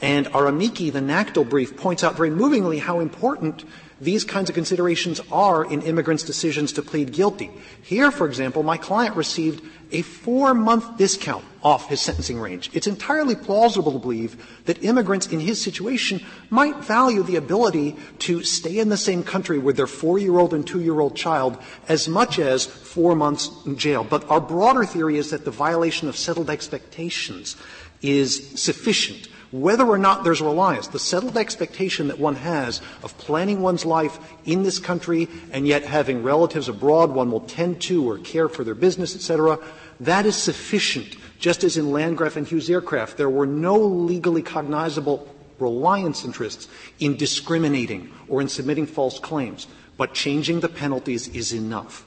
And 0.00 0.28
our 0.28 0.46
amici, 0.46 0.90
the 0.90 1.00
NACDL 1.00 1.48
brief, 1.48 1.76
points 1.76 2.04
out 2.04 2.16
very 2.16 2.30
movingly 2.30 2.78
how 2.78 3.00
important 3.00 3.64
these 4.00 4.24
kinds 4.24 4.48
of 4.48 4.54
considerations 4.54 5.20
are 5.32 5.64
in 5.64 5.82
immigrants' 5.82 6.22
decisions 6.22 6.72
to 6.74 6.82
plead 6.82 7.12
guilty. 7.12 7.50
Here, 7.82 8.10
for 8.10 8.26
example, 8.26 8.62
my 8.62 8.76
client 8.76 9.16
received 9.16 9.64
a 9.90 10.02
four 10.02 10.54
month 10.54 10.98
discount 10.98 11.44
off 11.62 11.88
his 11.88 12.00
sentencing 12.00 12.38
range. 12.38 12.70
It's 12.72 12.86
entirely 12.86 13.34
plausible 13.34 13.92
to 13.92 13.98
believe 13.98 14.62
that 14.66 14.84
immigrants 14.84 15.26
in 15.26 15.40
his 15.40 15.60
situation 15.60 16.24
might 16.50 16.76
value 16.84 17.22
the 17.22 17.36
ability 17.36 17.96
to 18.20 18.42
stay 18.44 18.78
in 18.78 18.90
the 18.90 18.96
same 18.96 19.22
country 19.22 19.58
with 19.58 19.76
their 19.76 19.86
four 19.86 20.18
year 20.18 20.38
old 20.38 20.54
and 20.54 20.66
two 20.66 20.80
year 20.80 21.00
old 21.00 21.16
child 21.16 21.58
as 21.88 22.06
much 22.06 22.38
as 22.38 22.66
four 22.66 23.16
months 23.16 23.50
in 23.66 23.76
jail. 23.76 24.04
But 24.04 24.30
our 24.30 24.40
broader 24.40 24.84
theory 24.84 25.18
is 25.18 25.30
that 25.30 25.44
the 25.44 25.50
violation 25.50 26.08
of 26.08 26.16
settled 26.16 26.50
expectations 26.50 27.56
is 28.02 28.60
sufficient 28.60 29.28
whether 29.50 29.86
or 29.86 29.98
not 29.98 30.24
there's 30.24 30.40
reliance, 30.40 30.88
the 30.88 30.98
settled 30.98 31.38
expectation 31.38 32.08
that 32.08 32.18
one 32.18 32.34
has 32.36 32.82
of 33.02 33.16
planning 33.18 33.62
one's 33.62 33.86
life 33.86 34.18
in 34.44 34.62
this 34.62 34.78
country 34.78 35.28
and 35.52 35.66
yet 35.66 35.84
having 35.84 36.22
relatives 36.22 36.68
abroad 36.68 37.10
one 37.10 37.30
will 37.30 37.40
tend 37.40 37.80
to 37.82 38.08
or 38.08 38.18
care 38.18 38.48
for 38.48 38.64
their 38.64 38.74
business, 38.74 39.14
et 39.14 39.22
cetera, 39.22 39.58
that 40.00 40.26
is 40.26 40.36
sufficient. 40.36 41.16
Just 41.38 41.64
as 41.64 41.76
in 41.76 41.92
Landgraf 41.92 42.36
and 42.36 42.46
Hughes 42.46 42.68
Aircraft, 42.68 43.16
there 43.16 43.30
were 43.30 43.46
no 43.46 43.78
legally 43.78 44.42
cognizable 44.42 45.26
reliance 45.58 46.24
interests 46.24 46.68
in 47.00 47.16
discriminating 47.16 48.12
or 48.28 48.40
in 48.40 48.48
submitting 48.48 48.86
false 48.86 49.18
claims, 49.18 49.66
but 49.96 50.14
changing 50.14 50.60
the 50.60 50.68
penalties 50.68 51.28
is 51.28 51.52
enough. 51.52 52.06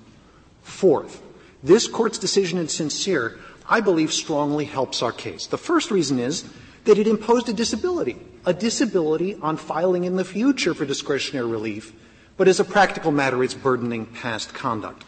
Fourth, 0.62 1.22
this 1.64 1.88
Court's 1.88 2.18
decision 2.18 2.60
in 2.60 2.68
St. 2.68 2.92
Cyr, 2.92 3.38
I 3.68 3.82
believe, 3.82 4.14
strongly 4.14 4.66
helps 4.66 5.02
our 5.02 5.12
case. 5.12 5.48
The 5.48 5.58
first 5.58 5.92
reason 5.92 6.20
is 6.20 6.46
that 6.86 6.98
it 6.98 7.08
imposed 7.08 7.50
a 7.50 7.54
disability, 7.54 8.18
a 8.46 8.54
disability 8.54 9.36
on 9.42 9.58
filing 9.58 10.04
in 10.04 10.16
the 10.16 10.26
future 10.26 10.74
for 10.74 10.86
discretionary 10.86 11.48
relief, 11.48 11.94
but 12.38 12.48
as 12.48 12.60
a 12.60 12.64
practical 12.64 13.12
matter, 13.12 13.44
it's 13.44 13.54
burdening 13.54 14.06
past 14.06 14.54
conduct. 14.54 15.04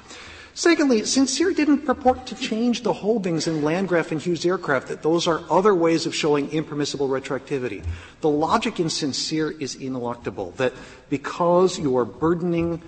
Secondly, 0.56 1.04
St. 1.04 1.28
Cyr 1.28 1.52
didn't 1.52 1.80
purport 1.80 2.28
to 2.28 2.36
change 2.36 2.84
the 2.84 2.94
holdings 2.94 3.48
in 3.48 3.64
Landgraf 3.64 4.12
and 4.12 4.22
Hughes 4.22 4.46
Aircraft, 4.46 4.88
that 4.90 5.02
those 5.02 5.28
are 5.28 5.42
other 5.50 5.74
ways 5.74 6.06
of 6.06 6.14
showing 6.14 6.52
impermissible 6.52 7.10
retroactivity. 7.10 7.84
The 8.22 8.30
logic 8.30 8.80
in. 8.80 8.90
Cyr 8.90 9.50
is 9.50 9.76
ineluctable, 9.76 10.56
that 10.58 10.74
because 11.10 11.80
you 11.80 11.98
are 11.98 12.06
burdening 12.06 12.84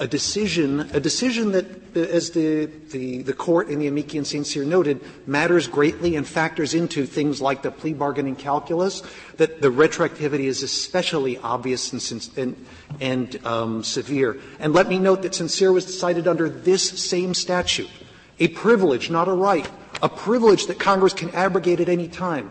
a 0.00 0.08
decision, 0.08 0.80
a 0.94 0.98
decision 0.98 1.52
that, 1.52 1.94
as 1.94 2.30
the, 2.30 2.64
the, 2.88 3.20
the 3.22 3.34
court 3.34 3.68
in 3.68 3.78
the 3.78 3.86
amici 3.86 4.16
and. 4.16 4.46
Cyr 4.46 4.64
noted, 4.64 4.98
matters 5.26 5.68
greatly 5.68 6.16
and 6.16 6.26
factors 6.26 6.72
into 6.72 7.04
things 7.04 7.42
like 7.42 7.60
the 7.60 7.70
plea 7.70 7.92
bargaining 7.92 8.34
calculus, 8.34 9.02
that 9.36 9.60
the 9.60 9.68
retroactivity 9.68 10.44
is 10.44 10.62
especially 10.62 11.36
obvious 11.38 11.92
and, 11.92 12.28
and, 12.38 12.66
and 12.98 13.46
um, 13.46 13.84
severe. 13.84 14.38
And 14.58 14.72
let 14.72 14.88
me 14.88 14.98
note 14.98 15.22
that. 15.22 15.34
Cyr 15.34 15.70
was 15.70 15.84
decided 15.84 16.26
under 16.26 16.48
this 16.48 16.88
same 16.88 17.34
statute, 17.34 17.90
a 18.38 18.48
privilege, 18.48 19.10
not 19.10 19.28
a 19.28 19.32
right, 19.32 19.68
a 20.02 20.08
privilege 20.08 20.66
that 20.66 20.78
Congress 20.78 21.12
can 21.12 21.28
abrogate 21.30 21.80
at 21.80 21.90
any 21.90 22.08
time. 22.08 22.50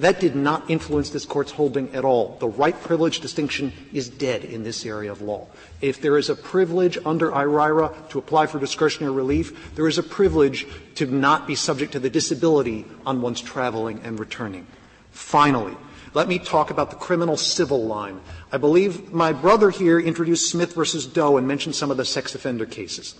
That 0.00 0.18
did 0.18 0.34
not 0.34 0.70
influence 0.70 1.10
this 1.10 1.26
Court's 1.26 1.52
holding 1.52 1.94
at 1.94 2.06
all. 2.06 2.38
The 2.40 2.48
right 2.48 2.78
privilege 2.80 3.20
distinction 3.20 3.70
is 3.92 4.08
dead 4.08 4.46
in 4.46 4.62
this 4.62 4.86
area 4.86 5.12
of 5.12 5.20
law. 5.20 5.46
If 5.82 6.00
there 6.00 6.16
is 6.16 6.30
a 6.30 6.34
privilege 6.34 6.96
under 7.04 7.34
IRIRA 7.34 8.08
to 8.08 8.18
apply 8.18 8.46
for 8.46 8.58
discretionary 8.58 9.12
relief, 9.12 9.74
there 9.74 9.86
is 9.86 9.98
a 9.98 10.02
privilege 10.02 10.66
to 10.94 11.04
not 11.04 11.46
be 11.46 11.54
subject 11.54 11.92
to 11.92 11.98
the 11.98 12.08
disability 12.08 12.86
on 13.04 13.20
one's 13.20 13.42
traveling 13.42 14.00
and 14.02 14.18
returning. 14.18 14.66
Finally, 15.10 15.76
let 16.14 16.28
me 16.28 16.38
talk 16.38 16.70
about 16.70 16.88
the 16.88 16.96
criminal 16.96 17.36
civil 17.36 17.84
line. 17.84 18.22
I 18.50 18.56
believe 18.56 19.12
my 19.12 19.34
brother 19.34 19.68
here 19.68 20.00
introduced 20.00 20.50
Smith 20.50 20.74
v. 20.74 21.10
Doe 21.12 21.36
and 21.36 21.46
mentioned 21.46 21.74
some 21.74 21.90
of 21.90 21.98
the 21.98 22.06
sex 22.06 22.34
offender 22.34 22.64
cases. 22.64 23.16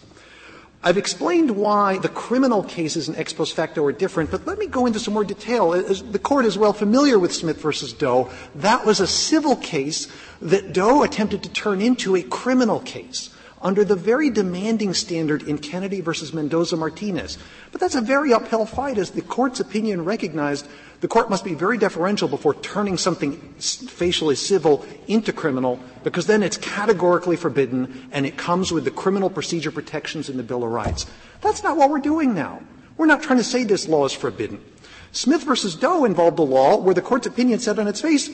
I've 0.83 0.97
explained 0.97 1.51
why 1.51 1.99
the 1.99 2.09
criminal 2.09 2.63
cases 2.63 3.09
in 3.09 3.17
ex 3.17 3.35
post 3.35 3.55
facto 3.55 3.85
are 3.85 3.93
different, 3.93 4.31
but 4.31 4.47
let 4.47 4.59
me 4.59 4.67
go 4.67 4.87
into 4.87 4.99
some 4.99 5.13
more 5.13 5.25
detail. 5.25 5.75
As 5.75 6.03
the 6.03 6.19
Court 6.19 6.47
is 6.47 6.57
well 6.57 6.73
familiar 6.73 7.19
with 7.19 7.35
Smith 7.35 7.61
v. 7.61 7.71
Doe. 7.99 8.31
That 8.55 8.87
was 8.87 8.99
a 8.99 9.07
civil 9.07 9.57
case 9.57 10.09
that 10.41 10.73
Doe 10.73 11.03
attempted 11.03 11.43
to 11.43 11.51
turn 11.51 11.83
into 11.83 12.17
a 12.17 12.23
criminal 12.23 12.81
case 12.81 13.29
under 13.61 13.85
the 13.85 13.95
very 13.95 14.31
demanding 14.31 14.95
standard 14.95 15.43
in 15.43 15.59
Kennedy 15.59 16.01
v. 16.01 16.13
Mendoza-Martinez. 16.33 17.37
But 17.73 17.81
that's 17.83 17.95
a 17.95 18.01
very 18.01 18.33
uphill 18.33 18.65
fight. 18.65 18.97
As 18.97 19.11
the 19.11 19.21
Court's 19.21 19.61
opinion 19.61 20.07
recognized, 20.07 20.67
the 21.01 21.09
Court 21.09 21.31
must 21.31 21.45
be 21.45 21.55
very 21.55 21.79
deferential 21.79 22.29
before 22.29 22.55
turning 22.55 22.99
something 22.99 23.33
facially 23.59 24.35
civil 24.35 24.85
into 25.07 25.33
criminal, 25.33 25.81
because 26.05 26.27
then 26.27 26.43
it's 26.43 26.59
categorically 26.59 27.37
forbidden 27.37 28.09
and 28.13 28.27
it 28.27 28.37
comes 28.37 28.71
with 28.71 28.85
the 28.85 28.91
criminal 28.91 29.31
procedure 29.31 29.71
protections 29.71 30.29
in 30.29 30.37
the 30.37 30.43
Bill 30.43 30.63
of 30.63 30.71
Rights. 30.71 31.07
That's 31.41 31.63
not 31.63 31.77
what 31.77 31.91
we're 31.91 32.01
doing 32.01 32.35
now. 32.35 32.63
We're 32.99 33.07
not 33.07 33.23
trying 33.23 33.39
to 33.39 33.45
say 33.45 33.65
this 33.65 33.89
law 33.89 34.05
is 34.05 34.13
forbidden. 34.13 34.63
Smith 35.13 35.43
v. 35.43 35.81
Doe 35.81 36.05
involved 36.05 36.39
a 36.39 36.43
law 36.43 36.77
where 36.77 36.95
the 36.95 37.03
Court's 37.03 37.27
opinion 37.27 37.59
said 37.61 37.79
on 37.79 37.89
its 37.89 38.03
face, 38.03 38.31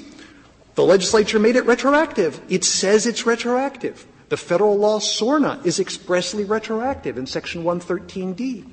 the 0.74 0.84
legislature 0.84 1.38
made 1.38 1.56
it 1.56 1.64
retroactive. 1.64 2.40
It 2.48 2.64
says 2.64 3.06
it's 3.06 3.24
retroactive. 3.24 4.06
The 4.28 4.36
Federal 4.36 4.76
law 4.76 4.98
SORNA 4.98 5.60
is 5.64 5.78
expressly 5.78 6.44
retroactive 6.44 7.16
in 7.16 7.26
section 7.26 7.62
113d. 7.62 8.66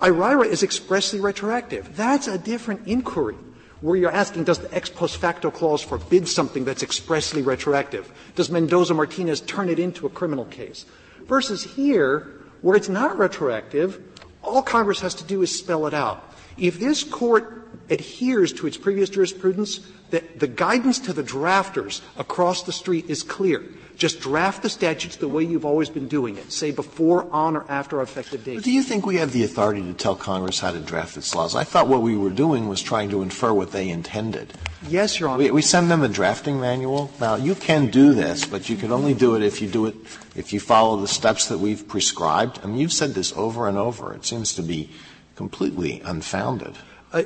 IRIRA 0.00 0.46
is 0.46 0.62
expressly 0.62 1.20
retroactive. 1.20 1.96
That's 1.96 2.26
a 2.26 2.38
different 2.38 2.86
inquiry 2.86 3.36
where 3.80 3.96
you're 3.96 4.10
asking 4.10 4.44
does 4.44 4.58
the 4.58 4.74
ex 4.74 4.90
post 4.90 5.16
facto 5.16 5.50
clause 5.50 5.82
forbid 5.82 6.28
something 6.28 6.64
that's 6.64 6.82
expressly 6.82 7.42
retroactive? 7.42 8.12
Does 8.34 8.50
Mendoza-Martinez 8.50 9.42
turn 9.42 9.68
it 9.68 9.78
into 9.78 10.06
a 10.06 10.10
criminal 10.10 10.44
case? 10.46 10.86
Versus 11.26 11.62
here, 11.62 12.42
where 12.60 12.76
it's 12.76 12.88
not 12.88 13.18
retroactive, 13.18 14.02
all 14.42 14.62
Congress 14.62 15.00
has 15.00 15.14
to 15.16 15.24
do 15.24 15.42
is 15.42 15.56
spell 15.56 15.86
it 15.86 15.94
out. 15.94 16.34
If 16.58 16.78
this 16.78 17.04
Court 17.04 17.68
adheres 17.88 18.52
to 18.54 18.66
its 18.66 18.76
previous 18.76 19.08
jurisprudence, 19.08 19.80
the 20.10 20.46
guidance 20.48 20.98
to 21.00 21.12
the 21.12 21.22
drafters 21.22 22.00
across 22.18 22.64
the 22.64 22.72
street 22.72 23.08
is 23.08 23.22
clear. 23.22 23.64
Just 24.00 24.20
draft 24.20 24.62
the 24.62 24.70
statutes 24.70 25.16
the 25.16 25.28
way 25.28 25.44
you've 25.44 25.66
always 25.66 25.90
been 25.90 26.08
doing 26.08 26.38
it, 26.38 26.50
say 26.50 26.70
before, 26.70 27.30
on, 27.30 27.54
or 27.54 27.66
after 27.68 28.00
effective 28.00 28.42
date. 28.42 28.54
But 28.54 28.64
do 28.64 28.72
you 28.72 28.82
think 28.82 29.04
we 29.04 29.16
have 29.16 29.32
the 29.32 29.44
authority 29.44 29.82
to 29.82 29.92
tell 29.92 30.16
Congress 30.16 30.58
how 30.58 30.70
to 30.72 30.80
draft 30.80 31.18
its 31.18 31.34
laws? 31.34 31.54
I 31.54 31.64
thought 31.64 31.86
what 31.86 32.00
we 32.00 32.16
were 32.16 32.30
doing 32.30 32.66
was 32.66 32.80
trying 32.80 33.10
to 33.10 33.20
infer 33.20 33.52
what 33.52 33.72
they 33.72 33.90
intended. 33.90 34.54
Yes, 34.88 35.20
Your 35.20 35.28
Honor. 35.28 35.42
We, 35.42 35.50
we 35.50 35.60
send 35.60 35.90
them 35.90 36.02
a 36.02 36.08
drafting 36.08 36.58
manual. 36.58 37.12
Now, 37.20 37.34
you 37.34 37.54
can 37.54 37.90
do 37.90 38.14
this, 38.14 38.46
but 38.46 38.70
you 38.70 38.76
can 38.78 38.90
only 38.90 39.12
do 39.12 39.34
it 39.34 39.42
if 39.42 39.60
you 39.60 39.68
do 39.68 39.84
it, 39.84 39.96
if 40.34 40.54
you 40.54 40.60
follow 40.60 40.96
the 40.96 41.06
steps 41.06 41.48
that 41.48 41.58
we've 41.58 41.86
prescribed. 41.86 42.58
I 42.62 42.68
mean, 42.68 42.78
you've 42.78 42.94
said 42.94 43.12
this 43.12 43.34
over 43.36 43.68
and 43.68 43.76
over. 43.76 44.14
It 44.14 44.24
seems 44.24 44.54
to 44.54 44.62
be 44.62 44.88
completely 45.36 46.00
unfounded. 46.06 46.74
Uh, 47.12 47.24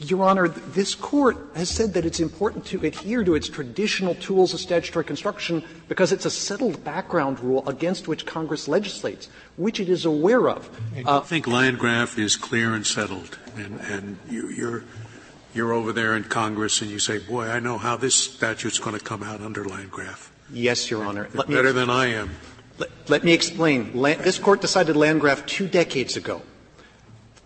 Your 0.00 0.24
Honor, 0.24 0.48
this 0.48 0.94
Court 0.94 1.36
has 1.54 1.68
said 1.68 1.94
that 1.94 2.04
it's 2.04 2.18
important 2.18 2.64
to 2.66 2.84
adhere 2.84 3.22
to 3.22 3.36
its 3.36 3.48
traditional 3.48 4.16
tools 4.16 4.52
of 4.54 4.60
statutory 4.60 5.04
construction 5.04 5.62
because 5.88 6.10
it's 6.10 6.24
a 6.24 6.30
settled 6.30 6.82
background 6.82 7.38
rule 7.38 7.68
against 7.68 8.08
which 8.08 8.26
Congress 8.26 8.66
legislates, 8.66 9.28
which 9.56 9.78
it 9.78 9.88
is 9.88 10.04
aware 10.04 10.48
of. 10.48 10.68
Uh, 11.06 11.20
I 11.20 11.20
think 11.20 11.46
Landgraf 11.46 12.18
is 12.18 12.34
clear 12.34 12.74
and 12.74 12.84
settled, 12.84 13.38
and, 13.56 13.80
and 13.80 14.18
you, 14.28 14.48
you're 14.48 14.84
you're 15.52 15.72
over 15.72 15.92
there 15.92 16.16
in 16.16 16.24
Congress 16.24 16.80
and 16.80 16.90
you 16.90 16.98
say, 16.98 17.18
"Boy, 17.18 17.48
I 17.48 17.60
know 17.60 17.76
how 17.78 17.96
this 17.96 18.14
statute's 18.14 18.78
going 18.78 18.96
to 18.96 19.04
come 19.04 19.22
out 19.22 19.40
under 19.40 19.64
Landgraf." 19.64 20.32
Yes, 20.52 20.90
Your 20.90 21.04
Honor. 21.04 21.28
Better 21.34 21.72
than 21.72 21.90
I 21.90 22.06
am. 22.06 22.30
Let, 22.78 22.90
let 23.08 23.24
me 23.24 23.32
explain. 23.32 23.92
This 24.00 24.38
Court 24.38 24.60
decided 24.60 24.96
Landgraf 24.96 25.46
two 25.46 25.68
decades 25.68 26.16
ago. 26.16 26.42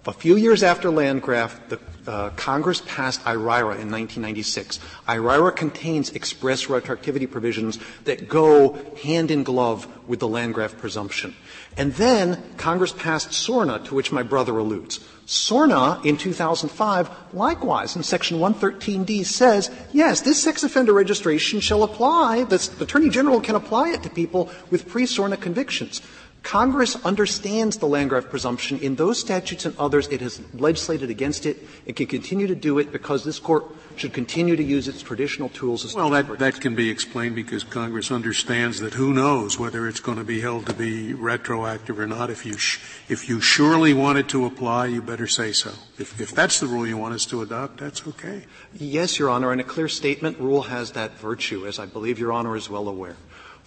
A 0.07 0.13
few 0.13 0.37
years 0.37 0.63
after 0.63 0.91
Landgraf, 0.91 1.59
the 1.71 1.81
uh, 2.07 2.29
Congress 2.37 2.83
passed 2.87 3.27
IRIRA 3.27 3.81
in 3.81 3.91
1996. 3.91 4.79
IRIRA 5.09 5.53
contains 5.53 6.11
express 6.11 6.67
retroactivity 6.67 7.31
provisions 7.31 7.79
that 8.05 8.29
go 8.29 8.75
hand 9.03 9.31
in 9.31 9.45
glove 9.45 9.89
with 10.07 10.21
the 10.21 10.29
Landgraf 10.29 10.77
presumption. 10.77 11.35
And 11.79 11.95
then 11.95 12.43
Congress 12.59 12.93
passed 12.93 13.33
SORNA, 13.33 13.85
to 13.87 13.95
which 13.95 14.13
my 14.13 14.23
brother 14.23 14.59
alludes. 14.59 15.01
SORNA 15.25 16.03
in 16.05 16.19
2005, 16.19 17.09
likewise 17.33 17.97
in 17.97 18.03
section 18.03 18.39
113D 18.39 19.25
says, 19.25 19.71
yes, 19.95 20.21
this 20.21 20.43
sex 20.43 20.63
offender 20.63 20.93
registration 20.93 21.61
shall 21.61 21.83
apply, 21.83 22.45
the 22.45 22.57
Attorney 22.79 23.09
General 23.09 23.41
can 23.41 23.55
apply 23.55 23.89
it 23.89 24.03
to 24.03 24.11
people 24.11 24.51
with 24.71 24.87
pre-SORNA 24.87 25.39
convictions. 25.39 26.03
Congress 26.45 26.95
understands 27.07 27.79
the 27.79 27.87
Landgraf 27.87 28.29
presumption. 28.29 28.79
In 28.81 28.97
those 28.97 29.19
statutes 29.19 29.65
and 29.65 29.75
others, 29.79 30.07
it 30.09 30.21
has 30.21 30.43
legislated 30.53 31.09
against 31.09 31.47
it. 31.47 31.57
It 31.87 31.97
can 31.97 32.07
continue 32.07 32.47
to 32.47 32.55
do 32.55 32.79
it 32.79 32.93
because 32.93 33.25
this 33.25 33.39
Court 33.39 33.65
should 33.97 34.13
continue 34.13 34.55
to 34.55 34.63
use 34.63 34.87
its 34.87 35.01
traditional 35.01 35.49
tools. 35.49 35.87
As 35.87 35.95
well, 35.95 36.11
that, 36.11 36.39
that 36.39 36.61
can 36.61 36.75
be 36.75 36.91
explained 36.91 37.35
because 37.35 37.65
Congress 37.65 38.11
understands 38.11 38.79
that 38.81 38.93
who 38.93 39.15
knows 39.15 39.59
whether 39.59 39.89
it's 39.89 40.01
going 40.01 40.19
to 40.19 40.25
be 40.25 40.43
held 40.43 40.67
to 40.67 40.75
be 40.75 41.15
retroactive 41.15 41.99
or 41.99 42.07
not. 42.07 42.29
If 42.29 42.45
you, 42.45 42.59
sh- 42.59 42.79
if 43.09 43.27
you 43.27 43.41
surely 43.41 43.95
want 43.95 44.19
it 44.19 44.29
to 44.29 44.45
apply, 44.45 44.87
you 44.87 45.01
better 45.01 45.27
say 45.27 45.53
so. 45.53 45.73
If, 45.99 46.21
if 46.21 46.33
that's 46.33 46.61
the 46.61 46.67
rule 46.67 46.87
you 46.87 46.99
want 46.99 47.15
us 47.15 47.25
to 47.27 47.41
adopt, 47.41 47.79
that's 47.79 48.07
okay. 48.07 48.45
Yes, 48.75 49.19
Your 49.19 49.31
Honor, 49.31 49.51
and 49.51 49.63
a 49.63 49.65
clear 49.65 49.89
statement 49.89 50.39
rule 50.39 50.63
has 50.63 50.93
that 50.93 51.17
virtue, 51.19 51.67
as 51.67 51.79
I 51.79 51.87
believe 51.87 52.19
Your 52.19 52.33
Honor 52.33 52.55
is 52.55 52.69
well 52.69 52.87
aware. 52.89 53.17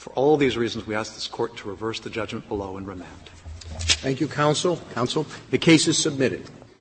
For 0.07 0.13
all 0.13 0.37
these 0.37 0.55
reasons, 0.55 0.87
we 0.87 0.95
ask 0.95 1.15
this 1.15 1.27
Court 1.27 1.57
to 1.57 1.67
reverse 1.67 1.99
the 1.99 2.09
judgment 2.09 2.47
below 2.47 2.77
and 2.77 2.87
remand. 2.87 3.11
Thank 3.99 4.21
you, 4.21 4.29
counsel. 4.29 4.79
Counsel, 4.93 5.27
the 5.51 5.57
case 5.57 5.85
is 5.85 6.01
submitted. 6.01 6.49